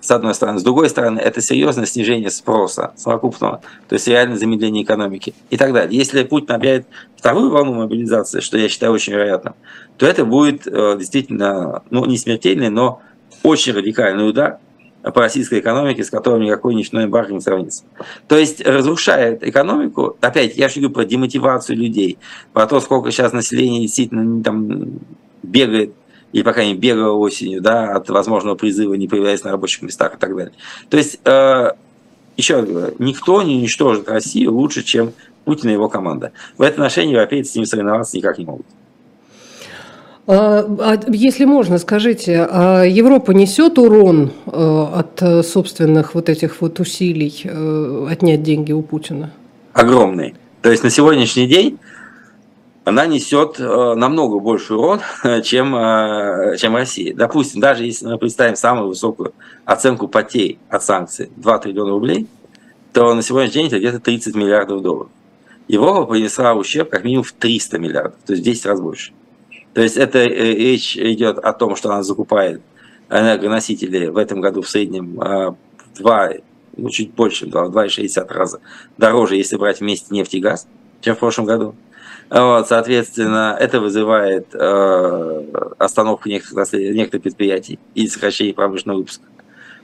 с 0.00 0.10
одной 0.10 0.34
стороны. 0.34 0.58
С 0.58 0.62
другой 0.62 0.88
стороны, 0.88 1.18
это 1.18 1.40
серьезное 1.40 1.86
снижение 1.86 2.30
спроса 2.30 2.92
совокупного, 2.96 3.60
то 3.88 3.94
есть 3.94 4.08
реальное 4.08 4.36
замедление 4.36 4.84
экономики 4.84 5.34
и 5.50 5.56
так 5.56 5.72
далее. 5.72 5.96
Если 5.96 6.22
Путин 6.22 6.54
объявит 6.54 6.86
вторую 7.16 7.50
волну 7.50 7.74
мобилизации, 7.74 8.40
что 8.40 8.58
я 8.58 8.68
считаю 8.68 8.92
очень 8.92 9.12
вероятным, 9.12 9.54
то 9.98 10.06
это 10.06 10.24
будет 10.24 10.66
э, 10.66 10.96
действительно, 10.98 11.82
ну, 11.90 12.06
не 12.06 12.16
смертельный, 12.16 12.70
но 12.70 13.00
очень 13.42 13.72
радикальный 13.72 14.28
удар 14.28 14.58
по 15.02 15.20
российской 15.20 15.60
экономике, 15.60 16.04
с 16.04 16.10
которым 16.10 16.42
никакой 16.42 16.74
нефтяной 16.74 17.04
эмбарго 17.04 17.32
не 17.32 17.40
сравнится. 17.40 17.84
То 18.28 18.36
есть 18.36 18.66
разрушает 18.66 19.42
экономику, 19.42 20.16
опять, 20.20 20.56
я 20.56 20.68
же 20.68 20.76
говорю 20.76 20.90
про 20.90 21.04
демотивацию 21.04 21.76
людей, 21.76 22.18
про 22.52 22.66
то, 22.66 22.80
сколько 22.80 23.10
сейчас 23.10 23.32
население 23.32 23.82
действительно 23.82 24.42
там 24.42 25.00
бегает 25.42 25.94
или, 26.32 26.42
по 26.42 26.52
крайней 26.52 26.74
мере, 26.74 27.02
осенью, 27.04 27.60
да, 27.60 27.94
от 27.94 28.08
возможного 28.08 28.54
призыва, 28.54 28.94
не 28.94 29.08
появляясь 29.08 29.44
на 29.44 29.50
рабочих 29.50 29.82
местах 29.82 30.14
и 30.14 30.18
так 30.18 30.34
далее. 30.36 30.52
То 30.88 30.96
есть, 30.96 31.18
э, 31.24 31.70
еще 32.36 32.56
раз 32.56 32.66
говорю, 32.66 32.94
никто 32.98 33.42
не 33.42 33.56
уничтожит 33.56 34.08
Россию 34.08 34.54
лучше, 34.54 34.82
чем 34.82 35.12
Путин 35.44 35.70
и 35.70 35.72
его 35.72 35.88
команда. 35.88 36.32
В 36.56 36.62
этом 36.62 36.82
отношении 36.82 37.12
европейцы 37.12 37.52
с 37.52 37.56
ним 37.56 37.66
соревноваться 37.66 38.16
никак 38.16 38.38
не 38.38 38.44
могут. 38.44 38.66
А, 40.26 40.64
а 40.78 41.00
если 41.08 41.44
можно, 41.44 41.78
скажите, 41.78 42.46
а 42.48 42.84
Европа 42.84 43.32
несет 43.32 43.78
урон 43.78 44.30
э, 44.46 44.50
от 44.52 45.46
собственных 45.46 46.14
вот 46.14 46.28
этих 46.28 46.60
вот 46.60 46.78
усилий 46.78 47.40
э, 47.44 48.06
отнять 48.08 48.42
деньги 48.42 48.72
у 48.72 48.82
Путина? 48.82 49.32
Огромный. 49.72 50.34
То 50.62 50.70
есть 50.70 50.84
на 50.84 50.90
сегодняшний 50.90 51.46
день 51.46 51.78
она 52.84 53.06
несет 53.06 53.60
э, 53.60 53.94
намного 53.94 54.38
больше 54.38 54.74
урон, 54.74 55.00
чем, 55.44 55.76
э, 55.76 56.56
чем 56.58 56.76
Россия. 56.76 57.14
Допустим, 57.14 57.60
даже 57.60 57.84
если 57.84 58.06
мы 58.06 58.18
представим 58.18 58.56
самую 58.56 58.88
высокую 58.88 59.34
оценку 59.64 60.08
потерь 60.08 60.58
от 60.68 60.82
санкций 60.82 61.30
2 61.36 61.58
триллиона 61.58 61.90
рублей, 61.90 62.26
то 62.92 63.14
на 63.14 63.22
сегодняшний 63.22 63.62
день 63.62 63.66
это 63.68 63.78
где-то 63.78 64.00
30 64.00 64.34
миллиардов 64.34 64.82
долларов. 64.82 65.10
Европа 65.68 66.06
принесла 66.06 66.54
ущерб 66.54 66.90
как 66.90 67.04
минимум 67.04 67.24
в 67.24 67.32
300 67.32 67.78
миллиардов, 67.78 68.18
то 68.26 68.32
есть 68.32 68.42
в 68.42 68.44
10 68.44 68.66
раз 68.66 68.80
больше. 68.80 69.12
То 69.74 69.82
есть 69.82 69.96
это 69.96 70.18
э, 70.18 70.54
речь 70.54 70.96
идет 70.96 71.38
о 71.38 71.52
том, 71.52 71.76
что 71.76 71.90
она 71.90 72.02
закупает 72.02 72.62
энергоносители 73.10 74.06
в 74.06 74.16
этом 74.16 74.40
году 74.40 74.62
в 74.62 74.68
среднем 74.68 75.16
в 75.16 75.56
2, 75.98 76.30
ну, 76.76 76.88
чуть 76.90 77.12
больше, 77.12 77.46
в 77.46 77.50
2,60 77.50 78.32
раза 78.32 78.60
дороже, 78.96 79.36
если 79.36 79.56
брать 79.56 79.80
вместе 79.80 80.14
нефть 80.14 80.34
и 80.34 80.40
газ, 80.40 80.66
чем 81.00 81.14
в 81.14 81.18
прошлом 81.18 81.44
году. 81.44 81.74
Вот, 82.30 82.68
соответственно, 82.68 83.56
это 83.58 83.80
вызывает 83.80 84.54
э, 84.54 85.44
остановку 85.78 86.28
некоторых, 86.28 86.72
некоторых 86.72 87.24
предприятий 87.24 87.80
и 87.96 88.06
сокращение 88.06 88.54
промышленного 88.54 88.98
выпуска. 88.98 89.24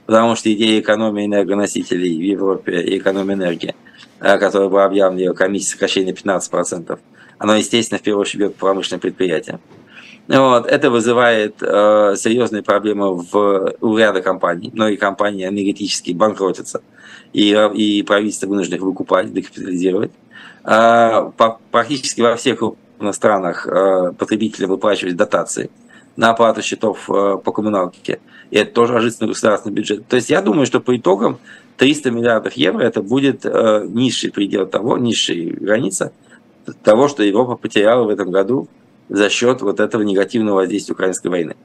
Потому 0.05 0.37
что 0.37 0.51
идея 0.53 0.79
экономии 0.79 1.25
энергоносителей 1.25 2.15
в 2.15 2.21
Европе 2.21 2.81
и 2.81 2.99
экономии 2.99 3.33
энергии, 3.33 3.75
э, 4.21 4.37
которая 4.37 4.69
была 4.69 4.85
объявлена 4.85 5.33
комиссией 5.33 5.71
сокращения 5.71 6.13
15%, 6.13 6.97
она, 7.37 7.57
естественно, 7.57 7.99
в 7.99 8.01
первую 8.01 8.21
очередь 8.21 8.39
бьет 8.39 8.55
промышленные 8.55 9.01
предприятия. 9.01 9.59
Вот, 10.27 10.67
это 10.67 10.89
вызывает 10.89 11.55
э, 11.61 12.15
серьезные 12.17 12.61
проблемы 12.61 13.15
в, 13.15 13.75
у 13.79 13.97
ряда 13.97 14.21
компаний. 14.21 14.71
Многие 14.73 14.97
компании 14.97 15.47
энергетические 15.47 16.17
банкротятся, 16.17 16.81
и, 17.31 17.51
и 17.73 18.03
правительство 18.03 18.47
вынуждено 18.47 18.75
их 18.75 18.81
выкупать, 18.81 19.33
декапитализировать. 19.33 20.11
А, 20.69 21.31
практически 21.71 22.19
во 22.19 22.35
всех 22.35 22.61
странах 23.13 23.65
а, 23.67 24.11
потребители 24.11 24.65
выплачивают 24.65 25.15
дотации 25.15 25.69
на 26.17 26.31
оплату 26.31 26.61
счетов 26.61 27.09
а, 27.09 27.37
по 27.37 27.53
коммуналке. 27.53 28.19
И 28.51 28.57
это 28.57 28.73
тоже 28.73 28.93
ложится 28.93 29.21
на 29.21 29.29
государственный 29.29 29.75
бюджет. 29.75 30.07
То 30.07 30.17
есть 30.17 30.29
я 30.29 30.41
думаю, 30.41 30.65
что 30.65 30.81
по 30.81 30.95
итогам 30.97 31.39
300 31.77 32.11
миллиардов 32.11 32.53
евро 32.53 32.83
это 32.83 33.01
будет 33.01 33.45
низший 33.45 34.31
предел 34.31 34.65
того, 34.65 34.97
низшая 34.97 35.51
граница 35.51 36.11
того, 36.83 37.07
что 37.07 37.23
Европа 37.23 37.55
потеряла 37.55 38.03
в 38.03 38.09
этом 38.09 38.29
году 38.29 38.67
за 39.09 39.29
счет 39.29 39.61
вот 39.61 39.79
этого 39.79 40.01
негативного 40.01 40.57
воздействия 40.57 40.93
украинской 40.93 41.27
войны. 41.27 41.55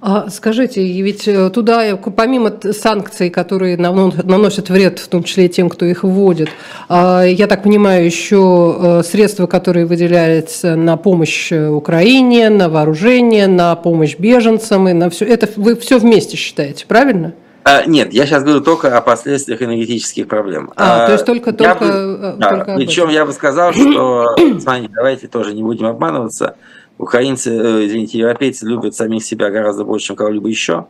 А 0.00 0.28
скажите, 0.28 0.82
ведь 1.02 1.26
э, 1.26 1.50
туда, 1.50 1.96
помимо 1.96 2.52
санкций, 2.72 3.30
которые 3.30 3.76
наносят 3.78 4.68
вред, 4.68 4.98
в 4.98 5.08
том 5.08 5.24
числе 5.24 5.48
тем, 5.48 5.70
кто 5.70 5.86
их 5.86 6.04
вводит, 6.04 6.50
а, 6.88 7.24
я 7.24 7.46
так 7.46 7.62
понимаю, 7.62 8.04
еще 8.04 8.76
э, 8.78 9.02
средства, 9.02 9.46
которые 9.46 9.86
выделяются 9.86 10.76
на 10.76 10.96
помощь 10.96 11.50
э, 11.50 11.68
Украине, 11.68 12.50
на 12.50 12.68
вооружение, 12.68 13.46
на 13.46 13.74
помощь 13.74 14.16
беженцам, 14.18 14.88
и 14.88 14.92
на 14.92 15.08
все 15.08 15.24
это 15.24 15.48
вы 15.56 15.74
все 15.74 15.98
вместе 15.98 16.36
считаете, 16.36 16.84
правильно? 16.86 17.32
А, 17.68 17.84
нет, 17.84 18.12
я 18.12 18.26
сейчас 18.26 18.44
говорю 18.44 18.60
только 18.60 18.96
о 18.96 19.00
последствиях 19.00 19.60
энергетических 19.60 20.28
проблем. 20.28 20.70
А, 20.76 21.02
а 21.02 21.06
то 21.06 21.12
есть 21.14 21.26
только, 21.26 21.52
только, 21.52 21.84
бы, 21.84 22.36
да, 22.38 22.48
только 22.50 22.76
Причем 22.76 23.08
я 23.08 23.26
бы 23.26 23.32
сказал, 23.32 23.72
что, 23.72 24.36
смотрите, 24.60 24.92
давайте 24.94 25.26
тоже 25.26 25.52
не 25.52 25.64
будем 25.64 25.86
обманываться, 25.86 26.54
Украинцы, 26.96 27.50
э, 27.50 27.86
извините, 27.86 28.18
европейцы 28.18 28.66
любят 28.66 28.94
самих 28.94 29.24
себя 29.24 29.50
гораздо 29.50 29.84
больше, 29.84 30.06
чем 30.06 30.16
кого-либо 30.16 30.48
еще. 30.48 30.86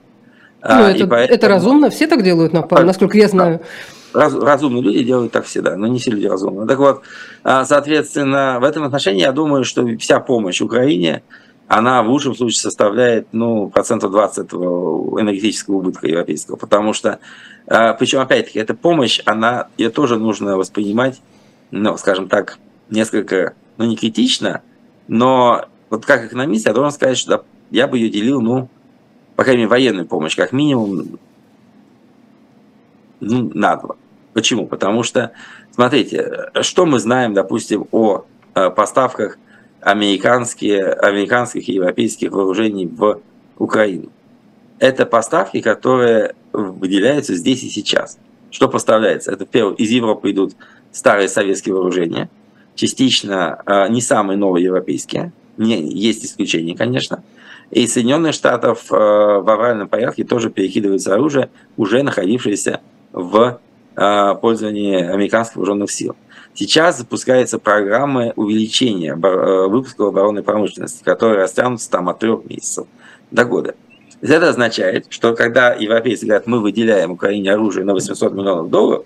Ну, 0.63 0.69
а, 0.69 0.91
это, 0.91 1.07
поэтому... 1.07 1.37
это 1.39 1.49
разумно, 1.49 1.89
все 1.89 2.07
так 2.07 2.23
делают, 2.23 2.53
насколько 2.53 3.17
я 3.17 3.29
знаю. 3.29 3.63
Раз, 4.13 4.35
разумные 4.35 4.83
люди 4.83 5.03
делают 5.03 5.33
так 5.33 5.47
всегда, 5.47 5.77
но 5.77 5.87
не 5.87 5.99
все 5.99 6.11
люди 6.11 6.27
разумные. 6.27 6.69
Так 6.69 6.79
вот, 6.79 7.01
а, 7.43 7.65
соответственно, 7.65 8.59
в 8.61 8.65
этом 8.65 8.85
отношении 8.85 9.23
я 9.23 9.33
думаю, 9.33 9.65
что 9.65 9.87
вся 9.97 10.21
помощь 10.21 10.61
Украине, 10.61 11.23
она 11.69 12.03
в 12.03 12.09
лучшем 12.09 12.35
случае 12.35 12.61
составляет 12.61 13.29
ну, 13.33 13.69
процентов 13.69 14.13
20 14.13 14.47
этого 14.47 15.21
энергетического 15.21 15.77
убытка 15.77 16.07
европейского. 16.07 16.57
Потому 16.57 16.93
что, 16.93 17.19
а, 17.67 17.95
причем, 17.95 18.21
опять-таки, 18.21 18.59
эта 18.59 18.75
помощь, 18.75 19.21
она, 19.25 19.69
ее 19.77 19.91
тоже 19.91 20.17
нужно 20.19 20.57
воспринимать, 20.57 21.21
ну, 21.73 21.97
скажем 21.97 22.29
так, 22.29 22.59
несколько, 22.89 23.55
ну, 23.79 23.85
не 23.85 23.97
критично, 23.97 24.63
но 25.09 25.67
вот 25.91 26.07
как 26.07 26.25
экономист 26.25 26.67
я 26.67 26.73
должен 26.73 26.93
сказать, 26.93 27.19
что 27.19 27.45
я 27.71 27.89
бы 27.89 27.99
ее 27.99 28.11
делил, 28.11 28.41
ну, 28.41 28.69
по 29.35 29.43
крайней 29.43 29.63
мере, 29.63 29.71
военную 29.71 30.07
помощь, 30.07 30.37
как 30.37 30.53
минимум, 30.53 31.19
ну, 33.21 33.51
на 33.55 33.77
два. 33.77 33.97
Почему? 34.35 34.67
Потому 34.67 35.03
что, 35.03 35.33
смотрите, 35.73 36.51
что 36.61 36.87
мы 36.87 37.01
знаем, 37.01 37.35
допустим, 37.35 37.87
о 37.91 38.25
э, 38.55 38.71
поставках 38.71 39.39
американские, 39.81 40.93
американских 40.93 41.69
и 41.69 41.75
европейских 41.75 42.33
вооружений 42.33 42.87
в 42.87 43.21
Украину. 43.59 44.11
Это 44.79 45.07
поставки, 45.07 45.61
которые 45.61 46.35
выделяются 46.53 47.35
здесь 47.35 47.63
и 47.63 47.71
сейчас. 47.71 48.19
Что 48.51 48.69
поставляется? 48.69 49.33
Это, 49.33 49.47
первое, 49.47 49.75
из 49.75 49.91
Европы 49.91 50.31
идут 50.31 50.55
старые 50.93 51.29
советские 51.29 51.75
вооружения, 51.75 52.31
частично 52.75 53.63
э, 53.67 53.89
не 53.89 54.01
самые 54.01 54.37
новые 54.37 54.65
европейские, 54.65 55.33
не, 55.57 55.81
есть 55.93 56.25
исключения, 56.25 56.77
конечно. 56.77 57.23
И 57.71 57.87
Соединенных 57.87 58.35
Штатов 58.35 58.93
э, 58.93 58.95
в 58.95 59.51
авральном 59.51 59.89
порядке 59.89 60.25
тоже 60.25 60.51
перекидывается 60.51 61.15
оружие, 61.15 61.51
уже 61.77 62.03
находившееся 62.03 62.81
в 63.13 63.61
э, 63.97 64.35
пользовании 64.41 65.03
американских 65.03 65.57
вооруженных 65.57 65.91
сил. 65.91 66.15
Сейчас 66.57 66.97
запускаются 66.97 67.59
программы 67.59 68.33
увеличения 68.35 69.13
э, 69.13 69.67
выпуска 69.69 70.07
оборонной 70.07 70.43
промышленности, 70.43 71.05
которые 71.05 71.39
растянутся 71.43 71.91
там 71.91 72.09
от 72.09 72.19
трех 72.19 72.47
месяцев 72.47 72.87
до 73.31 73.45
года. 73.45 73.75
Это 74.23 74.49
означает, 74.49 75.07
что 75.11 75.35
когда 75.35 75.75
европейцы 75.75 76.25
говорят, 76.25 76.47
мы 76.47 76.61
выделяем 76.61 77.11
Украине 77.11 77.53
оружие 77.53 77.85
на 77.85 77.93
800 77.93 78.33
миллионов 78.33 78.71
долларов, 78.71 79.05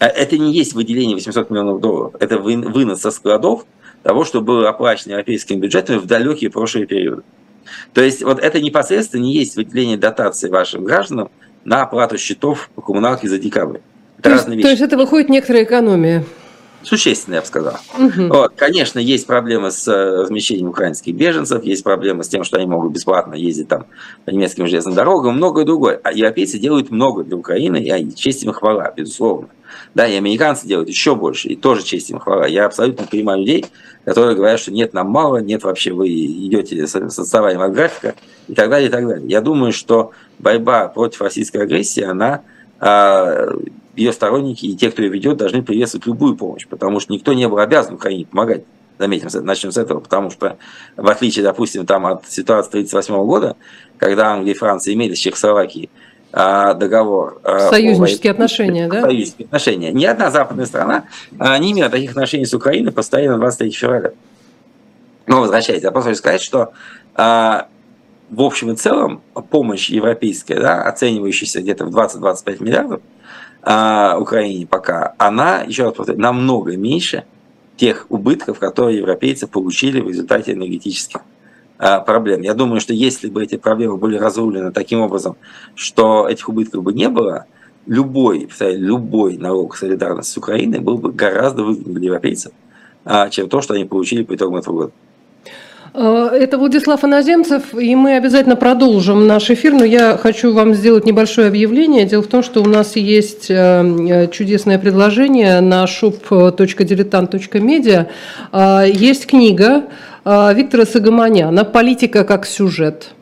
э, 0.00 0.06
это 0.06 0.36
не 0.36 0.52
есть 0.52 0.74
выделение 0.74 1.16
800 1.16 1.48
миллионов 1.48 1.80
долларов, 1.80 2.14
это 2.20 2.36
вынос 2.36 3.00
со 3.00 3.10
складов 3.10 3.64
того, 4.02 4.26
что 4.26 4.42
было 4.42 4.68
оплачено 4.68 5.12
европейским 5.12 5.58
бюджетом 5.60 5.98
в 5.98 6.04
далекие 6.04 6.50
прошлые 6.50 6.86
периоды. 6.86 7.22
То 7.94 8.02
есть 8.02 8.22
вот 8.22 8.38
это 8.38 8.60
непосредственно 8.60 9.22
не 9.22 9.32
есть 9.32 9.56
выделение 9.56 9.96
дотации 9.96 10.50
вашим 10.50 10.84
гражданам 10.84 11.30
на 11.64 11.82
оплату 11.82 12.18
счетов 12.18 12.68
по 12.74 12.82
коммуналке 12.82 13.30
за 13.30 13.38
декабрь. 13.38 13.78
Это 14.18 14.28
то, 14.28 14.34
есть, 14.34 14.62
то 14.62 14.68
есть 14.68 14.82
это 14.82 14.98
выходит 14.98 15.30
некоторая 15.30 15.64
экономия? 15.64 16.22
Существенно, 16.86 17.34
я 17.34 17.40
бы 17.40 17.46
сказал. 17.48 17.78
Угу. 17.98 18.28
Вот, 18.28 18.52
конечно, 18.54 19.00
есть 19.00 19.26
проблемы 19.26 19.72
с 19.72 19.88
э, 19.88 20.22
размещением 20.22 20.68
украинских 20.68 21.16
беженцев, 21.16 21.64
есть 21.64 21.82
проблемы 21.82 22.22
с 22.22 22.28
тем, 22.28 22.44
что 22.44 22.58
они 22.58 22.66
могут 22.66 22.92
бесплатно 22.92 23.34
ездить 23.34 23.66
там 23.66 23.86
по 24.24 24.30
немецким 24.30 24.68
железным 24.68 24.94
дорогам, 24.94 25.34
многое 25.34 25.64
другое. 25.64 26.00
А 26.04 26.12
европейцы 26.12 26.60
делают 26.60 26.92
много 26.92 27.24
для 27.24 27.36
Украины, 27.36 27.78
и 27.78 28.14
честь 28.14 28.44
им 28.44 28.52
хвала, 28.52 28.92
безусловно. 28.96 29.48
Да, 29.96 30.06
и 30.06 30.14
американцы 30.14 30.68
делают 30.68 30.88
еще 30.88 31.16
больше, 31.16 31.48
и 31.48 31.56
тоже 31.56 31.82
честь 31.82 32.08
им 32.10 32.20
хвала. 32.20 32.46
Я 32.46 32.66
абсолютно 32.66 33.04
понимаю 33.04 33.40
людей, 33.40 33.66
которые 34.04 34.36
говорят, 34.36 34.60
что 34.60 34.72
нет, 34.72 34.94
нам 34.94 35.08
мало, 35.08 35.38
нет, 35.38 35.64
вообще 35.64 35.90
вы 35.92 36.08
идете 36.08 36.86
с 36.86 36.94
отставанием 36.94 37.62
от 37.62 37.72
графика 37.72 38.14
и 38.46 38.54
так 38.54 38.70
далее, 38.70 38.88
и 38.88 38.92
так 38.92 39.08
далее. 39.08 39.28
Я 39.28 39.40
думаю, 39.40 39.72
что 39.72 40.12
борьба 40.38 40.86
против 40.86 41.20
российской 41.20 41.62
агрессии, 41.62 42.04
она 42.04 42.42
а, 42.78 43.48
ее 43.96 44.12
сторонники 44.12 44.66
и 44.66 44.76
те, 44.76 44.90
кто 44.90 45.02
ее 45.02 45.08
ведет, 45.08 45.38
должны 45.38 45.62
приветствовать 45.62 46.06
любую 46.06 46.36
помощь, 46.36 46.66
потому 46.68 47.00
что 47.00 47.12
никто 47.12 47.32
не 47.32 47.48
был 47.48 47.58
обязан 47.58 47.94
Украине 47.94 48.26
помогать. 48.26 48.64
Заметим, 48.98 49.28
начнем 49.44 49.72
с 49.72 49.76
этого, 49.76 50.00
потому 50.00 50.30
что, 50.30 50.56
в 50.96 51.08
отличие, 51.08 51.42
допустим, 51.42 51.84
там, 51.84 52.06
от 52.06 52.26
ситуации 52.26 52.68
1938 52.68 53.26
года, 53.26 53.56
когда 53.98 54.32
Англия 54.32 54.54
и 54.54 54.56
Франция 54.56 54.94
имели 54.94 55.12
с 55.12 55.18
Чехословакией 55.18 55.90
а, 56.32 56.72
договор. 56.72 57.40
А, 57.44 57.70
Союзнические 57.70 58.32
о, 58.32 58.34
отношения, 58.34 58.88
да? 58.88 59.02
Союзнические 59.02 59.46
отношения. 59.46 59.92
Ни 59.92 60.06
одна 60.06 60.30
западная 60.30 60.64
страна 60.64 61.04
а, 61.38 61.58
не 61.58 61.72
имела 61.72 61.90
таких 61.90 62.10
отношений 62.10 62.46
с 62.46 62.54
Украиной 62.54 62.90
постоянно 62.90 63.38
23 63.38 63.70
февраля. 63.70 64.12
Но 65.26 65.40
возвращаясь, 65.40 65.82
я 65.82 65.90
просто 65.90 66.10
хочу 66.10 66.18
сказать, 66.18 66.40
что 66.40 66.72
в 67.14 68.42
общем 68.42 68.72
и 68.72 68.76
целом 68.76 69.22
помощь 69.50 69.88
европейская, 69.88 70.60
да, 70.60 70.82
оценивающаяся 70.82 71.62
где-то 71.62 71.86
в 71.86 71.96
20-25 71.96 72.62
миллиардов 72.62 73.00
Украине 74.18 74.66
пока, 74.66 75.14
она, 75.18 75.62
еще 75.62 75.84
раз 75.84 75.94
повторяю, 75.94 76.22
намного 76.22 76.76
меньше 76.76 77.24
тех 77.76 78.06
убытков, 78.08 78.58
которые 78.58 78.98
европейцы 78.98 79.46
получили 79.46 80.00
в 80.00 80.08
результате 80.08 80.52
энергетических 80.52 81.22
Э, 81.78 82.00
проблем. 82.00 82.40
Я 82.40 82.54
думаю, 82.54 82.80
что 82.80 82.94
если 82.94 83.28
бы 83.28 83.42
эти 83.42 83.56
проблемы 83.56 83.98
были 83.98 84.16
разрулены 84.16 84.72
таким 84.72 85.00
образом, 85.00 85.36
что 85.74 86.26
этих 86.26 86.48
убытков 86.48 86.82
бы 86.82 86.94
не 86.94 87.08
было, 87.08 87.44
любой, 87.86 88.48
любой 88.60 89.36
налог 89.36 89.76
солидарности 89.76 90.32
с 90.32 90.36
Украиной 90.38 90.80
был 90.80 90.96
бы 90.96 91.12
гораздо 91.12 91.64
выгоднее 91.64 91.94
для 91.96 92.06
европейцев, 92.06 92.52
а, 93.04 93.28
чем 93.28 93.50
то, 93.50 93.60
что 93.60 93.74
они 93.74 93.84
получили 93.84 94.24
по 94.24 94.34
итогам 94.34 94.56
этого 94.56 94.74
года. 94.74 94.92
Э, 95.96 96.28
это 96.32 96.58
Владислав 96.58 97.04
Иноземцев, 97.04 97.74
и 97.74 97.94
мы 97.94 98.16
обязательно 98.16 98.56
продолжим 98.56 99.26
наш 99.26 99.50
эфир, 99.50 99.72
но 99.72 99.84
я 99.84 100.18
хочу 100.18 100.52
вам 100.52 100.74
сделать 100.74 101.06
небольшое 101.06 101.48
объявление. 101.48 102.04
Дело 102.04 102.22
в 102.22 102.26
том, 102.26 102.42
что 102.42 102.62
у 102.62 102.66
нас 102.66 102.96
есть 102.96 103.46
э, 103.48 104.28
чудесное 104.30 104.78
предложение 104.78 105.60
на 105.60 105.84
shop.diletant.media. 105.84 108.08
Есть 108.92 109.26
книга 109.26 109.84
Виктора 110.24 110.84
Сагаманяна 110.84 111.64
«Политика 111.64 112.24
как 112.24 112.46
сюжет». 112.46 113.12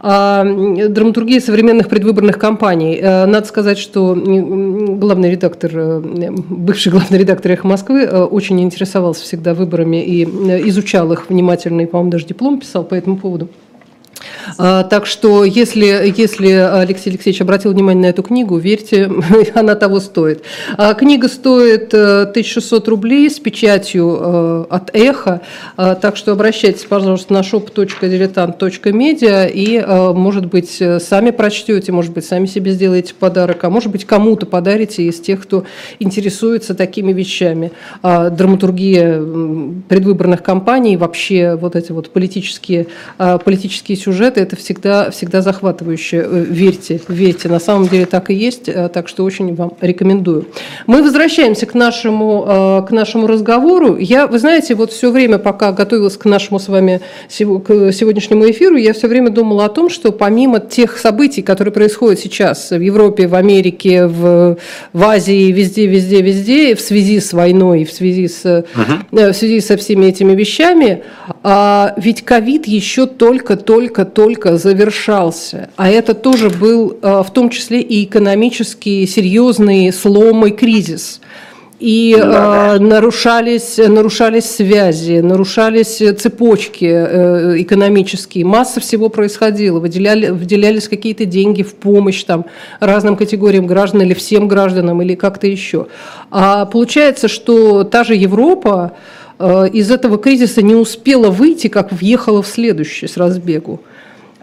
А, 0.00 0.44
драматургия 0.44 1.40
современных 1.40 1.88
предвыборных 1.88 2.38
кампаний. 2.38 2.98
Э, 3.00 3.26
надо 3.26 3.46
сказать, 3.46 3.78
что 3.78 4.14
главный 4.14 5.30
редактор, 5.30 5.70
э, 5.74 6.00
бывший 6.00 6.90
главный 6.92 7.18
редактор 7.18 7.52
«Эхо 7.52 7.66
Москвы» 7.66 8.02
э, 8.02 8.22
очень 8.22 8.60
интересовался 8.60 9.22
всегда 9.22 9.54
выборами 9.54 10.02
и 10.02 10.24
изучал 10.68 11.12
их 11.12 11.28
внимательно, 11.28 11.82
и, 11.82 11.86
по-моему, 11.86 12.10
даже 12.10 12.26
диплом 12.26 12.60
писал 12.60 12.84
по 12.84 12.94
этому 12.94 13.16
поводу. 13.16 13.48
А, 14.58 14.84
так 14.84 15.06
что, 15.06 15.44
если, 15.44 16.12
если 16.16 16.48
Алексей 16.48 17.10
Алексеевич 17.10 17.40
обратил 17.40 17.72
внимание 17.72 18.02
на 18.02 18.06
эту 18.06 18.22
книгу, 18.22 18.58
верьте, 18.58 19.10
она 19.54 19.74
того 19.74 20.00
стоит. 20.00 20.42
А, 20.76 20.94
книга 20.94 21.28
стоит 21.28 21.92
1600 21.94 22.86
э, 22.86 22.90
рублей 22.90 23.30
с 23.30 23.38
печатью 23.38 24.18
э, 24.20 24.64
от 24.70 24.90
«Эхо», 24.94 25.40
а, 25.76 25.94
так 25.94 26.16
что 26.16 26.32
обращайтесь, 26.32 26.84
пожалуйста, 26.84 27.32
на 27.32 27.40
shop.diletant.media 27.40 29.50
и, 29.50 29.78
э, 29.78 30.12
может 30.12 30.46
быть, 30.46 30.82
сами 31.00 31.30
прочтете, 31.30 31.92
может 31.92 32.12
быть, 32.12 32.24
сами 32.24 32.46
себе 32.46 32.72
сделаете 32.72 33.14
подарок, 33.14 33.64
а 33.64 33.70
может 33.70 33.90
быть, 33.90 34.04
кому-то 34.04 34.46
подарите 34.46 35.04
из 35.04 35.20
тех, 35.20 35.42
кто 35.42 35.64
интересуется 35.98 36.74
такими 36.74 37.12
вещами. 37.12 37.72
Драматургия 38.02 39.22
предвыборных 39.88 40.42
кампаний, 40.42 40.96
вообще 40.96 41.56
вот 41.56 41.76
эти 41.76 41.92
вот 41.92 42.10
политические, 42.10 42.88
политические 43.16 43.96
сюжеты, 44.02 44.40
это 44.40 44.56
всегда, 44.56 45.10
всегда 45.10 45.42
захватывающе. 45.42 46.16
Э, 46.16 46.44
верьте, 46.48 47.00
верьте, 47.08 47.48
на 47.48 47.60
самом 47.60 47.88
деле 47.88 48.06
так 48.06 48.30
и 48.30 48.34
есть, 48.34 48.68
э, 48.68 48.88
так 48.88 49.08
что 49.08 49.24
очень 49.24 49.54
вам 49.54 49.72
рекомендую. 49.80 50.46
Мы 50.86 51.02
возвращаемся 51.02 51.66
к 51.66 51.74
нашему, 51.74 52.44
э, 52.46 52.86
к 52.88 52.90
нашему 52.90 53.26
разговору. 53.26 53.96
Я, 53.96 54.26
вы 54.26 54.38
знаете, 54.38 54.74
вот 54.74 54.92
все 54.92 55.10
время, 55.10 55.38
пока 55.38 55.72
готовилась 55.72 56.16
к 56.16 56.24
нашему 56.24 56.58
с 56.58 56.68
вами 56.68 57.00
к 57.28 57.92
сегодняшнему 57.92 58.50
эфиру, 58.50 58.76
я 58.76 58.92
все 58.92 59.08
время 59.08 59.30
думала 59.30 59.66
о 59.66 59.68
том, 59.68 59.88
что 59.90 60.12
помимо 60.12 60.58
тех 60.60 60.98
событий, 60.98 61.42
которые 61.42 61.72
происходят 61.72 62.18
сейчас 62.18 62.70
в 62.70 62.80
Европе, 62.80 63.26
в 63.26 63.34
Америке, 63.34 64.06
в, 64.06 64.58
в 64.92 65.04
Азии, 65.04 65.52
везде, 65.52 65.86
везде, 65.86 66.22
везде, 66.22 66.74
в 66.74 66.80
связи 66.80 67.20
с 67.20 67.32
войной, 67.32 67.84
в 67.84 67.92
связи, 67.92 68.28
с, 68.28 68.44
uh-huh. 68.44 69.32
в 69.32 69.34
связи 69.34 69.60
со 69.60 69.76
всеми 69.76 70.06
этими 70.06 70.34
вещами, 70.34 71.02
а 71.42 71.94
ведь 71.96 72.22
ковид 72.24 72.66
еще 72.66 73.06
только-только-только 73.06 73.91
только 74.04 74.56
завершался, 74.56 75.70
а 75.76 75.90
это 75.90 76.14
тоже 76.14 76.50
был 76.50 76.96
э, 77.00 77.22
в 77.22 77.30
том 77.32 77.50
числе 77.50 77.80
и 77.80 78.04
экономический 78.04 79.06
серьезный 79.06 79.92
слом 79.92 80.46
и 80.46 80.50
кризис. 80.50 81.20
И 81.82 82.16
э, 82.16 82.78
нарушались, 82.78 83.76
нарушались 83.76 84.44
связи, 84.44 85.18
нарушались 85.18 85.96
цепочки 85.96 86.84
э, 86.84 87.60
экономические, 87.60 88.44
масса 88.44 88.78
всего 88.78 89.08
происходило, 89.08 89.80
выделяли, 89.80 90.28
выделялись 90.28 90.86
какие-то 90.86 91.24
деньги 91.24 91.64
в 91.64 91.74
помощь 91.74 92.22
там, 92.22 92.44
разным 92.78 93.16
категориям 93.16 93.66
граждан 93.66 94.02
или 94.02 94.14
всем 94.14 94.46
гражданам 94.46 95.02
или 95.02 95.16
как-то 95.16 95.48
еще. 95.48 95.88
А 96.30 96.66
получается, 96.66 97.26
что 97.26 97.82
та 97.82 98.04
же 98.04 98.14
Европа 98.14 98.92
из 99.72 99.90
этого 99.90 100.18
кризиса 100.18 100.62
не 100.62 100.74
успела 100.74 101.30
выйти, 101.30 101.68
как 101.68 101.92
въехала 101.92 102.42
в 102.42 102.46
следующий 102.46 103.08
с 103.08 103.16
разбегу. 103.16 103.80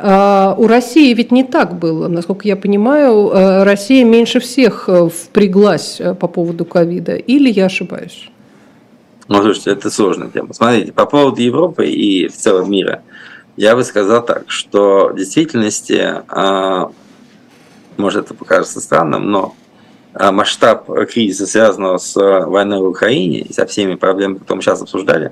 А, 0.01 0.55
у 0.57 0.67
России 0.67 1.13
ведь 1.13 1.31
не 1.31 1.43
так 1.43 1.77
было. 1.77 2.07
Насколько 2.07 2.47
я 2.47 2.55
понимаю, 2.55 3.29
э, 3.31 3.63
Россия 3.63 4.05
меньше 4.05 4.39
всех 4.39 4.87
э, 4.87 5.09
впряглась 5.09 5.99
э, 5.99 6.15
по 6.15 6.29
поводу 6.29 6.63
ковида. 6.63 7.15
Или 7.15 7.49
я 7.49 7.65
ошибаюсь? 7.65 8.29
Ну, 9.27 9.41
слушайте, 9.41 9.71
это 9.71 9.91
сложная 9.91 10.29
тема. 10.29 10.53
Смотрите, 10.53 10.93
по 10.93 11.05
поводу 11.05 11.41
Европы 11.41 11.87
и 11.87 12.29
в 12.29 12.33
целом 12.33 12.71
мира, 12.71 13.01
я 13.57 13.75
бы 13.75 13.83
сказал 13.83 14.25
так, 14.25 14.45
что 14.47 15.09
в 15.11 15.17
действительности, 15.17 16.01
а, 16.29 16.91
может 17.97 18.25
это 18.25 18.33
покажется 18.33 18.79
странным, 18.79 19.29
но 19.29 19.53
масштаб 20.13 20.89
кризиса, 21.09 21.45
связанного 21.45 21.97
с 21.97 22.15
войной 22.15 22.79
в 22.79 22.89
Украине 22.89 23.41
и 23.41 23.53
со 23.53 23.65
всеми 23.65 23.95
проблемами, 23.95 24.39
которые 24.39 24.57
мы 24.57 24.61
сейчас 24.63 24.81
обсуждали, 24.81 25.31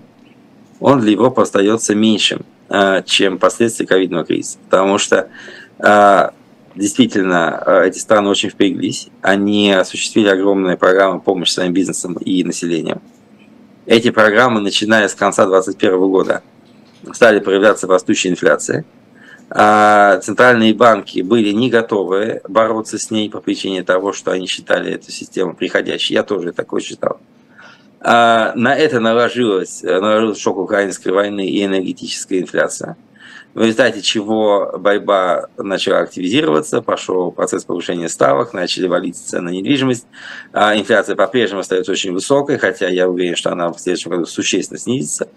он 0.79 0.99
для 0.99 1.11
Европы 1.11 1.41
остается 1.41 1.95
меньшим, 1.95 2.45
а, 2.69 3.01
чем 3.01 3.37
последствия 3.37 3.87
ковидного 3.87 4.25
кризиса. 4.25 4.57
Потому 4.69 4.97
что 4.97 5.29
а, 5.79 6.33
действительно 6.75 7.57
а, 7.57 7.83
эти 7.83 7.97
страны 7.97 8.29
очень 8.29 8.49
впряглись. 8.49 9.09
Они 9.21 9.71
осуществили 9.71 10.27
огромные 10.27 10.77
программы 10.77 11.19
помощи 11.19 11.51
своим 11.51 11.73
бизнесам 11.73 12.13
и 12.13 12.43
населению. 12.43 13.01
Эти 13.85 14.11
программы, 14.11 14.59
начиная 14.59 15.07
с 15.07 15.15
конца 15.15 15.45
2021 15.45 15.99
года, 16.09 16.43
стали 17.13 17.39
проявляться 17.39 17.87
в 17.87 17.91
растущей 17.91 18.29
инфляции. 18.29 18.85
Центральные 19.49 20.73
банки 20.73 21.21
были 21.21 21.51
не 21.51 21.69
готовы 21.69 22.41
бороться 22.47 22.99
с 22.99 23.11
ней 23.11 23.29
по 23.29 23.39
причине 23.39 23.83
того, 23.83 24.11
что 24.11 24.31
они 24.31 24.45
считали 24.45 24.93
эту 24.93 25.11
систему 25.11 25.53
приходящей. 25.53 26.15
Я 26.15 26.23
тоже 26.23 26.51
такой 26.51 26.81
считал. 26.81 27.19
А 27.99 28.53
на 28.55 28.75
это 28.75 28.99
наложилось, 28.99 29.83
наложился 29.83 30.41
шок 30.41 30.57
украинской 30.57 31.09
войны 31.09 31.47
и 31.47 31.65
энергетическая 31.65 32.39
инфляция, 32.39 32.95
в 33.53 33.61
результате 33.61 34.01
чего 34.03 34.75
борьба 34.77 35.47
начала 35.57 36.01
активизироваться, 36.01 36.81
пошел 36.83 37.31
процесс 37.31 37.63
повышения 37.63 38.07
ставок, 38.07 38.53
начали 38.53 38.85
валиться 38.85 39.27
цены 39.27 39.45
на 39.45 39.49
недвижимость. 39.49 40.05
А 40.53 40.77
инфляция 40.77 41.15
по-прежнему 41.15 41.61
остается 41.61 41.91
очень 41.91 42.13
высокой, 42.13 42.59
хотя 42.59 42.87
я 42.87 43.09
уверен, 43.09 43.35
что 43.35 43.51
она 43.51 43.73
в 43.73 43.79
следующем 43.79 44.11
году 44.11 44.25
существенно 44.27 44.77
снизится. 44.77 45.27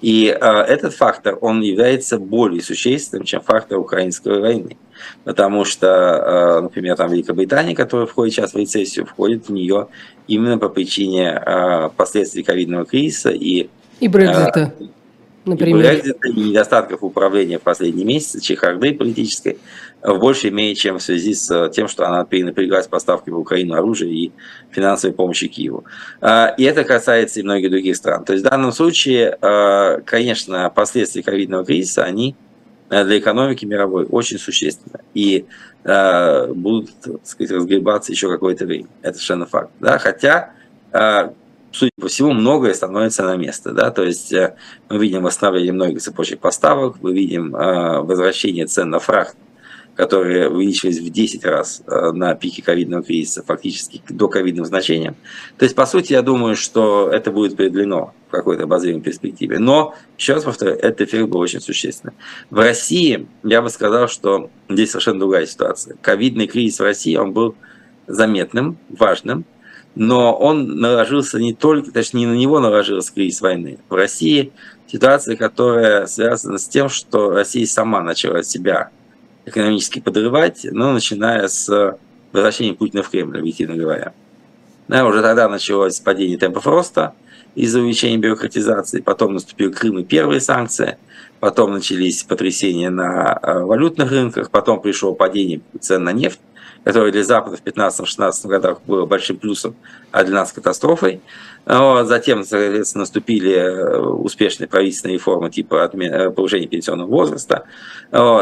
И 0.00 0.28
э, 0.28 0.34
этот 0.34 0.94
фактор, 0.94 1.36
он 1.40 1.60
является 1.60 2.18
более 2.18 2.62
существенным, 2.62 3.24
чем 3.24 3.42
фактор 3.42 3.78
украинской 3.78 4.40
войны. 4.40 4.76
Потому 5.24 5.64
что, 5.64 5.86
э, 5.86 6.60
например, 6.62 6.96
там 6.96 7.10
Великобритания, 7.10 7.74
которая 7.74 8.06
входит 8.06 8.34
сейчас 8.34 8.54
в 8.54 8.56
рецессию, 8.56 9.04
входит 9.04 9.48
в 9.48 9.52
нее 9.52 9.88
именно 10.26 10.58
по 10.58 10.68
причине 10.68 11.42
э, 11.44 11.90
последствий 11.96 12.42
ковидного 12.42 12.86
кризиса 12.86 13.30
и, 13.30 13.68
и 14.00 14.08
Брекзита. 14.08 14.72
Э, 14.78 14.84
например. 15.44 15.76
И 15.76 15.82
Брекзита, 15.82 16.28
и 16.28 16.40
недостатков 16.40 17.02
управления 17.02 17.58
в 17.58 17.62
последние 17.62 18.06
месяцы, 18.06 18.40
чехарды 18.40 18.94
политической, 18.94 19.58
в 20.02 20.18
большей 20.18 20.50
мере, 20.50 20.74
чем 20.74 20.98
в 20.98 21.02
связи 21.02 21.34
с 21.34 21.70
тем, 21.70 21.88
что 21.88 22.06
она 22.06 22.24
перенапряглась 22.24 22.86
поставкой 22.86 23.34
в 23.34 23.38
Украину 23.38 23.74
оружия 23.74 24.08
и 24.08 24.32
финансовой 24.70 25.14
помощи 25.14 25.48
Киеву. 25.48 25.84
А, 26.20 26.54
и 26.56 26.64
это 26.64 26.84
касается 26.84 27.40
и 27.40 27.42
многих 27.42 27.70
других 27.70 27.96
стран. 27.96 28.24
То 28.24 28.32
есть 28.32 28.44
в 28.44 28.48
данном 28.48 28.72
случае, 28.72 29.36
а, 29.40 30.00
конечно, 30.00 30.70
последствия 30.70 31.22
ковидного 31.22 31.64
кризиса, 31.64 32.04
они 32.04 32.34
а, 32.88 33.04
для 33.04 33.18
экономики 33.18 33.64
мировой 33.64 34.06
очень 34.06 34.38
существенны. 34.38 35.00
И 35.14 35.46
будут, 35.82 36.90
так 37.00 37.24
сказать, 37.24 37.50
разгребаться 37.52 38.12
еще 38.12 38.28
какое-то 38.28 38.66
время. 38.66 38.88
Это 39.00 39.14
совершенно 39.14 39.46
факт. 39.46 39.70
Да? 39.80 39.96
Хотя 39.96 40.52
судя 41.72 41.90
по 41.98 42.08
всему, 42.08 42.32
многое 42.32 42.74
становится 42.74 43.22
на 43.22 43.36
место. 43.36 43.72
Да? 43.72 43.90
То 43.90 44.02
есть 44.02 44.30
э, 44.30 44.56
мы 44.90 44.98
видим 44.98 45.22
восстановление 45.22 45.72
многих 45.72 46.02
цепочек 46.02 46.40
поставок, 46.40 46.96
мы 47.00 47.14
видим 47.14 47.52
возвращение 47.52 48.66
цен 48.66 48.90
на 48.90 48.98
фрахт 48.98 49.38
которые 50.00 50.48
увеличились 50.48 50.98
в 50.98 51.10
10 51.10 51.44
раз 51.44 51.82
э, 51.86 52.12
на 52.12 52.34
пике 52.34 52.62
ковидного 52.62 53.02
кризиса, 53.02 53.42
фактически 53.42 54.02
до 54.08 54.28
ковидным 54.28 54.64
значениям. 54.64 55.14
То 55.58 55.64
есть, 55.66 55.76
по 55.76 55.84
сути, 55.84 56.14
я 56.14 56.22
думаю, 56.22 56.56
что 56.56 57.10
это 57.12 57.30
будет 57.30 57.54
преодолено 57.54 58.14
в 58.28 58.30
какой-то 58.30 58.62
обозримой 58.62 59.02
перспективе. 59.02 59.58
Но, 59.58 59.94
еще 60.16 60.32
раз 60.32 60.44
повторю, 60.44 60.72
этот 60.72 61.02
эффект 61.02 61.28
был 61.28 61.40
очень 61.40 61.60
существенный. 61.60 62.14
В 62.48 62.56
России, 62.56 63.28
я 63.44 63.60
бы 63.60 63.68
сказал, 63.68 64.08
что 64.08 64.48
здесь 64.70 64.92
совершенно 64.92 65.20
другая 65.20 65.44
ситуация. 65.44 65.98
Ковидный 66.00 66.46
кризис 66.46 66.78
в 66.78 66.84
России, 66.84 67.16
он 67.16 67.34
был 67.34 67.54
заметным, 68.06 68.78
важным, 68.88 69.44
но 69.96 70.34
он 70.34 70.80
наложился 70.80 71.38
не 71.38 71.52
только, 71.52 71.92
точнее, 71.92 72.20
не 72.20 72.26
на 72.26 72.36
него 72.36 72.58
наложился 72.58 73.12
кризис 73.12 73.42
войны. 73.42 73.78
В 73.90 73.94
России 73.94 74.50
ситуация, 74.86 75.36
которая 75.36 76.06
связана 76.06 76.56
с 76.56 76.66
тем, 76.66 76.88
что 76.88 77.32
Россия 77.32 77.66
сама 77.66 78.00
начала 78.00 78.42
себя 78.42 78.88
экономически 79.46 80.00
подрывать, 80.00 80.66
но 80.70 80.92
начиная 80.92 81.48
с 81.48 81.96
возвращения 82.32 82.74
Путина 82.74 83.02
в 83.02 83.10
Кремль, 83.10 83.38
объективно 83.38 83.76
говоря. 83.76 84.12
Да, 84.88 85.06
уже 85.06 85.22
тогда 85.22 85.48
началось 85.48 86.00
падение 86.00 86.38
темпов 86.38 86.66
роста 86.66 87.14
из-за 87.54 87.80
увеличения 87.80 88.18
бюрократизации, 88.18 89.00
потом 89.00 89.34
наступил 89.34 89.72
Крым 89.72 89.98
и 90.00 90.04
первые 90.04 90.40
санкции, 90.40 90.98
потом 91.40 91.72
начались 91.72 92.22
потрясения 92.22 92.90
на 92.90 93.38
э, 93.42 93.60
валютных 93.60 94.10
рынках, 94.10 94.50
потом 94.50 94.80
пришло 94.80 95.14
падение 95.14 95.60
цен 95.80 96.04
на 96.04 96.12
нефть, 96.12 96.40
которое 96.84 97.12
для 97.12 97.24
Запада 97.24 97.56
в 97.56 97.62
15-16 97.62 98.48
годах 98.48 98.78
было 98.86 99.06
большим 99.06 99.36
плюсом, 99.36 99.74
а 100.10 100.24
для 100.24 100.34
нас 100.34 100.52
катастрофой. 100.52 101.20
Затем, 101.66 102.44
соответственно, 102.44 103.02
наступили 103.02 103.52
э, 103.52 103.98
успешные 103.98 104.66
правительственные 104.66 105.16
реформы 105.18 105.50
типа 105.50 105.90
э, 105.92 106.30
повышения 106.30 106.66
пенсионного 106.66 107.08
возраста. 107.08 107.64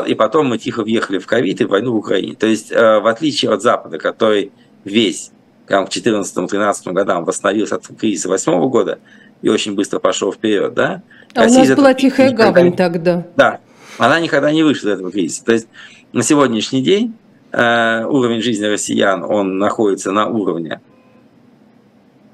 И 0.07 0.15
потом 0.15 0.47
мы 0.47 0.59
тихо 0.59 0.85
въехали 0.85 1.19
в 1.19 1.27
ковид 1.27 1.61
и 1.61 1.65
войну 1.65 1.93
в 1.93 1.97
Украине. 1.97 2.37
То 2.37 2.47
есть, 2.47 2.71
э, 2.71 3.01
в 3.01 3.07
отличие 3.09 3.51
от 3.51 3.61
Запада, 3.61 3.99
который 3.99 4.53
весь 4.85 5.33
там, 5.67 5.87
к 5.87 5.91
2014-2013 5.91 6.93
годам 6.93 7.25
восстановился 7.25 7.77
от 7.77 7.87
кризиса 7.87 8.29
2008 8.29 8.69
года 8.71 8.99
и 9.43 9.49
очень 9.49 9.75
быстро 9.75 9.99
пошел 9.99 10.33
вперед, 10.33 10.75
да? 10.75 11.03
А 11.35 11.43
Россия 11.43 11.65
у 11.65 11.67
нас 11.67 11.77
была 11.77 11.95
тихая 11.95 12.33
гавань 12.33 12.75
тогда. 12.75 13.27
Да, 13.37 13.61
она 13.99 14.21
никогда 14.21 14.51
не 14.51 14.63
вышла 14.63 14.89
из 14.89 14.93
этого 14.95 15.11
кризиса. 15.11 15.45
То 15.45 15.53
есть 15.53 15.69
на 16.13 16.23
сегодняшний 16.23 16.83
день 16.83 17.15
уровень 17.53 18.43
жизни 18.43 18.67
россиян, 18.67 19.25
он 19.25 19.59
находится 19.59 20.13
на 20.13 20.29
уровне 20.29 20.81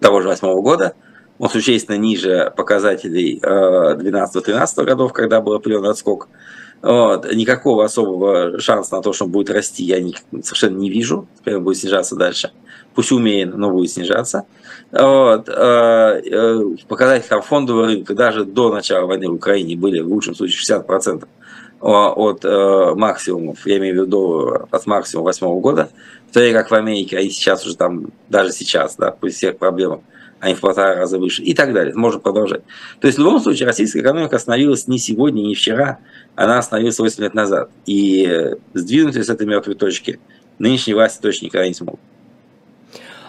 того 0.01 0.21
же 0.21 0.29
восьмого 0.29 0.61
года, 0.61 0.95
он 1.39 1.49
существенно 1.49 1.97
ниже 1.97 2.53
показателей 2.57 3.41
12-13 3.43 4.67
э, 4.77 4.85
годов, 4.85 5.13
когда 5.13 5.41
был 5.41 5.55
определенный 5.55 5.91
отскок. 5.91 6.29
Вот. 6.83 7.33
Никакого 7.33 7.85
особого 7.85 8.61
шанса 8.61 8.97
на 8.97 9.03
то, 9.03 9.13
что 9.13 9.25
он 9.25 9.31
будет 9.31 9.51
расти, 9.51 9.85
я 9.85 9.97
совершенно 10.43 10.77
не 10.77 10.91
вижу. 10.91 11.27
Теперь 11.39 11.57
он 11.57 11.65
будет 11.65 11.79
снижаться 11.79 12.15
дальше. 12.15 12.53
Пусть 12.95 13.11
умеет, 13.11 13.57
но 13.57 13.71
будет 13.71 13.91
снижаться. 13.91 14.45
Вот. 14.93 15.49
Э, 15.49 16.21
э, 16.25 16.61
показатели 16.87 17.41
фондового 17.41 17.87
рынка 17.87 18.15
даже 18.15 18.45
до 18.45 18.73
начала 18.73 19.07
войны 19.07 19.29
в 19.29 19.35
Украине 19.35 19.77
были 19.77 20.01
в 20.01 20.09
лучшем 20.09 20.35
случае 20.35 20.79
60% 20.81 21.27
от 21.85 22.45
максимумов, 22.97 23.67
я 23.67 23.77
имею 23.77 24.03
в 24.03 24.07
виду 24.07 24.67
от 24.71 24.87
максимума 24.87 25.27
восьмого 25.27 25.61
года, 25.61 25.91
то 26.35 26.41
время 26.41 26.59
как 26.59 26.71
в 26.71 26.75
Америке, 26.75 27.17
а 27.17 27.21
и 27.21 27.31
сейчас 27.31 27.65
уже 27.65 27.77
там, 27.77 28.09
даже 28.29 28.51
сейчас, 28.51 28.97
да, 28.97 29.13
при 29.13 29.31
всех 29.31 29.57
проблемах, 29.57 30.01
они 30.41 30.55
в 30.55 30.61
полтора 30.61 30.97
раза 30.97 31.19
выше 31.19 31.43
и 31.43 31.55
так 31.55 31.73
далее. 31.73 31.95
Можно 31.95 32.19
продолжать. 32.19 32.63
То 33.01 33.07
есть 33.07 33.19
в 33.19 33.23
любом 33.23 33.41
случае 33.41 33.67
российская 33.67 34.01
экономика 34.01 34.37
остановилась 34.37 34.89
не 34.89 34.99
сегодня, 34.99 35.41
не 35.43 35.55
вчера, 35.55 35.99
она 36.35 36.59
остановилась 36.59 36.99
8 36.99 37.23
лет 37.23 37.35
назад. 37.35 37.71
И 37.87 38.51
сдвинуть 38.75 39.15
с 39.15 39.31
этой 39.31 39.47
мертвой 39.47 39.77
точки 39.77 40.19
нынешние 40.59 40.97
власти 40.97 41.23
точно 41.23 41.47
никогда 41.47 41.69
не 41.69 41.75
смогут. 41.75 42.01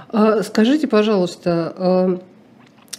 А, 0.09 0.41
скажите, 0.41 0.87
пожалуйста, 0.87 1.73
а, 1.77 2.19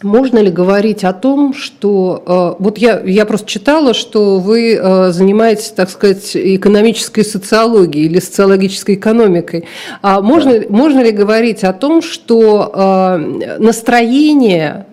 можно 0.02 0.38
ли 0.38 0.50
говорить 0.50 1.04
о 1.04 1.12
том, 1.12 1.54
что... 1.54 2.56
Э, 2.58 2.62
вот 2.62 2.78
я, 2.78 3.00
я 3.00 3.26
просто 3.26 3.48
читала, 3.48 3.94
что 3.94 4.38
вы 4.38 4.74
э, 4.74 5.10
занимаетесь, 5.10 5.70
так 5.70 5.90
сказать, 5.90 6.32
экономической 6.34 7.24
социологией 7.24 8.06
или 8.06 8.18
социологической 8.18 8.94
экономикой. 8.94 9.64
А 10.02 10.20
можно, 10.20 10.60
да. 10.60 10.66
можно 10.68 11.00
ли 11.00 11.10
говорить 11.10 11.64
о 11.64 11.72
том, 11.72 12.02
что 12.02 12.72
э, 12.74 13.56
настроение, 13.58 14.86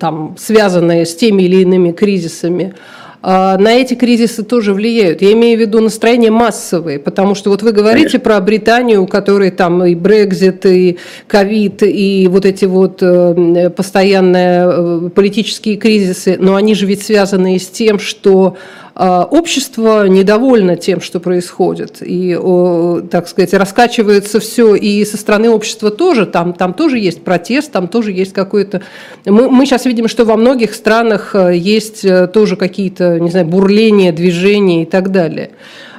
там, 0.00 0.36
связанное 0.38 1.04
с 1.04 1.14
теми 1.14 1.44
или 1.44 1.62
иными 1.62 1.92
кризисами, 1.92 2.74
на 3.24 3.72
эти 3.72 3.94
кризисы 3.94 4.42
тоже 4.42 4.74
влияют. 4.74 5.22
Я 5.22 5.32
имею 5.32 5.56
в 5.56 5.60
виду 5.60 5.80
настроения 5.80 6.30
массовые, 6.30 6.98
потому 6.98 7.34
что 7.34 7.50
вот 7.50 7.62
вы 7.62 7.72
говорите 7.72 8.18
Конечно. 8.18 8.20
про 8.20 8.40
Британию, 8.40 9.02
у 9.02 9.06
которой 9.06 9.50
там 9.50 9.82
и 9.84 9.94
Брекзит, 9.94 10.66
и 10.66 10.98
ковид, 11.26 11.82
и 11.82 12.28
вот 12.30 12.44
эти 12.44 12.66
вот 12.66 12.98
э, 13.00 13.70
постоянные 13.70 14.66
э, 14.66 15.10
политические 15.14 15.76
кризисы, 15.76 16.36
но 16.38 16.54
они 16.54 16.74
же 16.74 16.86
ведь 16.86 17.02
связаны 17.02 17.58
с 17.58 17.68
тем, 17.68 17.98
что 17.98 18.56
а, 18.56 18.83
общество 18.96 20.06
недовольно 20.06 20.76
тем, 20.76 21.00
что 21.00 21.18
происходит, 21.18 21.96
и, 22.00 22.38
так 23.10 23.26
сказать, 23.26 23.52
раскачивается 23.52 24.38
все, 24.38 24.76
и 24.76 25.04
со 25.04 25.16
стороны 25.16 25.50
общества 25.50 25.90
тоже, 25.90 26.26
там, 26.26 26.52
там 26.52 26.74
тоже 26.74 26.98
есть 26.98 27.24
протест, 27.24 27.72
там 27.72 27.88
тоже 27.88 28.12
есть 28.12 28.32
какой-то... 28.32 28.82
Мы, 29.24 29.50
мы 29.50 29.66
сейчас 29.66 29.84
видим, 29.84 30.06
что 30.06 30.24
во 30.24 30.36
многих 30.36 30.74
странах 30.74 31.34
э, 31.34 31.56
есть 31.56 32.04
э, 32.04 32.28
тоже 32.28 32.56
какие-то, 32.56 33.18
не 33.18 33.30
знаю, 33.30 33.46
бурления, 33.46 34.12
движения 34.12 34.82
и 34.82 34.86
так 34.86 35.10
далее. 35.10 35.50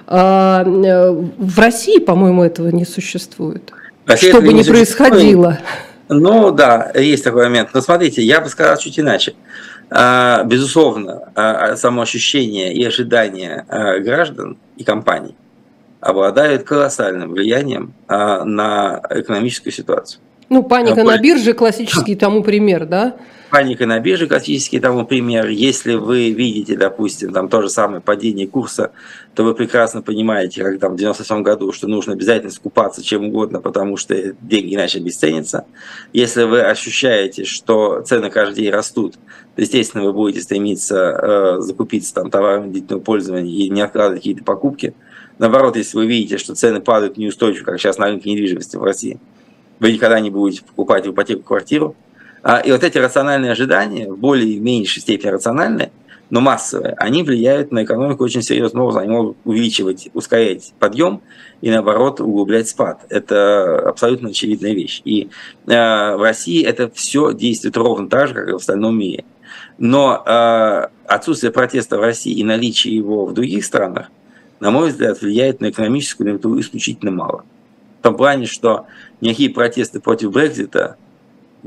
А, 0.08 0.64
э, 0.64 1.12
в 1.38 1.60
России, 1.60 2.00
по-моему, 2.00 2.44
этого 2.44 2.70
не 2.70 2.86
существует. 2.86 3.72
Россия 4.06 4.32
Что 4.32 4.42
бы 4.42 4.54
ни 4.54 4.64
происходило. 4.64 5.60
Ну 6.08 6.52
да, 6.52 6.92
есть 6.94 7.24
такой 7.24 7.46
момент. 7.46 7.70
Но 7.74 7.82
смотрите, 7.82 8.22
я 8.22 8.40
бы 8.40 8.50
сказал 8.50 8.78
чуть 8.78 9.00
иначе. 9.00 9.34
А, 9.90 10.44
безусловно, 10.44 11.32
а, 11.36 11.52
а, 11.52 11.78
самоощущение 11.78 12.74
и 12.74 12.84
ожидания 12.84 13.66
граждан 14.00 14.58
и 14.78 14.84
компаний 14.84 15.36
обладают 16.02 16.64
колоссальным 16.64 17.32
влиянием 17.32 17.94
на 18.08 19.02
экономическую 19.10 19.74
ситуацию. 19.74 20.22
Ну, 20.50 20.62
паника 20.62 21.04
на 21.04 21.18
бирже 21.18 21.54
классический 21.54 22.16
тому 22.16 22.44
пример, 22.44 22.86
да? 22.86 23.16
Паника 23.50 23.86
на 23.86 24.00
бирже 24.00 24.28
классический 24.28 24.80
тому 24.80 25.06
пример. 25.06 25.48
Если 25.48 25.94
вы 25.94 26.32
видите, 26.32 26.76
допустим, 26.76 27.32
там 27.32 27.48
то 27.48 27.62
же 27.62 27.70
самое 27.70 28.02
падение 28.02 28.48
курса, 28.48 28.92
то 29.36 29.44
вы 29.44 29.54
прекрасно 29.54 30.02
понимаете, 30.02 30.64
как 30.64 30.80
там 30.80 30.94
в 30.94 30.98
97 30.98 31.44
году, 31.44 31.72
что 31.72 31.88
нужно 31.88 32.14
обязательно 32.14 32.52
скупаться 32.52 33.04
чем 33.04 33.26
угодно, 33.26 33.62
потому 33.62 33.98
что 33.98 34.34
деньги 34.42 34.76
иначе 34.76 35.00
обесценятся. 35.00 35.66
Если 36.12 36.44
вы 36.44 36.62
ощущаете, 36.62 37.46
что 37.46 38.02
цены 38.02 38.30
каждый 38.30 38.64
день 38.64 38.72
растут, 38.72 39.16
то, 39.56 39.62
естественно, 39.62 40.04
вы 40.04 40.14
будете 40.14 40.42
стремиться 40.42 40.96
э, 40.98 41.62
закупиться 41.62 42.14
там 42.16 42.32
товарами 42.32 42.72
длительного 42.72 43.04
пользования 43.04 43.52
и 43.52 43.70
не 43.70 43.82
откладывать 43.82 44.22
какие-то 44.22 44.44
покупки. 44.44 44.94
Наоборот, 45.38 45.76
если 45.76 45.98
вы 45.98 46.08
видите, 46.08 46.38
что 46.38 46.56
цены 46.56 46.82
падают 46.82 47.18
неустойчиво, 47.18 47.66
как 47.66 47.80
сейчас 47.80 47.98
на 47.98 48.08
рынке 48.08 48.32
недвижимости 48.32 48.78
в 48.78 48.84
России, 48.84 49.20
вы 49.80 49.92
никогда 49.92 50.20
не 50.20 50.32
будете 50.32 50.64
покупать 50.64 51.06
в 51.06 51.12
ипотеку 51.12 51.44
квартиру. 51.44 51.96
А, 52.48 52.60
и 52.60 52.72
вот 52.72 52.84
эти 52.84 53.00
рациональные 53.00 53.54
ожидания, 53.54 54.08
в 54.08 54.20
более 54.20 54.60
меньшей 54.60 55.02
степени 55.02 55.32
рациональные, 55.32 55.92
но 56.30 56.42
массовые, 56.42 56.94
они 57.00 57.24
влияют 57.24 57.72
на 57.72 57.84
экономику 57.84 58.24
очень 58.24 58.44
серьезно. 58.44 58.88
Они 59.00 59.10
могут 59.10 59.38
увеличивать, 59.46 60.10
ускорять 60.14 60.72
подъем 60.78 61.22
и, 61.62 61.72
наоборот, 61.72 62.22
углублять 62.22 62.70
спад. 62.70 63.00
Это 63.10 63.90
абсолютно 63.90 64.30
очевидная 64.30 64.74
вещь. 64.74 65.02
И 65.06 65.30
э, 65.66 66.16
в 66.16 66.22
России 66.22 66.64
это 66.64 66.88
все 66.92 67.34
действует 67.34 67.78
ровно 67.78 68.08
так 68.10 68.28
же, 68.28 68.36
как 68.36 68.48
и 68.48 68.52
в 68.52 68.58
остальном 68.58 68.96
мире. 68.96 69.26
Но 69.80 70.24
э, 70.24 70.88
отсутствие 71.08 71.52
протеста 71.52 71.98
в 71.98 72.02
России 72.02 72.34
и 72.34 72.44
наличие 72.44 72.96
его 72.96 73.26
в 73.26 73.34
других 73.34 73.66
странах, 73.66 74.12
на 74.60 74.70
мой 74.70 74.90
взгляд, 74.90 75.20
влияет 75.20 75.62
на 75.62 75.72
экономическую 75.72 76.30
культуру 76.34 76.60
исключительно 76.60 77.10
мало. 77.10 77.44
В 78.02 78.04
том 78.04 78.16
плане, 78.16 78.46
что 78.46 78.86
никакие 79.20 79.50
протесты 79.50 80.00
против 80.00 80.32
Брекзита 80.32 80.98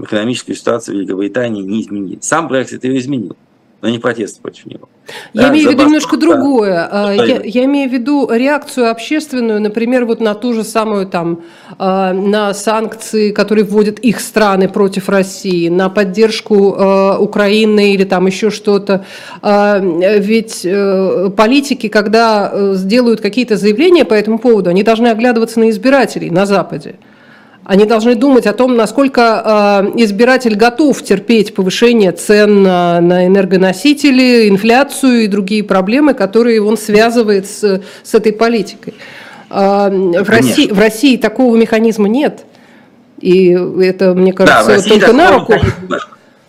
экономическую 0.04 0.56
ситуацию 0.56 0.96
в 0.96 0.98
Великобритании 1.00 1.62
не 1.62 1.82
изменили. 1.82 2.18
Сам 2.20 2.48
Брексит 2.48 2.84
ее 2.84 2.98
изменил 2.98 3.36
но 3.80 3.88
не 3.88 3.98
протесты 3.98 4.40
против 4.40 4.66
него. 4.66 4.88
Я 5.32 5.42
да, 5.42 5.48
имею 5.50 5.68
в 5.68 5.72
виду 5.72 5.84
немножко 5.84 6.16
другое. 6.16 6.88
Да. 6.90 7.12
Я, 7.12 7.40
я 7.42 7.64
имею 7.64 7.88
в 7.88 7.92
виду 7.92 8.28
реакцию 8.30 8.90
общественную, 8.90 9.60
например, 9.60 10.04
вот 10.04 10.20
на 10.20 10.34
ту 10.34 10.52
же 10.52 10.64
самую 10.64 11.06
там, 11.06 11.42
а, 11.78 12.12
на 12.12 12.52
санкции, 12.54 13.30
которые 13.30 13.64
вводят 13.64 14.00
их 14.00 14.20
страны 14.20 14.68
против 14.68 15.08
России, 15.08 15.68
на 15.68 15.88
поддержку 15.88 16.74
а, 16.76 17.18
Украины 17.18 17.94
или 17.94 18.04
там 18.04 18.26
еще 18.26 18.50
что-то. 18.50 19.06
А, 19.42 19.78
ведь 19.78 20.62
э, 20.64 21.30
политики, 21.36 21.88
когда 21.88 22.50
э, 22.52 22.72
сделают 22.74 23.20
какие-то 23.20 23.56
заявления 23.56 24.04
по 24.04 24.14
этому 24.14 24.38
поводу, 24.38 24.70
они 24.70 24.82
должны 24.82 25.06
оглядываться 25.06 25.60
на 25.60 25.70
избирателей 25.70 26.30
на 26.30 26.46
Западе. 26.46 26.96
Они 27.68 27.84
должны 27.84 28.14
думать 28.14 28.46
о 28.46 28.54
том, 28.54 28.76
насколько 28.76 29.82
э, 29.94 30.02
избиратель 30.02 30.54
готов 30.54 31.02
терпеть 31.02 31.54
повышение 31.54 32.12
цен 32.12 32.62
на, 32.62 33.26
энергоносители, 33.26 34.48
инфляцию 34.48 35.24
и 35.24 35.26
другие 35.26 35.62
проблемы, 35.62 36.14
которые 36.14 36.62
он 36.62 36.78
связывает 36.78 37.46
с, 37.46 37.82
с 38.02 38.14
этой 38.14 38.32
политикой. 38.32 38.94
Э, 39.50 39.90
в, 39.90 40.30
России, 40.30 40.70
в 40.70 40.78
России 40.78 41.18
такого 41.18 41.56
механизма 41.56 42.08
нет. 42.08 42.46
И 43.20 43.50
это, 43.50 44.14
мне 44.14 44.32
кажется, 44.32 44.78
да, 44.78 44.82
только 44.88 45.12
на 45.12 45.32
руку. 45.32 45.52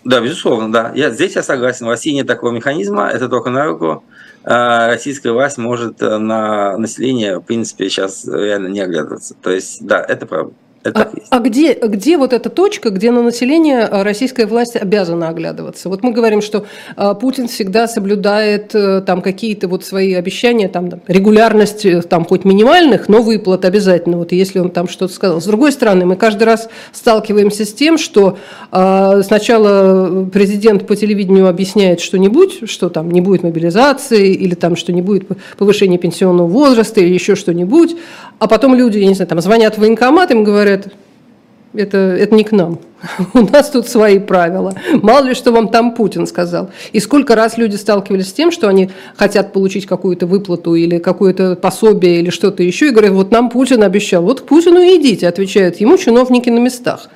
Да, 0.05 0.21
безусловно, 0.21 0.71
да. 0.71 0.93
Я, 0.95 1.09
здесь 1.09 1.35
я 1.35 1.43
согласен. 1.43 1.85
В 1.85 1.89
России 1.89 2.11
нет 2.11 2.27
такого 2.27 2.51
механизма, 2.51 3.09
это 3.09 3.27
только 3.27 3.49
на 3.49 3.65
руку. 3.65 4.05
Российская 4.45 5.33
власть 5.33 5.57
может 5.57 5.99
на 5.99 6.77
население, 6.77 7.39
в 7.39 7.41
принципе, 7.41 7.89
сейчас 7.89 8.25
реально 8.25 8.69
не 8.69 8.79
оглядываться. 8.79 9.35
То 9.41 9.51
есть, 9.51 9.85
да, 9.85 10.01
это 10.01 10.25
правда. 10.25 10.53
Это 10.81 11.11
а, 11.29 11.37
а 11.37 11.39
где, 11.39 11.73
где 11.73 12.17
вот 12.17 12.31
эта 12.31 12.49
точка, 12.49 12.89
где 12.89 13.11
на 13.11 13.21
население 13.21 13.81
а, 13.81 14.03
российская 14.03 14.45
власть 14.45 14.77
обязана 14.77 15.27
оглядываться? 15.27 15.89
Вот 15.89 16.03
мы 16.03 16.13
говорим, 16.13 16.41
что 16.41 16.65
а, 16.95 17.15
Путин 17.15 17.49
всегда 17.49 17.87
соблюдает 17.87 18.73
э, 18.73 19.01
там 19.01 19.21
какие-то 19.21 19.67
вот 19.67 19.83
свои 19.83 20.13
обещания, 20.13 20.69
там 20.69 20.89
регулярность 21.07 21.85
э, 21.85 22.01
там 22.01 22.23
хоть 22.23 22.45
минимальных, 22.45 23.09
но 23.09 23.21
выплат 23.21 23.65
обязательно, 23.65 24.17
вот 24.17 24.31
если 24.31 24.59
он 24.59 24.71
там 24.71 24.87
что-то 24.87 25.13
сказал. 25.13 25.41
С 25.41 25.45
другой 25.45 25.73
стороны, 25.73 26.05
мы 26.05 26.15
каждый 26.15 26.43
раз 26.43 26.69
сталкиваемся 26.93 27.65
с 27.65 27.73
тем, 27.73 27.97
что 27.97 28.37
сначала 28.71 30.25
президент 30.25 30.87
по 30.87 30.95
телевидению 30.95 31.47
объясняет 31.47 31.99
что-нибудь, 31.99 32.69
что 32.69 32.89
там 32.89 33.11
не 33.11 33.21
будет 33.21 33.43
мобилизации 33.43 34.33
или 34.33 34.55
там 34.55 34.75
что 34.75 34.93
не 34.93 35.01
будет 35.01 35.27
повышения 35.57 35.97
пенсионного 35.97 36.47
возраста 36.47 37.01
или 37.01 37.13
еще 37.13 37.35
что-нибудь, 37.35 37.95
а 38.39 38.47
потом 38.47 38.75
люди, 38.75 38.99
я 38.99 39.07
не 39.07 39.15
знаю, 39.15 39.27
там 39.27 39.41
звонят 39.41 39.75
в 39.75 39.79
военкомат, 39.79 40.31
им 40.31 40.43
говорят, 40.43 40.68
это, 41.73 41.97
это 41.97 42.35
не 42.35 42.43
к 42.43 42.51
нам. 42.51 42.79
У 43.33 43.39
нас 43.39 43.69
тут 43.69 43.87
свои 43.87 44.19
правила. 44.19 44.73
Мало 45.01 45.25
ли, 45.25 45.33
что 45.33 45.51
вам 45.51 45.69
там 45.69 45.93
Путин 45.93 46.27
сказал. 46.27 46.69
И 46.91 46.99
сколько 46.99 47.35
раз 47.35 47.57
люди 47.57 47.75
сталкивались 47.75 48.29
с 48.29 48.33
тем, 48.33 48.51
что 48.51 48.67
они 48.67 48.89
хотят 49.15 49.53
получить 49.53 49.85
какую-то 49.85 50.25
выплату 50.25 50.75
или 50.75 50.97
какое-то 50.97 51.55
пособие 51.55 52.19
или 52.19 52.29
что-то 52.29 52.63
еще, 52.63 52.87
и 52.87 52.91
говорят, 52.91 53.11
вот 53.11 53.31
нам 53.31 53.49
Путин 53.49 53.83
обещал. 53.83 54.23
Вот 54.23 54.41
к 54.41 54.45
Путину 54.45 54.79
идите, 54.79 55.27
отвечают 55.27 55.77
ему 55.77 55.97
чиновники 55.97 56.49
на 56.49 56.59
местах. 56.59 57.09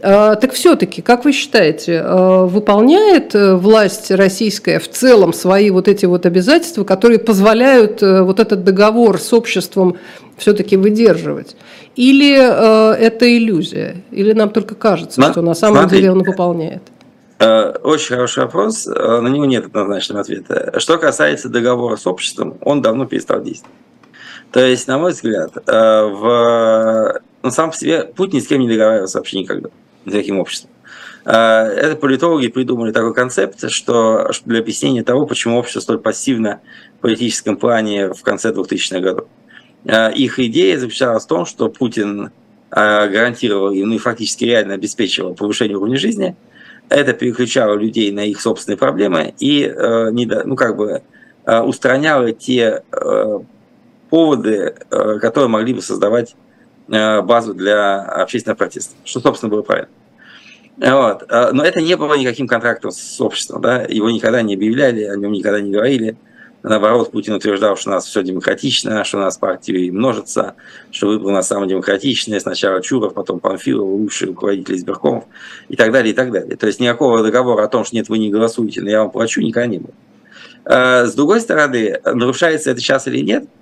Так 0.00 0.52
все-таки, 0.52 1.00
как 1.00 1.24
вы 1.24 1.30
считаете, 1.30 2.02
выполняет 2.02 3.34
власть 3.34 4.10
российская 4.10 4.80
в 4.80 4.90
целом 4.90 5.32
свои 5.32 5.70
вот 5.70 5.86
эти 5.86 6.06
вот 6.06 6.26
обязательства, 6.26 6.82
которые 6.82 7.20
позволяют 7.20 8.02
вот 8.02 8.40
этот 8.40 8.64
договор 8.64 9.20
с 9.20 9.32
обществом 9.32 9.96
все-таки 10.36 10.76
выдерживать? 10.76 11.54
Или 11.96 12.32
это 12.32 13.36
иллюзия? 13.36 13.96
Или 14.10 14.32
нам 14.32 14.50
только 14.50 14.74
кажется, 14.74 15.20
что 15.30 15.42
на 15.42 15.54
самом 15.54 15.80
Смотри, 15.80 15.98
деле 15.98 16.12
он 16.12 16.22
выполняет? 16.22 16.82
Очень 17.38 18.14
хороший 18.14 18.44
вопрос, 18.44 18.86
на 18.86 19.26
него 19.28 19.44
нет 19.46 19.66
однозначного 19.66 20.20
ответа. 20.20 20.78
Что 20.78 20.96
касается 20.96 21.48
договора 21.48 21.96
с 21.96 22.06
обществом, 22.06 22.56
он 22.60 22.82
давно 22.82 23.04
перестал 23.06 23.42
действовать. 23.42 23.76
То 24.52 24.60
есть, 24.60 24.86
на 24.86 24.98
мой 24.98 25.12
взгляд, 25.12 25.56
э, 25.56 26.02
в, 26.04 27.20
ну, 27.42 27.50
сам 27.50 27.70
по 27.70 27.76
себе 27.76 28.04
Путин 28.04 28.36
ни 28.36 28.40
с 28.40 28.46
кем 28.46 28.60
не 28.60 28.68
договаривался 28.68 29.18
вообще 29.18 29.40
никогда, 29.40 29.70
с 30.04 30.12
таким 30.12 30.38
обществом. 30.38 30.70
Э, 31.24 31.64
это 31.64 31.96
политологи 31.96 32.48
придумали 32.48 32.92
такой 32.92 33.14
концепт, 33.14 33.70
что 33.70 34.30
для 34.44 34.60
объяснения 34.60 35.02
того, 35.02 35.26
почему 35.26 35.58
общество 35.58 35.80
столь 35.80 35.98
пассивно 36.00 36.60
в 36.98 37.00
политическом 37.00 37.56
плане 37.56 38.12
в 38.12 38.20
конце 38.22 38.50
2000-х 38.50 39.00
годов. 39.00 39.26
Э, 39.84 40.12
их 40.12 40.38
идея 40.38 40.78
заключалась 40.78 41.24
в 41.24 41.28
том, 41.28 41.46
что 41.46 41.68
Путин 41.68 42.30
гарантировал 42.70 43.70
им, 43.70 43.90
ну 43.90 43.96
и 43.96 43.98
фактически 43.98 44.46
реально 44.46 44.72
обеспечивал 44.72 45.34
повышение 45.34 45.76
уровня 45.76 45.98
жизни. 45.98 46.34
Это 46.88 47.12
переключало 47.12 47.74
людей 47.74 48.10
на 48.12 48.24
их 48.24 48.40
собственные 48.40 48.78
проблемы 48.78 49.34
и 49.38 49.70
ну, 49.70 50.56
как 50.56 50.78
бы, 50.78 51.02
устраняло 51.44 52.32
те 52.32 52.82
поводы, 54.12 54.74
э, 54.90 55.18
которые 55.20 55.48
могли 55.48 55.72
бы 55.72 55.80
создавать 55.80 56.36
э, 56.88 57.22
базу 57.22 57.54
для 57.54 58.02
общественного 58.02 58.58
протеста, 58.58 58.94
что, 59.04 59.20
собственно, 59.20 59.48
было 59.48 59.62
правильно. 59.62 59.88
Вот. 60.76 61.24
Э, 61.30 61.48
но 61.52 61.64
это 61.64 61.80
не 61.80 61.96
было 61.96 62.12
никаким 62.12 62.46
контрактом 62.46 62.90
с 62.90 63.18
обществом. 63.22 63.62
Да? 63.62 63.86
Его 63.88 64.10
никогда 64.10 64.42
не 64.42 64.54
объявляли, 64.54 65.04
о 65.04 65.16
нем 65.16 65.32
никогда 65.32 65.62
не 65.62 65.70
говорили. 65.70 66.18
Наоборот, 66.62 67.10
Путин 67.10 67.34
утверждал, 67.34 67.76
что 67.76 67.90
у 67.90 67.92
нас 67.92 68.06
все 68.06 68.22
демократично, 68.22 69.02
что 69.04 69.18
у 69.18 69.20
нас 69.20 69.36
партии 69.36 69.90
множится, 69.90 70.54
что 70.90 71.08
выбор 71.08 71.32
у 71.32 71.34
нас 71.34 71.48
самый 71.48 71.68
демократичный. 71.68 72.40
Сначала 72.40 72.80
Чуров, 72.80 73.14
потом 73.14 73.40
Панфилов, 73.40 73.88
лучшие 73.88 74.28
руководители 74.28 74.76
избиркомов 74.76 75.24
и 75.68 75.76
так 75.76 75.90
далее, 75.92 76.12
и 76.12 76.14
так 76.14 76.30
далее. 76.30 76.56
То 76.56 76.66
есть 76.66 76.78
никакого 76.78 77.22
договора 77.22 77.64
о 77.64 77.68
том, 77.68 77.84
что 77.84 77.96
нет, 77.96 78.08
вы 78.08 78.18
не 78.18 78.30
голосуете, 78.30 78.80
но 78.80 78.90
я 78.90 79.00
вам 79.00 79.10
плачу, 79.10 79.40
никогда 79.40 79.66
не 79.66 79.78
было. 79.78 79.94
С 80.64 81.14
другой 81.14 81.40
стороны, 81.40 82.00
нарушается 82.04 82.70
это 82.70 82.80
сейчас 82.80 83.08
или 83.08 83.20
нет– 83.20 83.44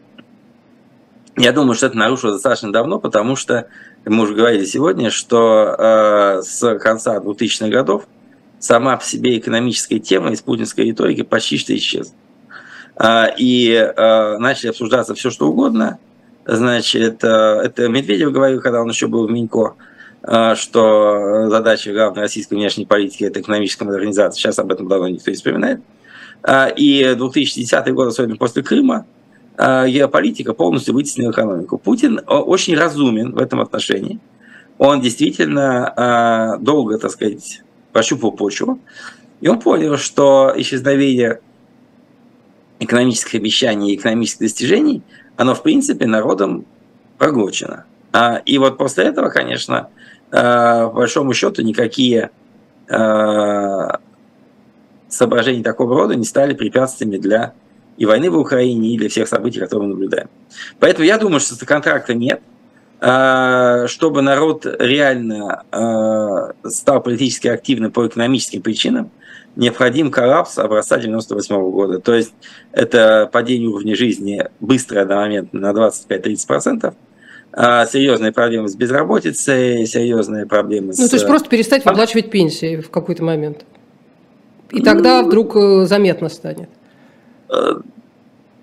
я 1.41 1.53
думаю, 1.53 1.75
что 1.75 1.87
это 1.87 1.97
нарушилось 1.97 2.35
достаточно 2.35 2.71
давно, 2.71 2.99
потому 2.99 3.35
что 3.35 3.69
мы 4.05 4.25
уже 4.25 4.35
говорили 4.35 4.67
сегодня, 4.67 5.11
что 5.11 5.75
э, 5.79 6.43
с 6.43 6.79
конца 6.79 7.17
2000-х 7.19 7.69
годов 7.69 8.07
сама 8.59 8.99
по 8.99 9.05
себе 9.05 9.39
экономическая 9.39 10.01
тема 10.01 10.33
из 10.33 10.43
путинской 10.43 10.87
риторики 10.87 11.23
почти 11.23 11.57
что 11.57 11.75
исчезла. 11.75 12.15
Э, 13.01 13.29
и 13.37 13.73
э, 13.73 14.39
начали 14.39 14.71
обсуждаться 14.71 15.15
все, 15.15 15.31
что 15.31 15.49
угодно. 15.49 15.99
Значит, 16.45 17.25
э, 17.25 17.27
это 17.29 17.89
Медведев 17.89 18.31
говорил, 18.31 18.61
когда 18.61 18.83
он 18.83 18.89
еще 18.89 19.07
был 19.07 19.27
в 19.27 19.31
Минько, 19.31 19.75
что 20.55 21.49
задача 21.49 21.95
главной 21.95 22.21
российской 22.21 22.53
внешней 22.53 22.85
политики– 22.85 23.25
это 23.25 23.41
экономическая 23.41 23.87
модернизация. 23.87 24.39
Сейчас 24.39 24.59
об 24.59 24.71
этом 24.71 24.87
давно 24.87 25.09
никто 25.09 25.31
не 25.31 25.37
вспоминает. 25.39 25.81
И 26.77 27.15
2010 27.17 27.95
год, 27.95 28.09
особенно 28.09 28.37
после 28.37 28.63
Крыма, 28.63 29.07
а, 29.57 29.89
геополитика 29.89 30.53
полностью 30.53 30.93
вытеснила 30.93 31.31
экономику. 31.31 31.79
Путин 31.79 32.21
очень 32.27 32.77
разумен 32.77 33.33
в 33.33 33.39
этом 33.39 33.63
отношении. 33.63 34.21
Он 34.77 35.01
действительно 35.01 35.91
а, 35.97 36.57
долго, 36.59 36.99
так 36.99 37.13
сказать, 37.13 37.63
пощупал 37.95 38.33
почву. 38.33 38.79
И 39.41 39.49
он 39.49 39.59
понял, 39.59 39.97
что 39.97 40.53
исчезновение 40.55 41.41
экономических 42.81 43.37
обещаний 43.37 43.93
и 43.93 43.97
экономических 43.97 44.41
достижений, 44.41 45.03
оно, 45.37 45.55
в 45.55 45.63
принципе, 45.63 46.07
народом 46.07 46.67
проглочено. 47.19 47.85
А, 48.13 48.43
и 48.45 48.59
вот 48.59 48.77
после 48.77 49.05
этого, 49.05 49.29
конечно, 49.29 49.89
по 50.31 50.91
большому 50.95 51.33
счету, 51.35 51.63
никакие 51.63 52.31
соображения 55.09 55.63
такого 55.63 55.97
рода 55.97 56.15
не 56.15 56.25
стали 56.25 56.55
препятствиями 56.55 57.19
для 57.19 57.53
и 57.97 58.07
войны 58.07 58.31
в 58.31 58.39
Украине, 58.39 58.95
и 58.95 58.99
для 58.99 59.09
всех 59.09 59.29
событий, 59.29 59.61
которые 59.61 59.89
мы 59.89 59.95
наблюдаем. 59.95 60.29
Поэтому 60.79 61.05
я 61.05 61.19
думаю, 61.19 61.41
что 61.41 61.67
контракта 61.67 62.15
нет. 62.15 62.41
А, 63.03 63.87
чтобы 63.87 64.21
народ 64.21 64.67
реально 64.79 65.65
а, 65.73 66.53
стал 66.69 67.03
политически 67.03 67.49
активным 67.49 67.93
по 67.93 68.07
экономическим 68.07 68.61
причинам, 68.61 69.11
необходим 69.57 70.11
коллапс 70.11 70.59
образца 70.59 70.99
98 70.99 71.71
года. 71.71 71.99
То 71.99 72.15
есть 72.15 72.35
это 72.73 73.29
падение 73.33 73.71
уровня 73.71 73.97
жизни 73.97 74.45
быстро 74.61 75.01
одномоментно 75.01 75.61
на 75.61 75.73
25-30%, 75.73 76.95
а, 77.53 77.87
серьезные 77.87 78.33
проблемы 78.33 78.69
с 78.69 78.77
безработицей, 78.77 79.87
серьезные 79.87 80.45
проблемы 80.45 80.93
с... 80.93 80.99
Ну, 80.99 81.09
то 81.09 81.17
есть 81.17 81.27
просто 81.27 81.49
перестать 81.49 81.87
выплачивать 81.87 82.31
пенсии 82.31 82.77
в 82.77 82.91
какой-то 82.91 83.25
момент. 83.25 83.65
И 84.73 84.83
тогда 84.83 85.23
вдруг 85.23 85.57
э, 85.57 85.87
заметно 85.87 86.29
станет. 86.29 86.69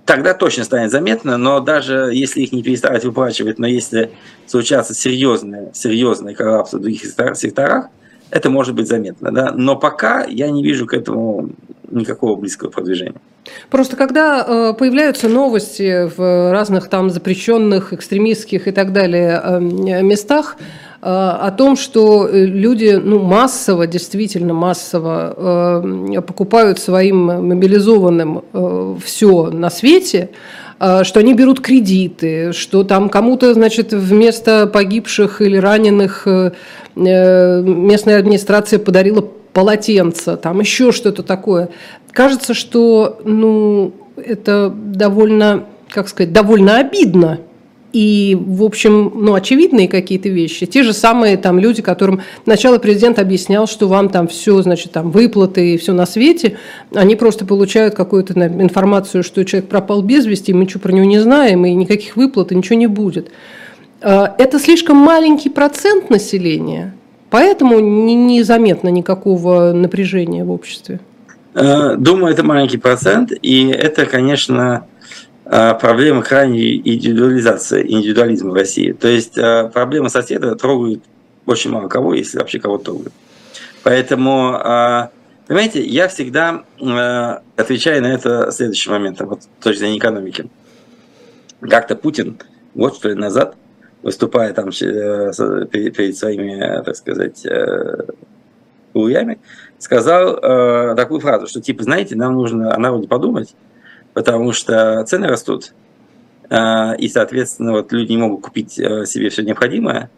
Тогда 0.08 0.34
точно 0.34 0.64
станет 0.64 0.90
заметно, 0.90 1.38
но 1.38 1.60
даже 1.60 2.12
если 2.14 2.40
их 2.40 2.54
не 2.54 2.64
переставать 2.64 3.04
выплачивать, 3.04 3.60
но 3.60 3.68
если 3.68 4.12
случатся 4.46 4.94
серьезные, 4.94 5.72
серьезные 5.74 6.34
коллапсы 6.34 6.78
в 6.78 6.80
других 6.80 7.02
секторах, 7.36 7.90
это 8.30 8.50
может 8.50 8.74
быть 8.74 8.88
заметно. 8.88 9.34
Да? 9.34 9.52
Но 9.54 9.76
пока 9.76 10.24
я 10.24 10.50
не 10.50 10.64
вижу 10.64 10.86
к 10.86 10.94
этому 10.94 11.50
никакого 11.92 12.38
близкого 12.40 12.70
продвижения. 12.70 13.20
Просто 13.70 13.98
когда 13.98 14.46
э, 14.48 14.74
появляются 14.80 15.28
новости 15.28 16.10
в 16.16 16.54
разных 16.54 16.88
там 16.88 17.10
запрещенных, 17.10 17.92
экстремистских 17.92 18.70
и 18.70 18.72
так 18.72 18.94
далее 18.94 19.42
э, 19.44 19.60
местах, 19.60 20.56
о 21.10 21.52
том, 21.52 21.78
что 21.78 22.28
э, 22.28 22.44
люди 22.44 23.00
ну, 23.02 23.20
массово, 23.20 23.88
действительно 23.88 24.54
массово 24.54 25.82
э, 26.18 26.22
покупают 26.22 26.80
своим 26.80 27.28
мобилизованным 27.48 28.44
все 29.04 29.46
на 29.50 29.70
свете, 29.70 30.32
что 30.78 31.20
они 31.20 31.34
берут 31.34 31.62
кредиты, 31.62 32.52
что 32.52 32.84
там 32.84 33.10
кому-то, 33.10 33.54
значит, 33.54 33.94
вместо 33.94 34.68
погибших 34.68 35.42
или 35.42 35.58
раненых 35.58 36.28
местная 36.96 38.20
администрация 38.20 38.78
подарила 38.78 39.22
полотенце, 39.54 40.38
там 40.38 40.60
еще 40.60 40.92
что-то 40.92 41.24
такое. 41.24 41.70
Кажется, 42.12 42.54
что 42.54 43.20
ну, 43.24 43.94
это 44.18 44.70
довольно, 44.70 45.66
как 45.90 46.10
сказать, 46.10 46.32
довольно 46.32 46.78
обидно 46.78 47.40
и, 47.94 48.38
в 48.40 48.64
общем, 48.64 49.12
ну, 49.16 49.34
очевидные 49.34 49.88
какие-то 49.88 50.30
вещи. 50.30 50.66
Те 50.66 50.84
же 50.84 50.94
самые 50.94 51.38
там 51.38 51.58
люди, 51.58 51.82
которым 51.82 52.22
сначала 52.44 52.80
президент 52.80 53.18
объяснял, 53.18 53.68
что 53.68 53.88
вам 53.88 54.10
там 54.10 54.28
все, 54.28 54.62
значит, 54.62 54.92
там 54.92 55.10
выплаты 55.12 55.74
и 55.74 55.78
все 55.78 55.94
на 55.94 56.06
свете, 56.06 56.58
они 56.94 57.16
просто 57.16 57.46
получают 57.46 57.96
какую-то 57.96 58.34
информацию, 58.34 59.24
что 59.24 59.44
человек 59.46 59.70
пропал 59.70 60.02
без 60.02 60.26
вести, 60.26 60.54
мы 60.54 60.64
ничего 60.64 60.82
про 60.82 60.92
него 60.92 61.06
не 61.06 61.20
знаем, 61.20 61.66
и 61.66 61.74
никаких 61.74 62.18
выплат, 62.18 62.52
и 62.52 62.56
ничего 62.56 62.78
не 62.78 62.88
будет. 62.88 63.32
А, 64.02 64.36
это 64.38 64.60
слишком 64.60 64.98
маленький 64.98 65.50
процент 65.50 66.10
населения, 66.10 66.94
поэтому 67.30 67.80
незаметно 67.80 68.90
никакого 68.90 69.72
напряжения 69.72 70.44
в 70.44 70.52
обществе. 70.52 71.00
Э, 71.54 71.96
думаю, 71.98 72.34
это 72.34 72.44
маленький 72.44 72.78
процент, 72.78 73.32
и 73.42 73.70
это, 73.70 74.06
конечно, 74.06 74.86
проблема 75.50 76.24
крайней 76.24 76.78
индивидуализации, 76.78 77.90
индивидуализма 77.90 78.52
в 78.52 78.54
России. 78.54 78.92
То 78.92 79.08
есть 79.08 79.38
а, 79.38 79.70
проблема 79.70 80.10
соседа 80.10 80.56
трогает 80.56 81.02
очень 81.46 81.72
мало 81.72 81.88
кого, 81.88 82.14
если 82.14 82.38
вообще 82.38 82.60
кого 82.60 82.78
трогает. 82.78 83.14
Поэтому, 83.84 84.54
а, 84.54 85.12
понимаете, 85.48 85.84
я 85.84 86.08
всегда 86.08 86.64
отвечаю 87.56 88.02
на 88.02 88.08
это 88.08 88.52
следующим 88.52 88.92
моментом, 88.92 89.30
вот 89.30 89.44
с 89.44 89.64
точки 89.64 89.80
зрения 89.80 89.98
экономики. 89.98 90.50
Как-то 91.62 91.96
Путин 91.96 92.38
год 92.78 92.96
что 92.96 93.10
ли 93.10 93.16
назад, 93.16 93.56
выступая 94.04 94.54
там 94.54 94.70
э, 94.70 95.32
перед 95.72 96.16
своими, 96.16 96.84
так 96.84 96.96
сказать, 96.96 97.46
уями, 98.94 99.34
э, 99.34 99.38
сказал 99.80 100.38
э, 100.38 100.96
такую 100.96 101.20
фразу, 101.20 101.48
что 101.48 101.60
типа, 101.60 101.84
знаете, 101.84 102.16
нам 102.16 102.36
нужно 102.36 102.74
о 102.74 102.78
народе 102.78 103.08
подумать, 103.08 103.56
потому 104.18 104.52
что 104.52 105.04
цены 105.04 105.28
растут, 105.28 105.74
а, 106.50 106.96
и, 106.98 107.08
соответственно, 107.08 107.74
вот 107.74 107.92
люди 107.92 108.14
не 108.14 108.18
могут 108.18 108.42
купить 108.42 108.80
э, 108.80 109.06
себе 109.06 109.30
все 109.30 109.44
необходимое. 109.44 110.10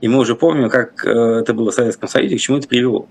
И 0.00 0.08
мы 0.08 0.20
уже 0.20 0.34
помним, 0.34 0.70
как 0.70 1.04
э, 1.04 1.10
это 1.10 1.52
было 1.52 1.70
в 1.70 1.74
Советском 1.74 2.08
Союзе, 2.08 2.38
к 2.38 2.40
чему 2.40 2.56
это 2.56 2.66
привело. 2.66 3.06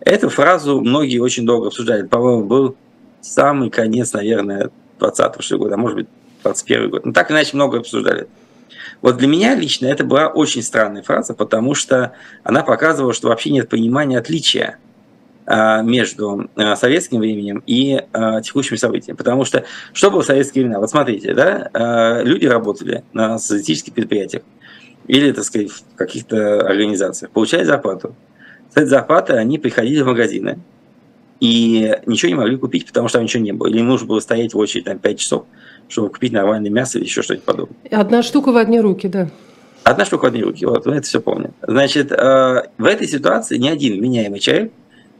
Эту 0.00 0.30
фразу 0.30 0.80
многие 0.80 1.18
очень 1.18 1.44
долго 1.44 1.66
обсуждали. 1.66 2.06
По-моему, 2.06 2.44
был 2.44 2.76
самый 3.20 3.68
конец, 3.68 4.14
наверное, 4.14 4.70
20 5.00 5.50
го 5.50 5.58
года, 5.58 5.74
а 5.74 5.76
может 5.76 5.98
быть, 5.98 6.08
21 6.44 6.88
год. 6.88 7.04
Но 7.04 7.12
так 7.12 7.30
или 7.30 7.36
иначе 7.36 7.54
много 7.54 7.80
обсуждали. 7.80 8.26
Вот 9.02 9.18
для 9.18 9.28
меня 9.28 9.54
лично 9.54 9.84
это 9.84 10.02
была 10.02 10.28
очень 10.28 10.62
странная 10.62 11.02
фраза, 11.02 11.34
потому 11.34 11.74
что 11.74 12.12
она 12.42 12.62
показывала, 12.62 13.12
что 13.12 13.28
вообще 13.28 13.50
нет 13.50 13.68
понимания 13.68 14.16
отличия 14.16 14.78
между 15.48 16.50
а, 16.56 16.76
советским 16.76 17.20
временем 17.20 17.62
и 17.66 18.02
а, 18.12 18.42
текущими 18.42 18.76
событиями. 18.76 19.16
Потому 19.16 19.44
что 19.44 19.64
что 19.92 20.10
было 20.10 20.22
в 20.22 20.26
советские 20.26 20.64
времена? 20.64 20.80
Вот 20.80 20.90
смотрите, 20.90 21.32
да, 21.34 22.22
люди 22.22 22.46
работали 22.46 23.04
на 23.12 23.38
социалистических 23.38 23.94
предприятиях 23.94 24.42
или, 25.06 25.32
так 25.32 25.44
сказать, 25.44 25.70
в 25.70 25.96
каких-то 25.96 26.60
организациях, 26.60 27.30
получали 27.30 27.64
зарплату. 27.64 28.14
С 28.70 28.76
этой 28.76 28.86
зарплаты 28.86 29.32
они 29.32 29.58
приходили 29.58 30.02
в 30.02 30.06
магазины 30.06 30.58
и 31.40 31.96
ничего 32.06 32.28
не 32.28 32.34
могли 32.34 32.56
купить, 32.56 32.86
потому 32.86 33.08
что 33.08 33.18
там 33.18 33.24
ничего 33.24 33.42
не 33.42 33.52
было. 33.52 33.68
Или 33.68 33.78
им 33.78 33.88
нужно 33.88 34.06
было 34.06 34.20
стоять 34.20 34.52
в 34.54 34.58
очередь 34.58 34.84
там 34.84 34.98
5 34.98 35.18
часов, 35.18 35.44
чтобы 35.88 36.10
купить 36.10 36.32
нормальное 36.32 36.70
мясо 36.70 36.98
или 36.98 37.06
еще 37.06 37.22
что-нибудь 37.22 37.44
подобное. 37.44 37.76
Одна 37.90 38.22
штука 38.22 38.52
в 38.52 38.56
одни 38.56 38.80
руки, 38.80 39.08
да. 39.08 39.30
Одна 39.84 40.04
штука 40.04 40.24
в 40.24 40.28
одни 40.28 40.42
руки, 40.42 40.66
вот, 40.66 40.84
мы 40.84 40.96
это 40.96 41.06
все 41.06 41.20
помним. 41.20 41.54
Значит, 41.62 42.12
э, 42.12 42.62
в 42.76 42.84
этой 42.84 43.08
ситуации 43.08 43.56
ни 43.56 43.68
один 43.68 44.02
меняемый 44.02 44.40
человек 44.40 44.72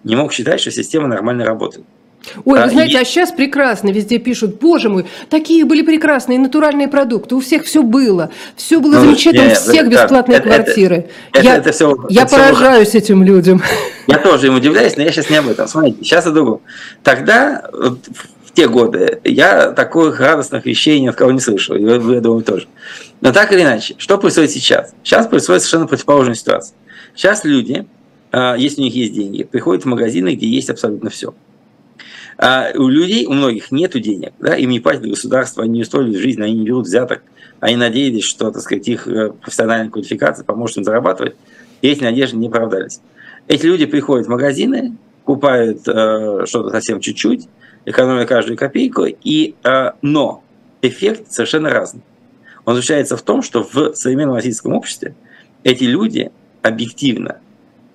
не 0.05 0.17
мог 0.17 0.33
считать, 0.33 0.61
что 0.61 0.71
система 0.71 1.09
нормально 1.09 1.45
работает. 1.45 1.85
Ой, 2.45 2.63
вы 2.63 2.71
знаете, 2.71 2.99
и... 2.99 3.01
а 3.01 3.05
сейчас 3.05 3.31
прекрасно, 3.31 3.91
везде 3.91 4.19
пишут, 4.19 4.59
боже 4.59 4.89
мой, 4.89 5.07
такие 5.31 5.65
были 5.65 5.83
прекрасные 5.83 6.39
натуральные 6.39 6.89
продукты, 6.89 7.35
у 7.35 7.41
всех 7.41 7.65
все 7.65 7.83
было, 7.83 8.31
все 8.57 8.81
было 8.81 8.95
ну, 8.95 9.01
замечательно, 9.01 9.49
нет, 9.49 9.59
у 9.59 9.61
всех 9.61 9.87
это, 9.87 9.91
бесплатные 9.91 10.39
это, 10.39 10.49
квартиры. 10.49 11.09
Это, 11.33 11.45
я 11.45 11.57
это 11.57 11.73
все, 11.73 11.97
я 12.09 12.23
это 12.23 12.37
поражаюсь 12.37 12.89
все... 12.89 12.99
этим 12.99 13.23
людям. 13.23 13.63
Я 14.07 14.19
тоже 14.19 14.49
им 14.49 14.57
удивляюсь, 14.57 14.97
но 14.97 15.03
я 15.03 15.13
сейчас 15.13 15.31
не 15.31 15.37
об 15.37 15.49
этом. 15.49 15.69
Смотрите, 15.69 16.03
сейчас 16.03 16.27
о 16.27 16.33
другом. 16.33 16.61
Тогда, 17.03 17.69
в 17.73 18.53
те 18.55 18.69
годы, 18.69 19.21
я 19.25 19.71
таких 19.73 20.19
радостных 20.21 20.67
вещей 20.67 21.01
ни 21.01 21.09
от 21.09 21.17
кого 21.17 21.31
не 21.31 21.41
слышал, 21.41 21.77
и 21.77 21.85
вы, 21.85 22.15
я 22.15 22.21
думаю, 22.21 22.43
тоже. 22.43 22.67
Но 23.21 23.33
так 23.33 23.53
или 23.53 23.63
иначе, 23.63 23.95
что 23.99 24.19
происходит 24.19 24.51
сейчас? 24.51 24.93
Сейчас 25.03 25.27
происходит 25.27 25.63
совершенно 25.63 25.87
противоположная 25.87 26.35
ситуация. 26.35 26.75
Сейчас 27.15 27.45
люди, 27.45 27.85
а, 27.85 27.98
если 28.33 28.81
у 28.81 28.85
них 28.85 28.95
есть 28.95 29.15
деньги, 29.15 29.45
приходят 29.45 29.85
в 29.85 29.87
магазины, 29.87 30.35
где 30.35 30.47
есть 30.47 30.71
абсолютно 30.71 31.11
все. 31.11 31.35
А 32.39 32.71
у 32.77 32.87
людей, 32.89 33.27
у 33.27 33.33
многих 33.33 33.73
нет 33.73 34.01
денег, 34.01 34.33
да, 34.39 34.55
им 34.55 34.71
не 34.71 34.79
платит 34.79 35.03
государство, 35.03 35.65
они 35.65 35.73
не 35.75 35.83
устроили 35.83 36.17
жизнь, 36.17 36.41
они 36.41 36.55
не 36.55 36.65
берут 36.65 36.87
взяток, 36.87 37.23
они 37.59 37.75
надеялись, 37.75 38.23
что, 38.23 38.53
так 38.53 38.63
сказать, 38.63 38.87
их 38.87 39.09
э, 39.09 39.31
профессиональная 39.31 39.91
квалификация 39.91 40.45
поможет 40.45 40.77
им 40.77 40.85
зарабатывать, 40.85 41.35
и 41.83 41.89
эти 41.89 42.05
надежды 42.05 42.37
не 42.37 42.47
оправдались. 42.47 43.01
Эти 43.49 43.67
люди 43.67 43.87
приходят 43.87 44.27
в 44.27 44.31
магазины, 44.31 44.97
покупают 45.25 45.81
э, 45.89 46.45
что-то 46.47 46.71
совсем 46.71 47.01
чуть-чуть, 47.01 47.49
экономя 47.85 48.25
каждую 48.25 48.57
копейку, 48.57 49.07
и, 49.07 49.57
э, 49.65 49.91
но 50.03 50.45
эффект 50.81 51.33
совершенно 51.33 51.71
разный. 51.71 52.03
Он 52.65 52.75
заключается 52.75 53.17
в 53.17 53.23
том, 53.23 53.43
что 53.43 53.65
в 53.65 53.95
современном 53.95 54.37
российском 54.37 54.75
обществе 54.75 55.17
эти 55.65 55.85
люди 55.85 56.31
объективно 56.63 57.41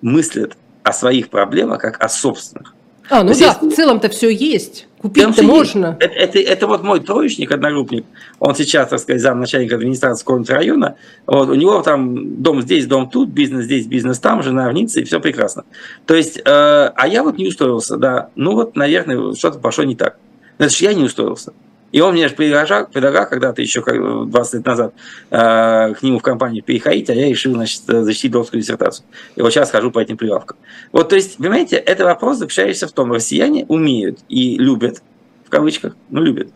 мыслят 0.03 0.55
о 0.83 0.93
своих 0.93 1.29
проблемах 1.29 1.81
как 1.81 2.03
о 2.03 2.09
собственных. 2.09 2.75
А, 3.09 3.23
ну 3.23 3.33
да, 3.33 3.47
есть, 3.47 3.61
в 3.61 3.75
целом-то 3.75 4.09
все 4.09 4.29
есть. 4.29 4.87
Купить-то 5.01 5.43
можно. 5.43 5.97
Это, 5.99 6.13
это, 6.13 6.39
это 6.39 6.67
вот 6.67 6.83
мой 6.83 7.01
троечник, 7.01 7.51
одногруппник. 7.51 8.05
Он 8.39 8.55
сейчас, 8.55 8.89
так 8.89 8.99
сказать, 8.99 9.21
зам 9.21 9.39
начальника 9.39 9.75
администрации 9.75 10.23
какого 10.23 10.45
района. 10.45 10.95
Вот, 11.25 11.49
у 11.49 11.55
него 11.55 11.81
там 11.81 12.41
дом 12.41 12.61
здесь, 12.61 12.85
дом 12.85 13.09
тут, 13.09 13.29
бизнес 13.29 13.65
здесь, 13.65 13.85
бизнес 13.85 14.19
там, 14.19 14.41
жена 14.41 14.69
в 14.69 14.73
Ницце, 14.73 15.01
и 15.01 15.03
все 15.03 15.19
прекрасно. 15.19 15.65
То 16.05 16.15
есть, 16.15 16.37
э, 16.37 16.41
а 16.45 17.07
я 17.07 17.23
вот 17.23 17.37
не 17.37 17.47
устроился, 17.47 17.97
да. 17.97 18.29
Ну 18.35 18.53
вот, 18.53 18.77
наверное, 18.77 19.33
что-то 19.35 19.59
пошло 19.59 19.83
не 19.83 19.95
так. 19.95 20.17
Значит, 20.57 20.81
я 20.81 20.93
не 20.93 21.03
устроился. 21.03 21.51
И 21.93 22.01
он 22.01 22.15
мне 22.15 22.27
же 22.27 22.33
предлагал, 22.33 22.87
предлагал 22.87 23.27
когда-то 23.29 23.61
еще 23.61 23.83
20 23.83 24.53
лет 24.55 24.65
назад 24.65 24.93
э, 25.29 25.93
к 25.93 25.97
нему 26.01 26.17
в 26.17 26.23
компанию 26.23 26.63
переходить, 26.63 27.07
а 27.11 27.13
я 27.13 27.29
решил 27.29 27.53
значит, 27.53 27.83
защитить 27.85 28.31
докторскую 28.31 28.61
диссертацию. 28.61 29.05
И 29.35 29.41
вот 29.43 29.53
сейчас 29.53 29.69
хожу 29.69 29.91
по 29.91 29.99
этим 29.99 30.17
прилавкам. 30.17 30.57
Вот, 30.91 31.09
то 31.09 31.15
есть, 31.15 31.37
понимаете, 31.37 31.75
это 31.75 32.03
вопрос, 32.03 32.39
заключающийся 32.39 32.87
в 32.87 32.93
том, 32.93 33.11
россияне 33.11 33.65
умеют 33.67 34.21
и 34.27 34.57
любят, 34.57 35.03
в 35.45 35.51
кавычках, 35.51 35.95
ну, 36.09 36.21
любят, 36.21 36.49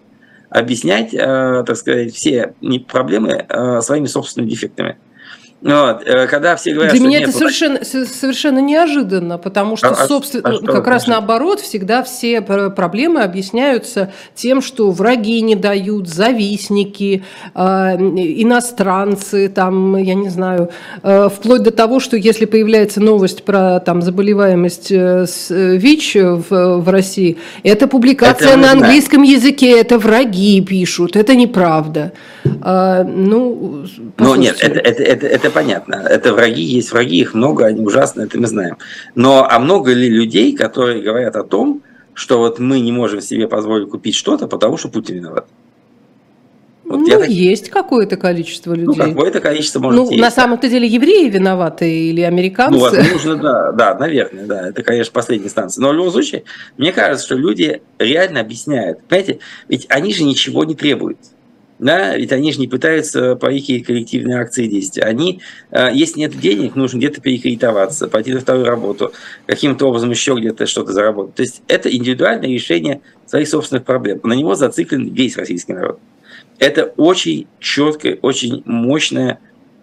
объяснять, 0.49 1.13
э, 1.13 1.63
так 1.67 1.77
сказать, 1.77 2.15
все 2.15 2.55
проблемы 2.87 3.45
э, 3.47 3.81
своими 3.81 4.07
собственными 4.07 4.49
дефектами. 4.49 4.97
Вот, 5.59 6.03
э, 6.05 6.27
когда 6.27 6.55
все 6.55 6.71
говорят, 6.71 6.93
Для 6.93 7.01
меня 7.03 7.19
это 7.19 7.31
совершенно, 7.31 7.83
совершенно 7.83 8.59
неожиданно, 8.59 9.39
потому 9.39 9.75
что, 9.75 9.89
а, 9.89 10.03
а 10.03 10.07
собственно, 10.07 10.49
а 10.49 10.53
что, 10.53 10.65
как 10.65 10.85
раз 10.85 11.05
значит? 11.05 11.19
наоборот, 11.19 11.61
всегда 11.61 12.03
все 12.03 12.41
проблемы 12.41 13.23
объясняются 13.23 14.13
тем, 14.35 14.61
что 14.61 14.91
враги 14.91 15.41
не 15.41 15.55
дают, 15.55 16.07
завистники, 16.07 17.23
э, 17.55 17.59
иностранцы, 17.59 19.49
там, 19.49 19.97
я 19.97 20.13
не 20.13 20.29
знаю, 20.29 20.69
э, 21.01 21.27
вплоть 21.27 21.63
до 21.63 21.71
того, 21.71 21.99
что 21.99 22.17
если 22.17 22.45
появляется 22.45 23.01
новость 23.01 23.43
про 23.43 23.79
там, 23.79 24.03
заболеваемость 24.03 24.91
э, 24.91 25.25
э 25.49 25.77
ВИЧ 25.77 26.15
в, 26.49 26.77
в 26.81 26.89
России, 26.89 27.37
это 27.63 27.87
публикация 27.87 28.49
это 28.49 28.57
на 28.57 28.71
английском 28.73 29.25
знаем. 29.25 29.39
языке, 29.39 29.79
это 29.79 29.97
враги 29.97 30.61
пишут, 30.61 31.15
это 31.15 31.35
неправда. 31.35 32.11
Э, 32.63 33.03
ну, 33.03 33.85
Но 34.17 34.35
нет, 34.35 34.57
это, 34.59 34.79
это, 34.79 35.01
это, 35.01 35.25
это 35.25 35.46
это 35.47 35.53
понятно. 35.53 35.95
Это 35.95 36.33
враги, 36.33 36.61
есть 36.61 36.91
враги, 36.91 37.19
их 37.19 37.33
много, 37.33 37.65
они 37.65 37.81
ужасные, 37.85 38.27
это 38.27 38.39
мы 38.39 38.47
знаем. 38.47 38.77
Но 39.15 39.47
а 39.49 39.59
много 39.59 39.93
ли 39.93 40.09
людей, 40.09 40.55
которые 40.55 41.01
говорят 41.01 41.35
о 41.35 41.43
том, 41.43 41.81
что 42.13 42.39
вот 42.39 42.59
мы 42.59 42.79
не 42.79 42.91
можем 42.91 43.21
себе 43.21 43.47
позволить 43.47 43.89
купить 43.89 44.15
что-то, 44.15 44.47
потому 44.47 44.77
что 44.77 44.89
Путин 44.89 45.15
виноват? 45.15 45.47
Вот 46.83 47.01
ну, 47.01 47.05
так... 47.05 47.27
есть 47.27 47.69
какое-то 47.69 48.15
количество 48.15 48.73
ну, 48.73 48.93
людей. 48.93 49.03
Ну, 49.07 49.09
какое-то 49.09 49.41
количество 49.41 49.79
может 49.79 49.97
Ну, 49.99 50.09
есть. 50.09 50.21
на 50.21 50.31
самом-то 50.31 50.69
деле 50.69 50.87
евреи 50.87 51.29
виноваты 51.29 52.09
или 52.09 52.21
американцы? 52.21 52.77
Ну, 52.77 52.79
возможно, 52.79 53.35
да, 53.35 53.71
да, 53.73 53.93
наверное, 53.95 54.45
да. 54.45 54.69
Это, 54.69 54.83
конечно, 54.83 55.11
последняя 55.11 55.49
станция. 55.49 55.81
Но 55.81 55.89
в 55.89 55.93
любом 55.93 56.11
случае, 56.11 56.43
мне 56.77 56.93
кажется, 56.93 57.25
что 57.25 57.35
люди 57.35 57.81
реально 57.99 58.39
объясняют. 58.39 59.03
Понимаете, 59.03 59.39
ведь 59.67 59.85
они 59.89 60.13
же 60.13 60.23
ничего 60.23 60.63
не 60.63 60.75
требуют. 60.75 61.17
Да, 61.79 62.17
ведь 62.17 62.31
они 62.31 62.51
же 62.51 62.59
не 62.59 62.67
пытаются 62.67 63.35
по 63.35 63.51
их 63.51 63.85
коллективные 63.85 64.39
акции 64.39 64.65
действия. 64.65 65.03
Они, 65.03 65.41
э, 65.69 65.89
если 65.93 66.21
нет 66.21 66.37
денег, 66.39 66.75
нужно 66.75 66.97
где-то 66.97 67.21
перекредитоваться, 67.21 68.07
пойти 68.07 68.33
на 68.33 68.39
вторую 68.39 68.65
работу, 68.65 69.13
каким-то 69.45 69.87
образом 69.87 70.09
еще 70.09 70.33
где-то 70.33 70.65
что-то 70.65 70.91
заработать. 70.91 71.35
То 71.35 71.43
есть 71.43 71.61
это 71.67 71.95
индивидуальное 71.95 72.49
решение 72.49 73.01
своих 73.27 73.47
собственных 73.47 73.85
проблем. 73.85 74.19
На 74.23 74.33
него 74.33 74.55
зациклен 74.55 75.13
весь 75.13 75.37
российский 75.37 75.73
народ. 75.73 75.99
Это 76.57 76.85
очень 76.97 77.47
четкое, 77.59 78.17
очень 78.23 78.63
мощное 78.65 79.39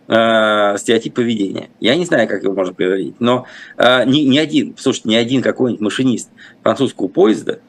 э, 0.09 0.76
стереотип 0.76 1.14
поведения. 1.14 1.68
Я 1.78 1.95
не 1.95 2.07
знаю, 2.07 2.26
как 2.26 2.42
его 2.42 2.55
можно 2.55 2.74
преодолеть, 2.74 3.20
но 3.20 3.47
э, 3.76 4.05
ни, 4.07 4.22
ни 4.22 4.38
один, 4.38 4.74
слушайте, 4.76 5.11
ни 5.11 5.14
один 5.14 5.42
какой-нибудь 5.42 5.80
машинист 5.80 6.30
французского 6.64 7.07
поезда 7.07 7.61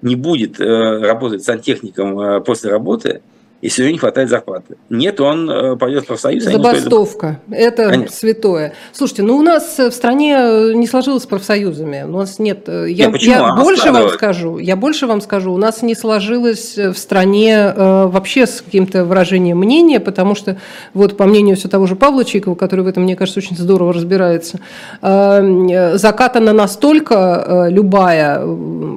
не 0.00 0.16
будет 0.16 0.60
э, 0.60 0.64
работать 0.64 1.44
сантехником 1.44 2.18
э, 2.18 2.40
после 2.40 2.70
работы, 2.70 3.20
если 3.62 3.82
у 3.82 3.84
него 3.86 3.92
не 3.94 3.98
хватает 3.98 4.28
зарплаты. 4.28 4.76
Нет, 4.90 5.18
он 5.20 5.50
э, 5.50 5.76
пойдет 5.76 6.04
в 6.04 6.06
профсоюз. 6.08 6.44
Забастовка. 6.44 7.40
Это 7.50 7.88
Конечно. 7.88 8.14
святое. 8.14 8.74
Слушайте, 8.92 9.22
ну 9.22 9.36
у 9.36 9.42
нас 9.42 9.78
в 9.78 9.92
стране 9.92 10.36
э, 10.38 10.72
не 10.74 10.86
сложилось 10.86 11.22
с 11.22 11.26
профсоюзами. 11.26 12.04
У 12.04 12.18
нас 12.18 12.38
нет... 12.38 12.68
Э, 12.68 12.86
я, 12.88 13.06
нет, 13.06 13.22
я 13.22 13.54
больше 13.54 13.90
вам 13.92 14.10
скажу. 14.10 14.58
Я 14.58 14.76
больше 14.76 15.06
вам 15.06 15.22
скажу. 15.22 15.54
У 15.54 15.56
нас 15.56 15.80
не 15.80 15.94
сложилось 15.94 16.76
в 16.76 16.94
стране 16.96 17.72
э, 17.74 18.06
вообще 18.06 18.46
с 18.46 18.60
каким-то 18.60 19.06
выражением 19.06 19.58
мнения, 19.58 20.00
потому 20.00 20.34
что, 20.34 20.58
вот 20.92 21.16
по 21.16 21.24
мнению 21.24 21.56
все 21.56 21.68
того 21.68 21.86
же 21.86 21.96
Павла 21.96 22.26
Чикова, 22.26 22.56
который 22.56 22.82
в 22.82 22.88
этом, 22.88 23.04
мне 23.04 23.16
кажется, 23.16 23.40
очень 23.40 23.56
здорово 23.56 23.94
разбирается, 23.94 24.60
э, 25.00 25.96
закатана 25.96 26.52
настолько 26.52 27.44
э, 27.46 27.70
любая 27.70 28.46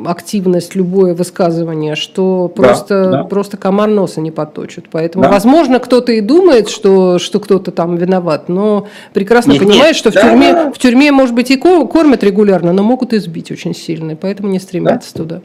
активность, 0.06 0.76
любое 0.76 1.14
высказывание, 1.14 1.96
что 1.96 2.50
просто, 2.50 3.10
да, 3.10 3.24
просто 3.24 3.56
комар 3.56 3.90
носа 3.90 4.20
не 4.20 4.32
потом 4.32 4.49
точат. 4.50 4.86
Поэтому, 4.92 5.24
да. 5.24 5.30
возможно, 5.30 5.80
кто-то 5.80 6.12
и 6.12 6.22
думает, 6.22 6.70
что, 6.70 7.20
что 7.20 7.40
кто-то 7.40 7.72
там 7.72 7.96
виноват, 7.96 8.50
но 8.50 8.88
прекрасно 9.14 9.54
нет, 9.54 9.62
понимает, 9.62 9.84
нет. 9.84 9.96
что 9.96 10.12
в, 10.12 10.14
да, 10.14 10.22
тюрьме, 10.22 10.54
да. 10.54 10.72
в 10.72 10.78
тюрьме, 10.78 11.12
может 11.12 11.34
быть, 11.34 11.52
и 11.52 11.58
кормят 11.58 12.24
регулярно, 12.24 12.74
но 12.74 12.84
могут 12.84 13.14
избить 13.14 13.52
очень 13.52 13.74
сильно, 13.74 14.16
поэтому 14.16 14.50
не 14.50 14.60
стремятся 14.60 15.12
да. 15.14 15.24
туда. 15.24 15.42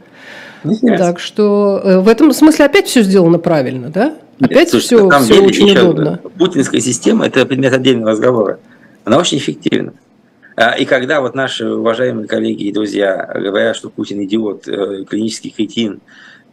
Не 0.63 0.97
так 0.97 1.19
что 1.19 1.79
э, 1.83 1.99
в 1.99 2.07
этом 2.07 2.33
смысле 2.33 2.65
опять 2.65 2.87
все 2.87 3.03
сделано 3.03 3.39
правильно, 3.39 3.89
да? 3.89 4.15
Опять 4.41 4.69
Слушайте, 4.69 4.97
все, 4.97 5.19
все 5.19 5.33
деле 5.35 5.47
очень 5.47 5.71
удобно. 5.71 6.19
Путинская 6.37 6.81
система– 6.81 7.25
это 7.27 7.45
предмет 7.45 7.73
отдельного 7.73 8.11
разговора. 8.11 8.59
Она 9.05 9.17
очень 9.19 9.37
эффективна. 9.37 9.93
А, 10.57 10.71
и 10.71 10.85
когда 10.85 11.21
вот 11.21 11.35
наши 11.35 11.67
уважаемые 11.67 12.27
коллеги 12.27 12.63
и 12.63 12.71
друзья 12.71 13.29
говорят, 13.35 13.75
что 13.75 13.89
Путин 13.89 14.23
идиот, 14.23 14.67
э, 14.67 15.03
клинический 15.07 15.51
кретин, 15.51 15.99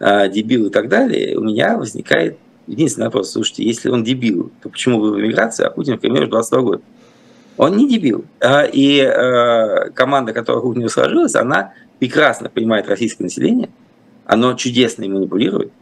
дебил 0.00 0.66
и 0.66 0.70
так 0.70 0.88
далее, 0.88 1.38
у 1.38 1.42
меня 1.42 1.76
возникает 1.76 2.38
единственный 2.66 3.04
вопрос. 3.04 3.30
Слушайте, 3.30 3.64
если 3.64 3.88
он 3.88 4.04
дебил, 4.04 4.50
то 4.62 4.68
почему 4.68 4.98
вы 5.00 5.12
в 5.12 5.20
эмиграции, 5.20 5.64
а 5.64 5.70
Путин 5.70 5.96
в 5.96 6.00
Кремле 6.00 6.26
22 6.26 6.60
года? 6.62 6.82
Он 7.56 7.76
не 7.76 7.88
дебил. 7.88 8.24
А, 8.40 8.64
и 8.64 9.00
а, 9.00 9.90
команда, 9.90 10.32
которая 10.32 10.56
вокруг 10.56 10.76
него 10.76 10.88
сложилась, 10.88 11.34
она 11.34 11.74
прекрасно 11.98 12.48
понимает 12.48 12.88
российское 12.88 13.24
население, 13.24 13.68
оно 14.24 14.54
чудесно 14.54 15.06
манипулирует, 15.08 15.72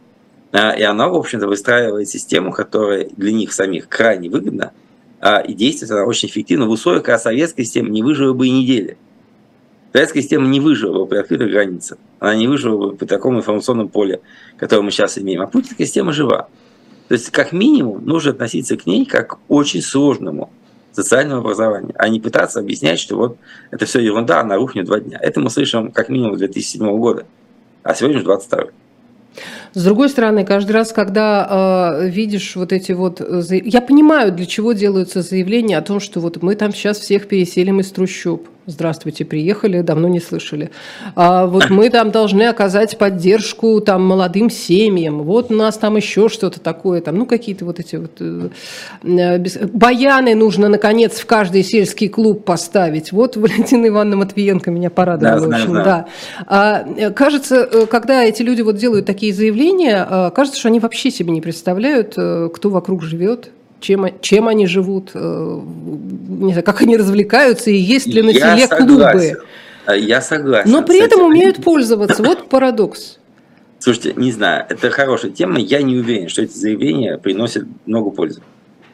А, 0.51 0.71
и 0.71 0.83
она, 0.83 1.07
в 1.07 1.15
общем-то, 1.15 1.47
выстраивает 1.47 2.09
систему, 2.09 2.51
которая 2.51 3.07
для 3.15 3.31
них 3.31 3.53
самих 3.53 3.87
крайне 3.87 4.29
выгодна, 4.29 4.73
а, 5.21 5.39
и 5.39 5.53
действует 5.53 5.91
она 5.91 6.03
очень 6.03 6.27
эффективно 6.27 6.65
в 6.65 6.71
условиях, 6.71 7.03
когда 7.03 7.17
советская 7.17 7.65
система 7.65 7.89
не 7.89 8.03
выжила 8.03 8.33
бы 8.33 8.47
и 8.47 8.51
недели. 8.51 8.97
Советская 9.93 10.21
система 10.21 10.47
не 10.47 10.59
выжила 10.59 10.99
бы 10.99 11.05
при 11.05 11.17
открытых 11.17 11.49
границах. 11.51 11.97
Она 12.19 12.35
не 12.35 12.47
выжила 12.47 12.77
бы 12.77 12.95
при 12.95 13.05
таком 13.05 13.37
информационном 13.37 13.89
поле, 13.89 14.21
которое 14.57 14.83
мы 14.83 14.91
сейчас 14.91 15.17
имеем. 15.17 15.41
А 15.41 15.47
путинская 15.47 15.85
система 15.85 16.13
жива. 16.13 16.47
То 17.09 17.15
есть, 17.15 17.29
как 17.29 17.51
минимум, 17.51 18.05
нужно 18.05 18.31
относиться 18.31 18.77
к 18.77 18.85
ней 18.85 19.05
как 19.05 19.31
к 19.31 19.39
очень 19.49 19.81
сложному 19.81 20.49
социальному 20.93 21.41
образованию, 21.41 21.93
а 21.97 22.07
не 22.09 22.19
пытаться 22.19 22.59
объяснять, 22.59 22.99
что 22.99 23.17
вот 23.17 23.37
это 23.69 23.85
все 23.85 23.99
ерунда, 23.99 24.41
она 24.41 24.55
рухнет 24.55 24.85
два 24.85 24.99
дня. 24.99 25.17
Это 25.21 25.39
мы 25.39 25.49
слышим 25.49 25.91
как 25.91 26.09
минимум 26.09 26.35
с 26.35 26.39
2007 26.39 26.97
года, 26.97 27.25
а 27.83 27.93
сегодня 27.93 28.17
уже 28.17 28.25
22 28.25 28.65
с 29.73 29.83
другой 29.83 30.09
стороны, 30.09 30.43
каждый 30.43 30.71
раз, 30.73 30.91
когда 30.91 31.99
э, 32.01 32.09
видишь 32.09 32.55
вот 32.57 32.73
эти 32.73 32.91
вот... 32.91 33.21
Э, 33.21 33.41
я 33.49 33.81
понимаю, 33.81 34.33
для 34.33 34.45
чего 34.45 34.73
делаются 34.73 35.21
заявления 35.21 35.77
о 35.77 35.81
том, 35.81 36.01
что 36.01 36.19
вот 36.19 36.41
мы 36.43 36.55
там 36.55 36.73
сейчас 36.73 36.99
всех 36.99 37.27
переселим 37.27 37.79
из 37.79 37.89
трущоб. 37.91 38.47
Здравствуйте, 38.67 39.25
приехали, 39.25 39.81
давно 39.81 40.07
не 40.07 40.19
слышали. 40.19 40.69
А 41.15 41.47
вот 41.47 41.71
мы 41.71 41.89
там 41.89 42.11
должны 42.11 42.43
оказать 42.43 42.97
поддержку 42.97 43.81
там 43.81 44.05
молодым 44.05 44.51
семьям. 44.51 45.23
Вот 45.23 45.51
у 45.51 45.55
нас 45.55 45.77
там 45.77 45.97
еще 45.97 46.29
что-то 46.29 46.59
такое, 46.59 47.01
там, 47.01 47.17
ну 47.17 47.25
какие-то 47.25 47.65
вот 47.65 47.79
эти 47.79 47.95
вот 47.95 48.11
э, 48.19 48.49
э 49.03 49.37
без... 49.39 49.57
баяны 49.57 50.35
нужно 50.35 50.69
наконец 50.69 51.13
в 51.13 51.25
каждый 51.25 51.63
сельский 51.63 52.07
клуб 52.07 52.45
поставить. 52.45 53.11
Вот 53.11 53.35
Валентина 53.35 53.87
Ивановна 53.87 54.17
Матвиенко 54.17 54.69
меня 54.69 54.91
порадовала. 54.91 55.39
Да, 55.39 55.45
знаю, 55.47 55.67
знаю. 55.67 55.85
Да. 55.85 56.05
А, 56.45 56.85
э, 56.97 57.09
кажется, 57.09 57.87
когда 57.89 58.23
эти 58.23 58.43
люди 58.43 58.61
вот 58.61 58.75
делают 58.75 59.07
такие 59.07 59.33
заявления, 59.33 59.60
кажется, 60.33 60.59
что 60.59 60.69
они 60.69 60.79
вообще 60.79 61.11
себе 61.11 61.31
не 61.31 61.41
представляют, 61.41 62.11
кто 62.11 62.69
вокруг 62.69 63.03
живет, 63.03 63.51
чем, 63.81 64.07
чем 64.21 64.47
они 64.47 64.67
живут, 64.67 65.11
э, 65.13 65.59
не 66.29 66.53
знаю, 66.53 66.63
как 66.63 66.81
они 66.81 66.95
развлекаются, 66.97 67.71
и 67.71 67.75
есть 67.75 68.07
ли 68.07 68.21
на 68.21 68.33
селе 68.33 68.67
клубы. 68.67 69.41
Я 69.97 70.21
согласен. 70.21 70.71
Но 70.71 70.83
при 70.83 71.01
этом 71.01 71.21
умеют 71.21 71.63
пользоваться. 71.63 72.23
Вот 72.23 72.47
парадокс. 72.47 73.17
Слушайте, 73.79 74.13
не 74.15 74.31
знаю, 74.31 74.65
это 74.69 74.91
хорошая 74.91 75.31
тема. 75.31 75.59
Я 75.59 75.81
не 75.81 75.97
уверен, 75.97 76.29
что 76.29 76.43
эти 76.43 76.55
заявления 76.55 77.17
приносят 77.17 77.65
много 77.87 78.11
пользы, 78.11 78.41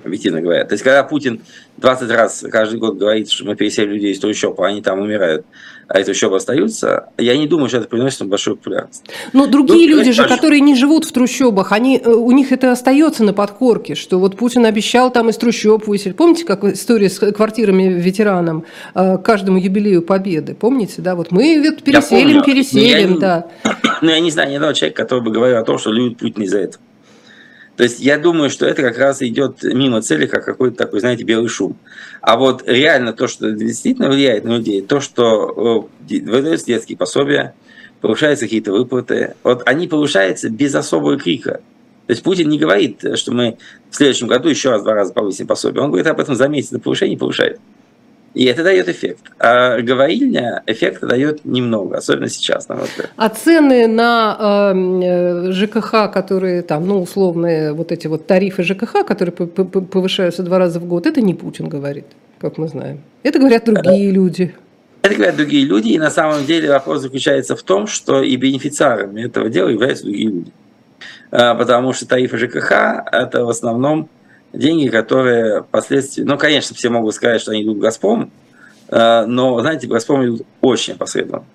объективно 0.07 0.41
говоря. 0.41 0.65
То 0.65 0.73
есть, 0.73 0.83
когда 0.83 1.03
Путин 1.03 1.41
20 1.77 2.09
раз 2.11 2.43
каждый 2.51 2.79
год 2.79 2.97
говорит, 2.97 3.29
что 3.29 3.45
мы 3.45 3.55
переселим 3.55 3.91
людей 3.91 4.11
из 4.11 4.19
трущоб, 4.19 4.59
а 4.59 4.67
они 4.67 4.81
там 4.81 4.99
умирают, 4.99 5.45
а 5.87 5.99
это 5.99 6.07
трущобы 6.07 6.35
остаются, 6.35 7.09
я 7.17 7.37
не 7.37 7.47
думаю, 7.47 7.69
что 7.69 7.77
это 7.77 7.87
приносит 7.87 8.21
им 8.21 8.29
большую 8.29 8.57
популярность. 8.57 9.05
Но 9.31 9.47
другие 9.47 9.89
ну, 9.89 9.97
люди 9.97 10.11
же, 10.11 10.27
которые 10.27 10.59
не 10.59 10.75
живут 10.75 11.05
в 11.05 11.11
трущобах, 11.11 11.71
они, 11.71 12.01
э, 12.03 12.09
у 12.09 12.31
них 12.31 12.51
это 12.51 12.71
остается 12.71 13.23
на 13.23 13.33
подкорке, 13.33 13.95
что 13.95 14.19
вот 14.19 14.35
Путин 14.35 14.65
обещал 14.65 15.11
там 15.11 15.29
из 15.29 15.37
трущоб 15.37 15.87
выселить. 15.87 16.17
Помните, 16.17 16.45
как 16.45 16.63
история 16.65 17.09
с 17.09 17.19
квартирами 17.19 17.83
ветеранам 17.83 18.65
э, 18.95 19.17
каждому 19.17 19.59
юбилею 19.59 20.01
Победы? 20.01 20.55
Помните, 20.55 21.01
да? 21.01 21.15
Вот 21.15 21.31
мы 21.31 21.61
вот 21.63 21.83
переселим, 21.83 22.43
переселим, 22.43 23.13
я, 23.13 23.19
да. 23.19 23.47
Ну, 24.01 24.09
я 24.09 24.19
не 24.19 24.29
знаю 24.29 24.51
ни 24.51 24.55
одного 24.55 24.73
человека, 24.73 25.03
который 25.03 25.23
бы 25.23 25.31
говорил 25.31 25.57
о 25.57 25.63
том, 25.63 25.77
что 25.79 25.91
любит 25.91 26.19
Путин 26.19 26.43
из-за 26.43 26.59
этого. 26.59 26.83
То 27.77 27.83
есть 27.83 27.99
я 27.99 28.17
думаю, 28.17 28.49
что 28.49 28.65
это 28.65 28.81
как 28.81 28.97
раз 28.97 29.21
идет 29.21 29.61
мимо 29.61 30.01
цели, 30.01 30.25
как 30.25 30.43
какой-то 30.43 30.75
такой, 30.75 30.99
знаете, 30.99 31.23
белый 31.23 31.47
шум. 31.47 31.77
А 32.21 32.35
вот 32.35 32.63
реально 32.65 33.13
то, 33.13 33.27
что 33.27 33.51
действительно 33.51 34.09
влияет 34.09 34.45
на 34.45 34.57
людей, 34.57 34.81
то, 34.81 34.99
что 34.99 35.87
выдаются 36.09 36.65
детские 36.65 36.97
пособия, 36.97 37.53
повышаются 38.01 38.45
какие-то 38.45 38.71
выплаты, 38.71 39.35
вот 39.43 39.61
они 39.67 39.87
повышаются 39.87 40.49
без 40.49 40.73
особого 40.73 41.19
крика. 41.19 41.61
То 42.07 42.11
есть 42.13 42.23
Путин 42.23 42.49
не 42.49 42.57
говорит, 42.57 43.03
что 43.15 43.31
мы 43.31 43.57
в 43.91 43.95
следующем 43.95 44.27
году 44.27 44.49
еще 44.49 44.71
раз 44.71 44.81
два 44.81 44.95
раза 44.95 45.13
повысим 45.13 45.45
пособие. 45.45 45.83
Он 45.83 45.89
говорит 45.89 46.07
об 46.07 46.19
этом 46.19 46.35
за 46.35 46.47
месяц 46.47 46.71
до 46.71 46.79
повышения 46.79 47.17
повышает. 47.17 47.59
И 48.33 48.45
это 48.45 48.63
дает 48.63 48.87
эффект. 48.87 49.31
А 49.39 49.81
говорильня 49.81 50.63
эффекта 50.67 51.07
дает 51.07 51.43
немного, 51.45 51.97
особенно 51.97 52.29
сейчас, 52.29 52.67
на 52.67 52.75
мой 52.75 52.85
взгляд. 52.85 53.09
А 53.15 53.29
цены 53.29 53.87
на 53.87 54.73
э, 54.73 55.51
ЖКХ, 55.51 56.11
которые 56.13 56.61
там, 56.61 56.87
ну, 56.87 57.01
условные 57.01 57.73
вот 57.73 57.91
эти 57.91 58.07
вот 58.07 58.27
тарифы 58.27 58.63
ЖКХ, 58.63 59.05
которые 59.05 59.33
повышаются 59.33 60.43
два 60.43 60.59
раза 60.59 60.79
в 60.79 60.85
год, 60.85 61.07
это 61.07 61.21
не 61.21 61.33
Путин 61.33 61.67
говорит, 61.67 62.05
как 62.39 62.57
мы 62.57 62.67
знаем. 62.67 63.01
Это 63.23 63.39
говорят 63.39 63.65
другие 63.65 64.11
люди. 64.11 64.53
Это 65.01 65.15
говорят 65.15 65.35
другие 65.35 65.65
люди, 65.65 65.89
и 65.89 65.99
на 65.99 66.11
самом 66.11 66.45
деле 66.45 66.69
вопрос 66.69 67.01
заключается 67.01 67.55
в 67.55 67.63
том, 67.63 67.87
что 67.87 68.21
и 68.21 68.35
бенефициарами 68.35 69.23
этого 69.23 69.49
дела 69.49 69.69
являются 69.69 70.03
другие 70.03 70.29
люди. 70.29 70.51
А, 71.31 71.55
потому 71.55 71.93
что 71.93 72.07
тарифы 72.07 72.37
ЖКХ– 72.37 72.71
это 73.11 73.45
в 73.45 73.49
основном 73.49 74.09
деньги, 74.57 74.89
которые 74.89 75.63
впоследствии, 75.63 76.23
ну, 76.23 76.37
конечно, 76.37 76.75
все 76.75 76.89
могут 76.89 77.13
сказать, 77.15 77.41
что 77.41 77.51
они 77.51 77.63
идут 77.63 77.77
в 77.77 77.79
«Газпром», 77.79 78.31
э, 78.89 79.25
но, 79.25 79.59
знаете, 79.61 79.87
в 79.87 79.91
«Газпром» 79.91 80.25
идут 80.25 80.41
очень 80.61 80.93
опосредованно. 80.93 81.45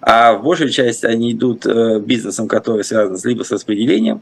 А 0.00 0.34
в 0.34 0.42
большей 0.42 0.70
части 0.70 1.06
они 1.06 1.32
идут 1.32 1.66
э, 1.66 1.98
бизнесом, 2.00 2.48
который 2.48 2.84
связан 2.84 3.18
либо 3.24 3.42
с 3.42 3.50
распределением 3.50 4.20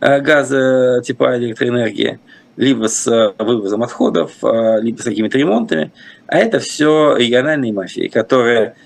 э, 0.00 0.20
газа, 0.20 1.00
тепла, 1.04 1.36
электроэнергии, 1.36 2.18
либо 2.56 2.86
с 2.88 3.34
вывозом 3.38 3.82
отходов, 3.82 4.32
либо 4.42 4.98
с 4.98 5.04
какими-то 5.04 5.36
ремонтами. 5.36 5.92
А 6.26 6.38
это 6.38 6.58
все 6.58 7.14
региональные 7.14 7.74
мафии, 7.74 8.08
которые 8.08 8.76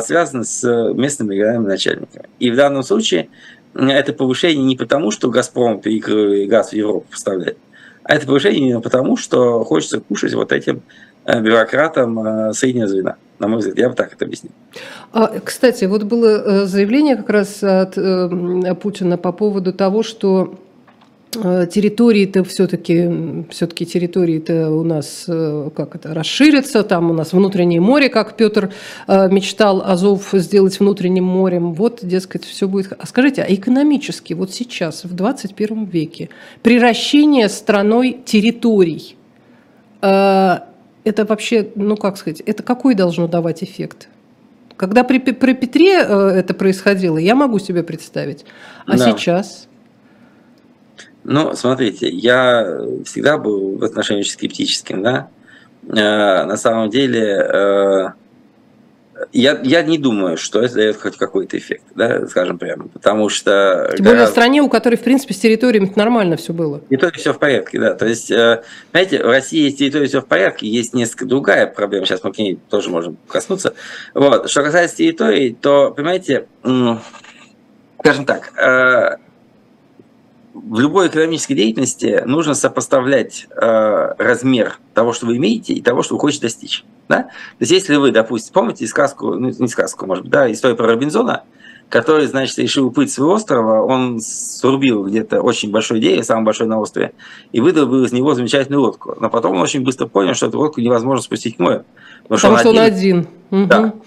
связаны 0.00 0.44
с 0.44 0.62
местными 0.94 1.34
региональными 1.34 1.66
начальниками. 1.66 2.26
И 2.38 2.52
в 2.52 2.56
данном 2.56 2.84
случае 2.84 3.28
это 3.74 4.12
повышение 4.12 4.64
не 4.64 4.76
потому, 4.76 5.10
что 5.10 5.28
«Газпром» 5.28 5.80
перекрыл 5.80 6.48
газ 6.48 6.70
в 6.70 6.74
Европу 6.74 7.06
поставляет, 7.10 7.58
а 8.06 8.14
это 8.14 8.26
повышение 8.26 8.68
именно 8.68 8.80
потому, 8.80 9.16
что 9.16 9.64
хочется 9.64 10.00
кушать 10.00 10.32
вот 10.34 10.52
этим 10.52 10.82
э, 11.24 11.40
бюрократам 11.40 12.18
э, 12.20 12.52
среднего 12.52 12.86
звена. 12.86 13.16
На 13.40 13.48
мой 13.48 13.58
взгляд, 13.58 13.78
я 13.78 13.88
бы 13.88 13.94
так 13.96 14.12
это 14.12 14.24
объяснил. 14.24 14.52
А, 15.12 15.40
кстати, 15.44 15.84
вот 15.86 16.04
было 16.04 16.26
э, 16.26 16.64
заявление 16.66 17.16
как 17.16 17.30
раз 17.30 17.62
от 17.62 17.98
Путина 18.80 19.18
по 19.18 19.32
поводу 19.32 19.72
того, 19.72 20.04
что 20.04 20.54
территории-то 21.42 22.44
все-таки, 22.44 23.44
все-таки 23.50 23.86
территории-то 23.86 24.70
у 24.70 24.82
нас 24.82 25.24
э, 25.28 25.70
как 25.74 25.94
это, 25.94 26.14
расширятся, 26.14 26.82
там 26.82 27.10
у 27.10 27.14
нас 27.14 27.32
внутреннее 27.32 27.80
море, 27.80 28.08
как 28.08 28.36
Петр 28.36 28.72
э, 29.06 29.28
мечтал 29.30 29.82
Азов 29.84 30.30
сделать 30.32 30.78
внутренним 30.80 31.24
морем, 31.24 31.72
вот, 31.72 32.00
дескать, 32.02 32.44
все 32.44 32.68
будет. 32.68 32.92
А 32.98 33.06
скажите, 33.06 33.42
а 33.42 33.52
экономически 33.52 34.34
вот 34.34 34.52
сейчас, 34.52 35.04
в 35.04 35.14
21 35.14 35.84
веке, 35.84 36.28
приращение 36.62 37.48
страной 37.48 38.18
территорий, 38.24 39.16
это 40.00 40.64
вообще, 41.04 41.68
ну 41.74 41.96
как 41.96 42.16
сказать, 42.18 42.40
это 42.40 42.62
какой 42.62 42.94
должно 42.94 43.26
давать 43.26 43.64
эффект? 43.64 44.08
Когда 44.76 45.04
при, 45.04 45.18
при 45.18 45.54
Петре 45.54 45.94
это 45.94 46.52
происходило, 46.52 47.16
я 47.16 47.34
могу 47.34 47.58
себе 47.58 47.82
представить, 47.82 48.44
а 48.86 48.98
да. 48.98 49.10
сейчас– 49.10 49.65
ну, 51.28 51.54
смотрите, 51.54 52.08
я 52.08 52.80
всегда 53.04 53.36
был 53.36 53.76
в 53.78 53.84
отношении 53.84 54.20
очень 54.20 54.32
скептическим, 54.32 55.02
да. 55.02 55.28
Э, 55.88 56.44
на 56.44 56.56
самом 56.56 56.88
деле, 56.88 57.20
э, 57.20 58.08
я, 59.32 59.60
я 59.62 59.82
не 59.82 59.98
думаю, 59.98 60.36
что 60.36 60.60
это 60.62 60.74
дает 60.74 60.96
хоть 61.00 61.16
какой-то 61.16 61.58
эффект, 61.58 61.82
да, 61.96 62.26
скажем 62.28 62.58
прямо, 62.58 62.86
потому 62.88 63.28
что... 63.28 63.92
Тем 63.96 64.04
более 64.04 64.26
в 64.26 64.28
стране, 64.28 64.62
у 64.62 64.68
которой, 64.68 64.94
в 64.94 65.02
принципе, 65.02 65.34
с 65.34 65.38
территориями 65.38 65.92
нормально 65.96 66.36
все 66.36 66.52
было. 66.52 66.80
То 66.80 67.10
все 67.12 67.32
в 67.32 67.38
порядке, 67.40 67.80
да. 67.80 67.94
То 67.94 68.06
есть, 68.06 68.30
э, 68.30 68.62
знаете, 68.92 69.24
в 69.24 69.26
России 69.26 69.64
есть 69.64 69.78
территория 69.78 70.06
все 70.06 70.20
в 70.20 70.26
порядке, 70.26 70.68
есть 70.68 70.94
несколько 70.94 71.24
другая 71.24 71.66
проблема, 71.66 72.06
сейчас 72.06 72.22
мы 72.22 72.32
к 72.32 72.38
ней 72.38 72.58
тоже 72.70 72.88
можем 72.88 73.16
коснуться. 73.26 73.74
Вот. 74.14 74.48
Что 74.48 74.62
касается 74.62 74.98
территорий, 74.98 75.56
то, 75.60 75.90
понимаете, 75.90 76.46
скажем 77.98 78.24
так, 78.26 78.52
э, 78.56 79.16
в 80.64 80.80
любой 80.80 81.08
экономической 81.08 81.54
деятельности 81.54 82.22
нужно 82.24 82.54
сопоставлять 82.54 83.46
э, 83.50 84.14
размер 84.18 84.78
того, 84.94 85.12
что 85.12 85.26
вы 85.26 85.36
имеете, 85.36 85.74
и 85.74 85.82
того, 85.82 86.02
что 86.02 86.14
вы 86.14 86.20
хотите 86.20 86.42
достичь. 86.42 86.84
Да? 87.08 87.24
То 87.24 87.30
есть, 87.60 87.72
если 87.72 87.96
вы, 87.96 88.10
допустим, 88.10 88.52
помните 88.52 88.86
сказку, 88.86 89.34
ну, 89.34 89.50
не 89.56 89.68
сказку, 89.68 90.06
может 90.06 90.24
быть, 90.24 90.32
да, 90.32 90.50
историю 90.50 90.76
про 90.76 90.86
Робинзона, 90.86 91.44
который, 91.88 92.26
значит, 92.26 92.58
решил 92.58 92.86
уплыть 92.86 93.10
с 93.10 93.14
своего 93.14 93.34
острова, 93.34 93.82
он 93.82 94.18
срубил 94.20 95.04
где-то 95.04 95.40
очень 95.40 95.70
большое 95.70 96.00
дерево, 96.00 96.22
самое 96.22 96.46
большое 96.46 96.68
на 96.68 96.80
острове, 96.80 97.12
и 97.52 97.60
выдобыл 97.60 98.04
из 98.04 98.12
него 98.12 98.34
замечательную 98.34 98.82
лодку. 98.82 99.14
Но 99.20 99.30
потом 99.30 99.56
он 99.56 99.62
очень 99.62 99.84
быстро 99.84 100.06
понял, 100.06 100.34
что 100.34 100.46
эту 100.46 100.58
лодку 100.58 100.80
невозможно 100.80 101.22
спустить 101.22 101.56
в 101.56 101.60
море. 101.60 101.84
Потому, 102.24 102.40
потому 102.40 102.58
что 102.58 102.70
он 102.70 102.78
один. 102.78 103.16
Он 103.50 103.58
один. 103.58 103.68
Да. 103.68 103.80
Угу. 103.80 104.02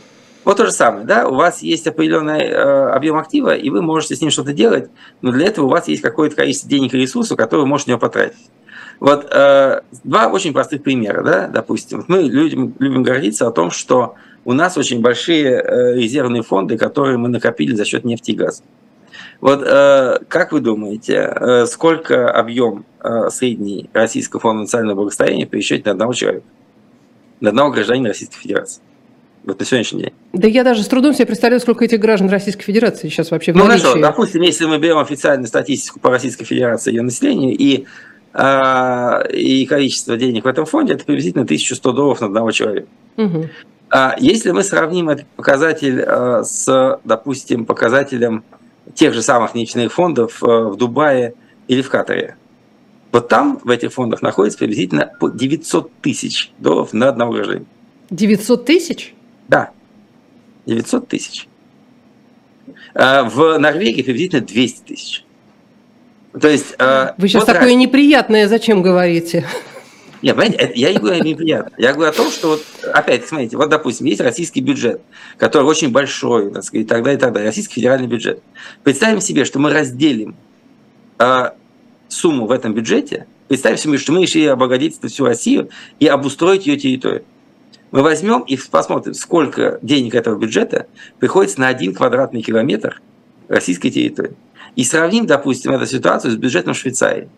Вот 0.46 0.58
то 0.58 0.66
же 0.66 0.72
самое, 0.72 1.06
да, 1.06 1.28
у 1.28 1.36
вас 1.36 1.62
есть 1.62 1.86
определенный 1.86 2.42
э, 2.42 2.90
объем 2.92 3.18
актива, 3.18 3.56
и 3.56 3.70
вы 3.70 3.82
можете 3.82 4.16
с 4.16 4.22
ним 4.22 4.32
что-то 4.32 4.54
делать, 4.54 4.90
но 5.22 5.32
для 5.32 5.48
этого 5.48 5.66
у 5.66 5.70
вас 5.70 5.88
есть 5.88 6.02
какое-то 6.02 6.36
количество 6.38 6.70
денег 6.70 6.94
и 6.94 6.98
ресурсов, 6.98 7.38
которые 7.38 7.64
вы 7.64 7.70
можете 7.70 7.92
на 7.92 7.94
него 7.94 8.00
потратить. 8.00 8.50
Вот 9.00 9.28
э, 9.32 9.82
два 10.04 10.28
очень 10.28 10.54
простых 10.54 10.84
примера, 10.84 11.24
да, 11.24 11.48
допустим. 11.48 12.04
Мы 12.08 12.24
любим, 12.24 12.74
любим 12.80 13.04
гордиться 13.04 13.48
о 13.48 13.52
том, 13.52 13.72
что 13.72 14.16
у 14.46 14.54
нас 14.54 14.78
очень 14.78 15.02
большие 15.02 15.52
э, 15.52 15.96
резервные 15.96 16.44
фонды, 16.44 16.78
которые 16.78 17.18
мы 17.18 17.30
накопили 17.30 17.76
за 17.76 17.86
счет 17.86 18.04
нефти 18.04 18.32
и 18.32 18.36
газа. 18.36 18.64
Вот 19.42 19.64
э, 19.66 20.20
как 20.28 20.52
вы 20.52 20.60
думаете, 20.60 21.34
э, 21.34 21.66
сколько 21.66 22.30
объем 22.30 22.86
э, 23.02 23.30
средний 23.30 23.90
Российского 23.94 24.42
фонда 24.42 24.62
национального 24.62 24.96
благосостояния 24.96 25.48
при 25.48 25.62
счете 25.62 25.84
на 25.86 25.92
одного 25.92 26.14
человека? 26.14 26.46
На 27.40 27.50
одного 27.50 27.72
гражданина 27.72 28.10
Российской 28.10 28.38
Федерации? 28.38 28.82
Вот 29.50 29.60
на 29.60 29.66
сегодняшний 29.66 30.02
день. 30.04 30.14
Да 30.32 30.48
я 30.48 30.64
даже 30.64 30.84
с 30.84 30.88
трудом 30.88 31.12
себе 31.16 31.26
представляю, 31.26 31.60
сколько 31.60 31.84
этих 31.84 32.00
граждан 32.00 32.30
Российской 32.30 32.64
Федерации 32.64 33.10
сейчас 33.10 33.32
вообще 33.32 33.52
в 33.52 33.56
Ну 33.56 33.66
наличии. 33.66 33.84
хорошо, 33.84 34.00
допустим, 34.00 34.44
если 34.44 34.66
мы 34.66 34.78
берем 34.78 35.00
официальную 35.00 35.48
статистику 35.48 36.00
по 36.00 36.12
Российской 36.12 36.46
Федерации 36.46 36.92
ее 36.92 37.02
населению 37.02 37.58
и, 37.58 37.86
э, 38.32 39.32
и 39.34 39.66
количество 39.66 40.18
денег 40.18 40.46
в 40.46 40.48
этом 40.48 40.68
фонде, 40.68 40.94
это 40.94 41.04
приблизительно 41.04 41.46
1100 41.46 41.92
долларов 41.92 42.22
на 42.22 42.28
одного 42.28 42.52
человека. 42.52 42.88
Мгм. 43.18 43.50
А 43.90 44.16
если 44.20 44.52
мы 44.52 44.62
сравним 44.62 45.10
этот 45.10 45.26
показатель 45.36 46.00
э, 46.06 46.44
с, 46.44 47.00
допустим, 47.04 47.66
показателем 47.66 48.44
тех 48.94 49.16
же 49.16 49.24
самых 49.24 49.56
нефтяных 49.56 49.92
фондов 49.92 50.44
э, 50.44 50.46
в 50.46 50.76
Дубае 50.76 51.34
или 51.68 51.82
в 51.82 51.90
Катаре, 51.90 52.36
вот 53.12 53.30
там 53.30 53.60
в 53.64 53.70
этих 53.72 53.94
фондах 53.94 54.22
находится 54.22 54.60
приблизительно 54.60 55.12
по 55.20 55.30
900 55.30 55.92
тысяч 56.04 56.52
долларов 56.60 56.94
на 56.94 57.10
одного 57.10 57.34
гражданина. 57.34 57.66
900 58.12 58.66
тысяч? 58.66 59.16
Да, 59.50 59.72
900 60.66 61.08
тысяч. 61.08 61.48
А 62.94 63.24
В 63.24 63.58
Норвегии 63.58 64.04
приблизительно 64.04 64.42
200 64.42 64.84
тысяч. 64.86 65.26
То 66.40 66.48
есть... 66.48 66.76
э, 66.78 67.14
Вы 67.18 67.28
сейчас 67.28 67.42
вот 67.42 67.48
такое 67.48 67.62
разница. 67.62 67.80
неприятное 67.80 68.48
зачем 68.48 68.82
говорите? 68.82 69.46
Нет, 70.22 70.36
понимаете, 70.36 70.72
я 70.76 70.92
не 70.92 71.00
говорю 71.00 71.24
неприятно. 71.24 71.72
Я 71.78 71.94
говорю 71.94 72.12
о 72.12 72.14
том, 72.14 72.30
что 72.30 72.50
вот, 72.50 72.66
опять, 72.94 73.26
смотрите, 73.26 73.58
вот, 73.58 73.70
допустим, 73.70 74.06
есть 74.06 74.22
российский 74.22 74.62
бюджет, 74.62 75.02
который 75.38 75.64
очень 75.64 75.92
большой, 75.92 76.52
так 76.52 76.64
сказать, 76.64 76.86
и 76.86 76.88
так 76.88 77.04
далее, 77.04 77.18
и 77.18 77.20
так 77.20 77.34
далее, 77.34 77.48
российский 77.48 77.76
федеральный 77.76 78.08
бюджет. 78.08 78.44
Представим 78.84 79.22
себе, 79.22 79.46
что 79.46 79.60
мы 79.60 79.72
разделим 79.72 80.36
э, 81.20 81.52
сумму 82.10 82.48
в 82.48 82.52
этом 82.52 82.74
бюджете, 82.74 83.28
представим 83.48 83.78
себе, 83.78 83.98
что 83.98 84.12
мы 84.12 84.22
решили 84.22 84.46
облагодетельствовать 84.46 85.14
всю 85.14 85.26
Россию 85.26 85.70
и 86.00 86.08
обустроить 86.08 86.68
ее 86.68 86.78
территорию. 86.78 87.24
Мы 87.92 88.04
возьмем 88.04 88.42
и 88.42 88.58
посмотрим, 88.58 89.14
сколько 89.14 89.80
денег 89.82 90.16
этого 90.16 90.38
бюджета 90.38 90.88
приходится 91.20 91.60
на 91.60 91.68
один 91.68 91.94
квадратный 91.94 92.42
километр 92.42 93.02
российской 93.48 93.90
территории. 93.90 94.36
И 94.76 94.84
сравним, 94.84 95.26
допустим, 95.26 95.72
эту 95.72 95.86
ситуацию 95.88 96.32
с 96.32 96.36
бюджетом 96.36 96.74
Швейцарии. 96.74 97.30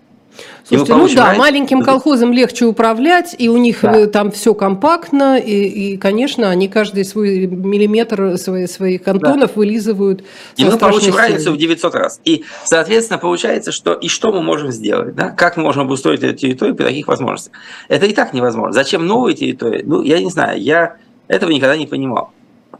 Слушайте, 0.64 0.94
ну 0.96 1.08
да, 1.16 1.34
маленьким 1.34 1.82
колхозам 1.82 2.32
легче 2.32 2.66
управлять, 2.66 3.36
и 3.38 3.50
у 3.50 3.58
них 3.58 3.80
Да. 3.82 3.96
э, 3.98 4.08
там 4.08 4.32
все 4.32 4.54
компактно, 4.54 5.38
и, 5.38 5.52
и, 5.52 5.98
конечно, 5.98 6.50
они 6.50 6.68
каждый 6.68 7.04
свой 7.04 7.46
миллиметр 7.48 8.38
свои, 8.38 8.68
своих 8.68 9.04
кантонов 9.04 9.56
вылизывают. 9.56 10.24
И 10.56 10.66
мы 10.66 10.78
получим 10.78 11.14
силой. 11.14 11.22
разницу 11.22 11.52
в 11.52 11.58
900 11.58 11.96
раз. 11.96 12.22
И, 12.24 12.46
соответственно, 12.64 13.18
получается, 13.18 13.72
что 13.72 13.94
и 13.94 14.08
что 14.08 14.32
мы 14.32 14.42
можем 14.42 14.72
сделать, 14.72 15.16
да? 15.16 15.30
как 15.30 15.58
мы 15.58 15.64
можем 15.64 15.84
обустроить 15.84 16.24
эту 16.24 16.38
территорию 16.38 16.76
при 16.76 16.86
таких 16.86 17.08
возможностях. 17.08 17.54
Это 17.88 18.06
и 18.06 18.14
так 18.14 18.34
невозможно. 18.34 18.72
Зачем 18.72 19.06
новые 19.06 19.36
территории? 19.36 19.84
Ну, 19.86 20.02
я 20.02 20.22
не 20.22 20.30
знаю, 20.30 20.62
я 20.62 20.96
этого 21.28 21.50
никогда 21.52 21.76
не 21.76 21.88
понимал. 21.88 22.32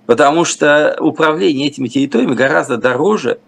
Потому 0.06 0.46
что 0.46 0.96
управление 1.00 1.68
этими 1.68 1.88
территориями 1.88 2.34
гораздо 2.34 2.78
дороже, 2.78 3.40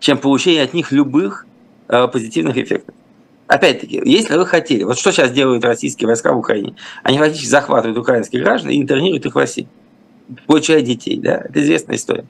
чем 0.00 0.18
получение 0.18 0.62
от 0.62 0.74
них 0.74 0.92
любых 0.92 1.46
э, 1.88 2.06
позитивных 2.08 2.56
эффектов. 2.56 2.94
Опять-таки, 3.48 4.02
если 4.04 4.36
вы 4.36 4.44
хотели, 4.44 4.84
вот 4.84 4.98
что 4.98 5.10
сейчас 5.10 5.32
делают 5.32 5.64
российские 5.64 6.06
войска 6.06 6.34
в 6.34 6.38
Украине? 6.38 6.74
Они 7.02 7.16
фактически 7.16 7.48
захватывают 7.48 7.98
украинских 7.98 8.42
граждан 8.42 8.70
и 8.70 8.80
интернируют 8.80 9.24
их 9.24 9.34
в 9.34 9.38
России, 9.38 9.66
получая 10.46 10.82
детей, 10.82 11.18
да? 11.18 11.46
Это 11.48 11.62
известная 11.62 11.96
история. 11.96 12.26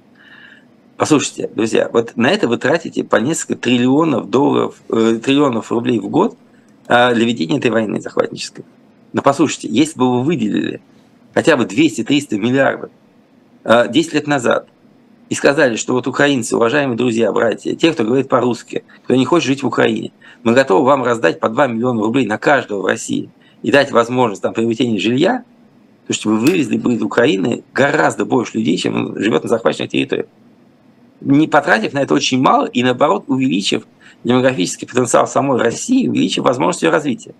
Послушайте, 0.96 1.50
друзья, 1.52 1.90
вот 1.92 2.16
на 2.16 2.30
это 2.30 2.46
вы 2.46 2.56
тратите 2.56 3.02
по 3.02 3.16
несколько 3.16 3.56
триллионов 3.56 4.30
долларов, 4.30 4.76
э, 4.90 5.18
триллионов 5.22 5.72
рублей 5.72 5.98
в 5.98 6.08
год 6.08 6.36
э, 6.86 7.14
для 7.14 7.24
ведения 7.24 7.58
этой 7.58 7.72
войны 7.72 8.00
захватнической. 8.00 8.64
Но 9.12 9.20
послушайте, 9.20 9.68
если 9.68 9.98
бы 9.98 10.10
вы 10.10 10.22
выделили 10.22 10.80
хотя 11.34 11.56
бы 11.56 11.64
200-300 11.64 12.38
миллиардов 12.38 12.90
э, 13.64 13.86
10 13.88 14.12
лет 14.12 14.26
назад 14.28 14.68
и 15.28 15.34
сказали, 15.34 15.76
что 15.76 15.92
вот 15.92 16.06
украинцы, 16.06 16.56
уважаемые 16.56 16.96
друзья, 16.96 17.32
братья, 17.32 17.74
те, 17.74 17.92
кто 17.92 18.04
говорит 18.04 18.28
по-русски, 18.28 18.84
кто 19.04 19.14
не 19.14 19.24
хочет 19.24 19.48
жить 19.48 19.62
в 19.62 19.66
Украине, 19.66 20.12
мы 20.42 20.54
готовы 20.54 20.84
вам 20.84 21.04
раздать 21.04 21.40
по 21.40 21.48
2 21.48 21.66
миллиона 21.66 22.00
рублей 22.00 22.26
на 22.26 22.38
каждого 22.38 22.82
в 22.82 22.86
России 22.86 23.30
и 23.62 23.70
дать 23.70 23.90
возможность 23.92 24.42
там 24.42 24.54
приобретения 24.54 24.98
жилья, 24.98 25.44
то 26.06 26.12
что 26.12 26.30
вы 26.30 26.38
вывезли 26.38 26.78
бы 26.78 26.94
из 26.94 27.02
Украины 27.02 27.62
гораздо 27.74 28.24
больше 28.24 28.58
людей, 28.58 28.76
чем 28.78 29.18
живет 29.18 29.42
на 29.42 29.48
захваченных 29.48 29.90
территориях 29.90 30.26
не 31.20 31.48
потратив 31.48 31.92
на 31.92 32.00
это 32.00 32.14
очень 32.14 32.40
мало 32.40 32.66
и, 32.66 32.82
наоборот, 32.82 33.24
увеличив 33.26 33.86
демографический 34.24 34.86
потенциал 34.86 35.26
самой 35.26 35.60
России, 35.60 36.08
увеличив 36.08 36.44
возможность 36.44 36.82
ее 36.82 36.90
развития. 36.90 37.34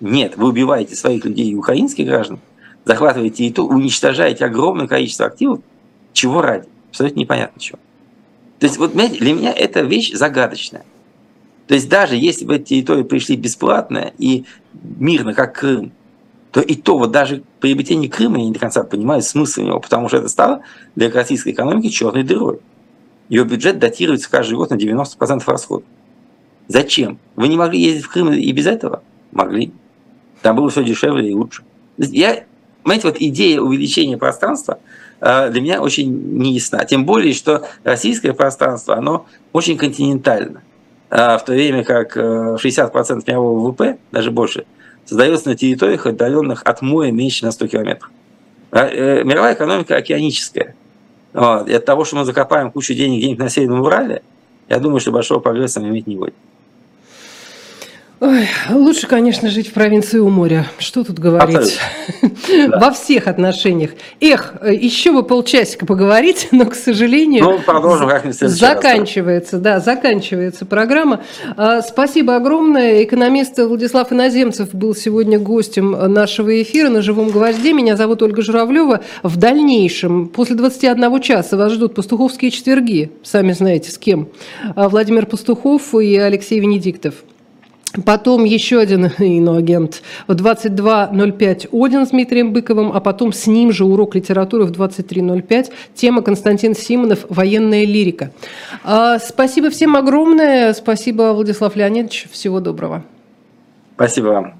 Нет, 0.00 0.36
вы 0.36 0.48
убиваете 0.48 0.94
своих 0.94 1.24
людей 1.24 1.50
и 1.50 1.54
украинских 1.54 2.06
граждан, 2.06 2.38
захватываете 2.84 3.44
и 3.44 3.52
то, 3.52 3.66
уничтожаете 3.66 4.44
огромное 4.44 4.86
количество 4.86 5.26
активов, 5.26 5.60
чего 6.12 6.40
ради? 6.40 6.68
Абсолютно 6.90 7.20
непонятно 7.20 7.60
чего. 7.60 7.78
То 8.58 8.66
есть, 8.66 8.78
вот, 8.78 8.92
для 8.92 9.32
меня 9.32 9.52
эта 9.52 9.80
вещь 9.80 10.12
загадочная. 10.12 10.84
То 11.66 11.74
есть, 11.74 11.88
даже 11.88 12.16
если 12.16 12.44
бы 12.44 12.56
эти 12.56 12.70
территории 12.70 13.02
пришли 13.02 13.36
бесплатно 13.36 14.12
и 14.18 14.44
мирно, 14.72 15.34
как 15.34 15.58
Крым, 15.58 15.92
то 16.50 16.60
и 16.60 16.74
то 16.74 16.98
вот 16.98 17.10
даже 17.10 17.42
приобретение 17.60 18.10
Крыма 18.10 18.38
я 18.38 18.46
не 18.46 18.52
до 18.52 18.58
конца 18.58 18.82
понимаю 18.82 19.22
смысл 19.22 19.62
него, 19.62 19.80
потому 19.80 20.08
что 20.08 20.16
это 20.16 20.28
стало 20.28 20.62
для 20.96 21.10
российской 21.10 21.50
экономики 21.50 21.88
черной 21.88 22.22
дырой. 22.22 22.60
Ее 23.28 23.44
бюджет 23.44 23.78
датируется 23.78 24.30
каждый 24.30 24.54
год 24.54 24.70
на 24.70 24.74
90% 24.74 25.42
расходов. 25.46 25.86
Зачем? 26.68 27.18
Вы 27.36 27.48
не 27.48 27.56
могли 27.56 27.80
ездить 27.80 28.04
в 28.04 28.10
Крым 28.10 28.32
и 28.32 28.52
без 28.52 28.66
этого? 28.66 29.02
Могли. 29.32 29.72
Там 30.42 30.56
было 30.56 30.70
все 30.70 30.82
дешевле 30.82 31.30
и 31.30 31.34
лучше. 31.34 31.62
Я, 31.98 32.44
понимаете, 32.82 33.08
вот 33.08 33.16
идея 33.18 33.60
увеличения 33.60 34.16
пространства 34.16 34.78
для 35.20 35.60
меня 35.60 35.82
очень 35.82 36.38
неясна. 36.38 36.84
Тем 36.84 37.04
более, 37.04 37.34
что 37.34 37.66
российское 37.84 38.32
пространство, 38.32 38.96
оно 38.96 39.26
очень 39.52 39.76
континентально. 39.76 40.62
Э, 41.10 41.38
В 41.38 41.44
то 41.44 41.52
время 41.52 41.84
как 41.84 42.16
э, 42.16 42.56
60% 42.62 43.22
мирового 43.26 43.68
ВВП, 43.68 43.98
даже 44.12 44.30
больше, 44.30 44.64
создается 45.04 45.48
на 45.48 45.56
территориях, 45.56 46.06
отдаленных 46.06 46.62
от 46.64 46.82
моря 46.82 47.10
меньше 47.10 47.44
на 47.44 47.50
100 47.50 47.66
километров. 47.68 48.10
Э, 48.70 49.22
Мировая 49.24 49.54
экономика 49.54 49.96
океаническая. 49.96 50.74
Вот. 51.32 51.68
И 51.68 51.74
от 51.74 51.84
того, 51.84 52.04
что 52.04 52.16
мы 52.16 52.24
закопаем 52.24 52.70
кучу 52.70 52.94
денег 52.94 53.18
где-нибудь 53.18 53.38
на 53.38 53.48
Северном 53.48 53.80
Урале, 53.80 54.22
я 54.68 54.78
думаю, 54.78 55.00
что 55.00 55.12
большого 55.12 55.40
прогресса 55.40 55.80
мы 55.80 55.88
иметь 55.88 56.06
не 56.06 56.16
будем. 56.16 56.34
Ой, 58.20 58.48
лучше, 58.70 59.06
конечно, 59.06 59.48
жить 59.48 59.68
в 59.68 59.72
провинции 59.72 60.18
у 60.18 60.28
моря. 60.28 60.66
Что 60.78 61.04
тут 61.04 61.20
говорить? 61.20 61.78
Да. 62.48 62.78
Во 62.80 62.90
всех 62.90 63.28
отношениях. 63.28 63.90
Эх, 64.20 64.54
еще 64.64 65.12
бы 65.12 65.22
полчасика 65.22 65.86
поговорить, 65.86 66.48
но, 66.50 66.64
к 66.66 66.74
сожалению, 66.74 67.44
Ну, 67.44 67.58
продолжим 67.60 68.08
в 68.08 68.10
следующий 68.10 68.44
раз, 68.44 68.58
да. 68.58 68.74
заканчивается, 68.74 69.58
да, 69.58 69.78
заканчивается 69.78 70.66
программа. 70.66 71.20
А, 71.56 71.80
Спасибо 71.82 72.34
огромное. 72.34 73.04
Экономист 73.04 73.56
Владислав 73.58 74.12
Иноземцев 74.12 74.74
был 74.74 74.96
сегодня 74.96 75.38
гостем 75.38 75.92
нашего 76.12 76.60
эфира 76.60 76.88
на 76.88 77.02
«Живом 77.02 77.30
гвозде». 77.30 77.72
Меня 77.72 77.96
зовут 77.96 78.22
Ольга 78.22 78.42
Журавлева. 78.42 79.00
В 79.22 79.36
дальнейшем, 79.36 80.26
после 80.28 80.56
21 80.56 81.20
часа, 81.20 81.56
вас 81.56 81.72
ждут 81.72 81.94
пастуховские 81.94 82.50
четверги. 82.50 83.12
Сами 83.22 83.52
знаете, 83.52 83.92
с 83.92 83.98
кем. 83.98 84.28
А, 84.74 84.88
Владимир 84.88 85.26
Пастухов 85.26 85.94
и 85.94 86.16
Алексей 86.16 86.58
Венедиктов. 86.58 87.14
Потом 88.04 88.44
еще 88.44 88.78
один 88.78 89.06
иноагент 89.18 90.02
в 90.26 90.32
22.05 90.32 91.68
Один 91.72 92.06
с 92.06 92.10
Дмитрием 92.10 92.52
Быковым, 92.52 92.92
а 92.92 93.00
потом 93.00 93.32
с 93.32 93.46
ним 93.46 93.72
же 93.72 93.84
урок 93.84 94.14
литературы 94.14 94.64
в 94.64 94.72
23.05. 94.72 95.72
Тема 95.94 96.22
Константин 96.22 96.74
Симонов 96.74 97.24
«Военная 97.28 97.84
лирика». 97.84 98.30
А, 98.84 99.18
Спасибо 99.18 99.70
всем 99.70 99.96
огромное. 99.96 100.74
Спасибо, 100.74 101.32
Владислав 101.32 101.76
Леонидович. 101.76 102.28
Всего 102.30 102.60
доброго. 102.60 103.04
Спасибо 103.96 104.26
вам. 104.28 104.57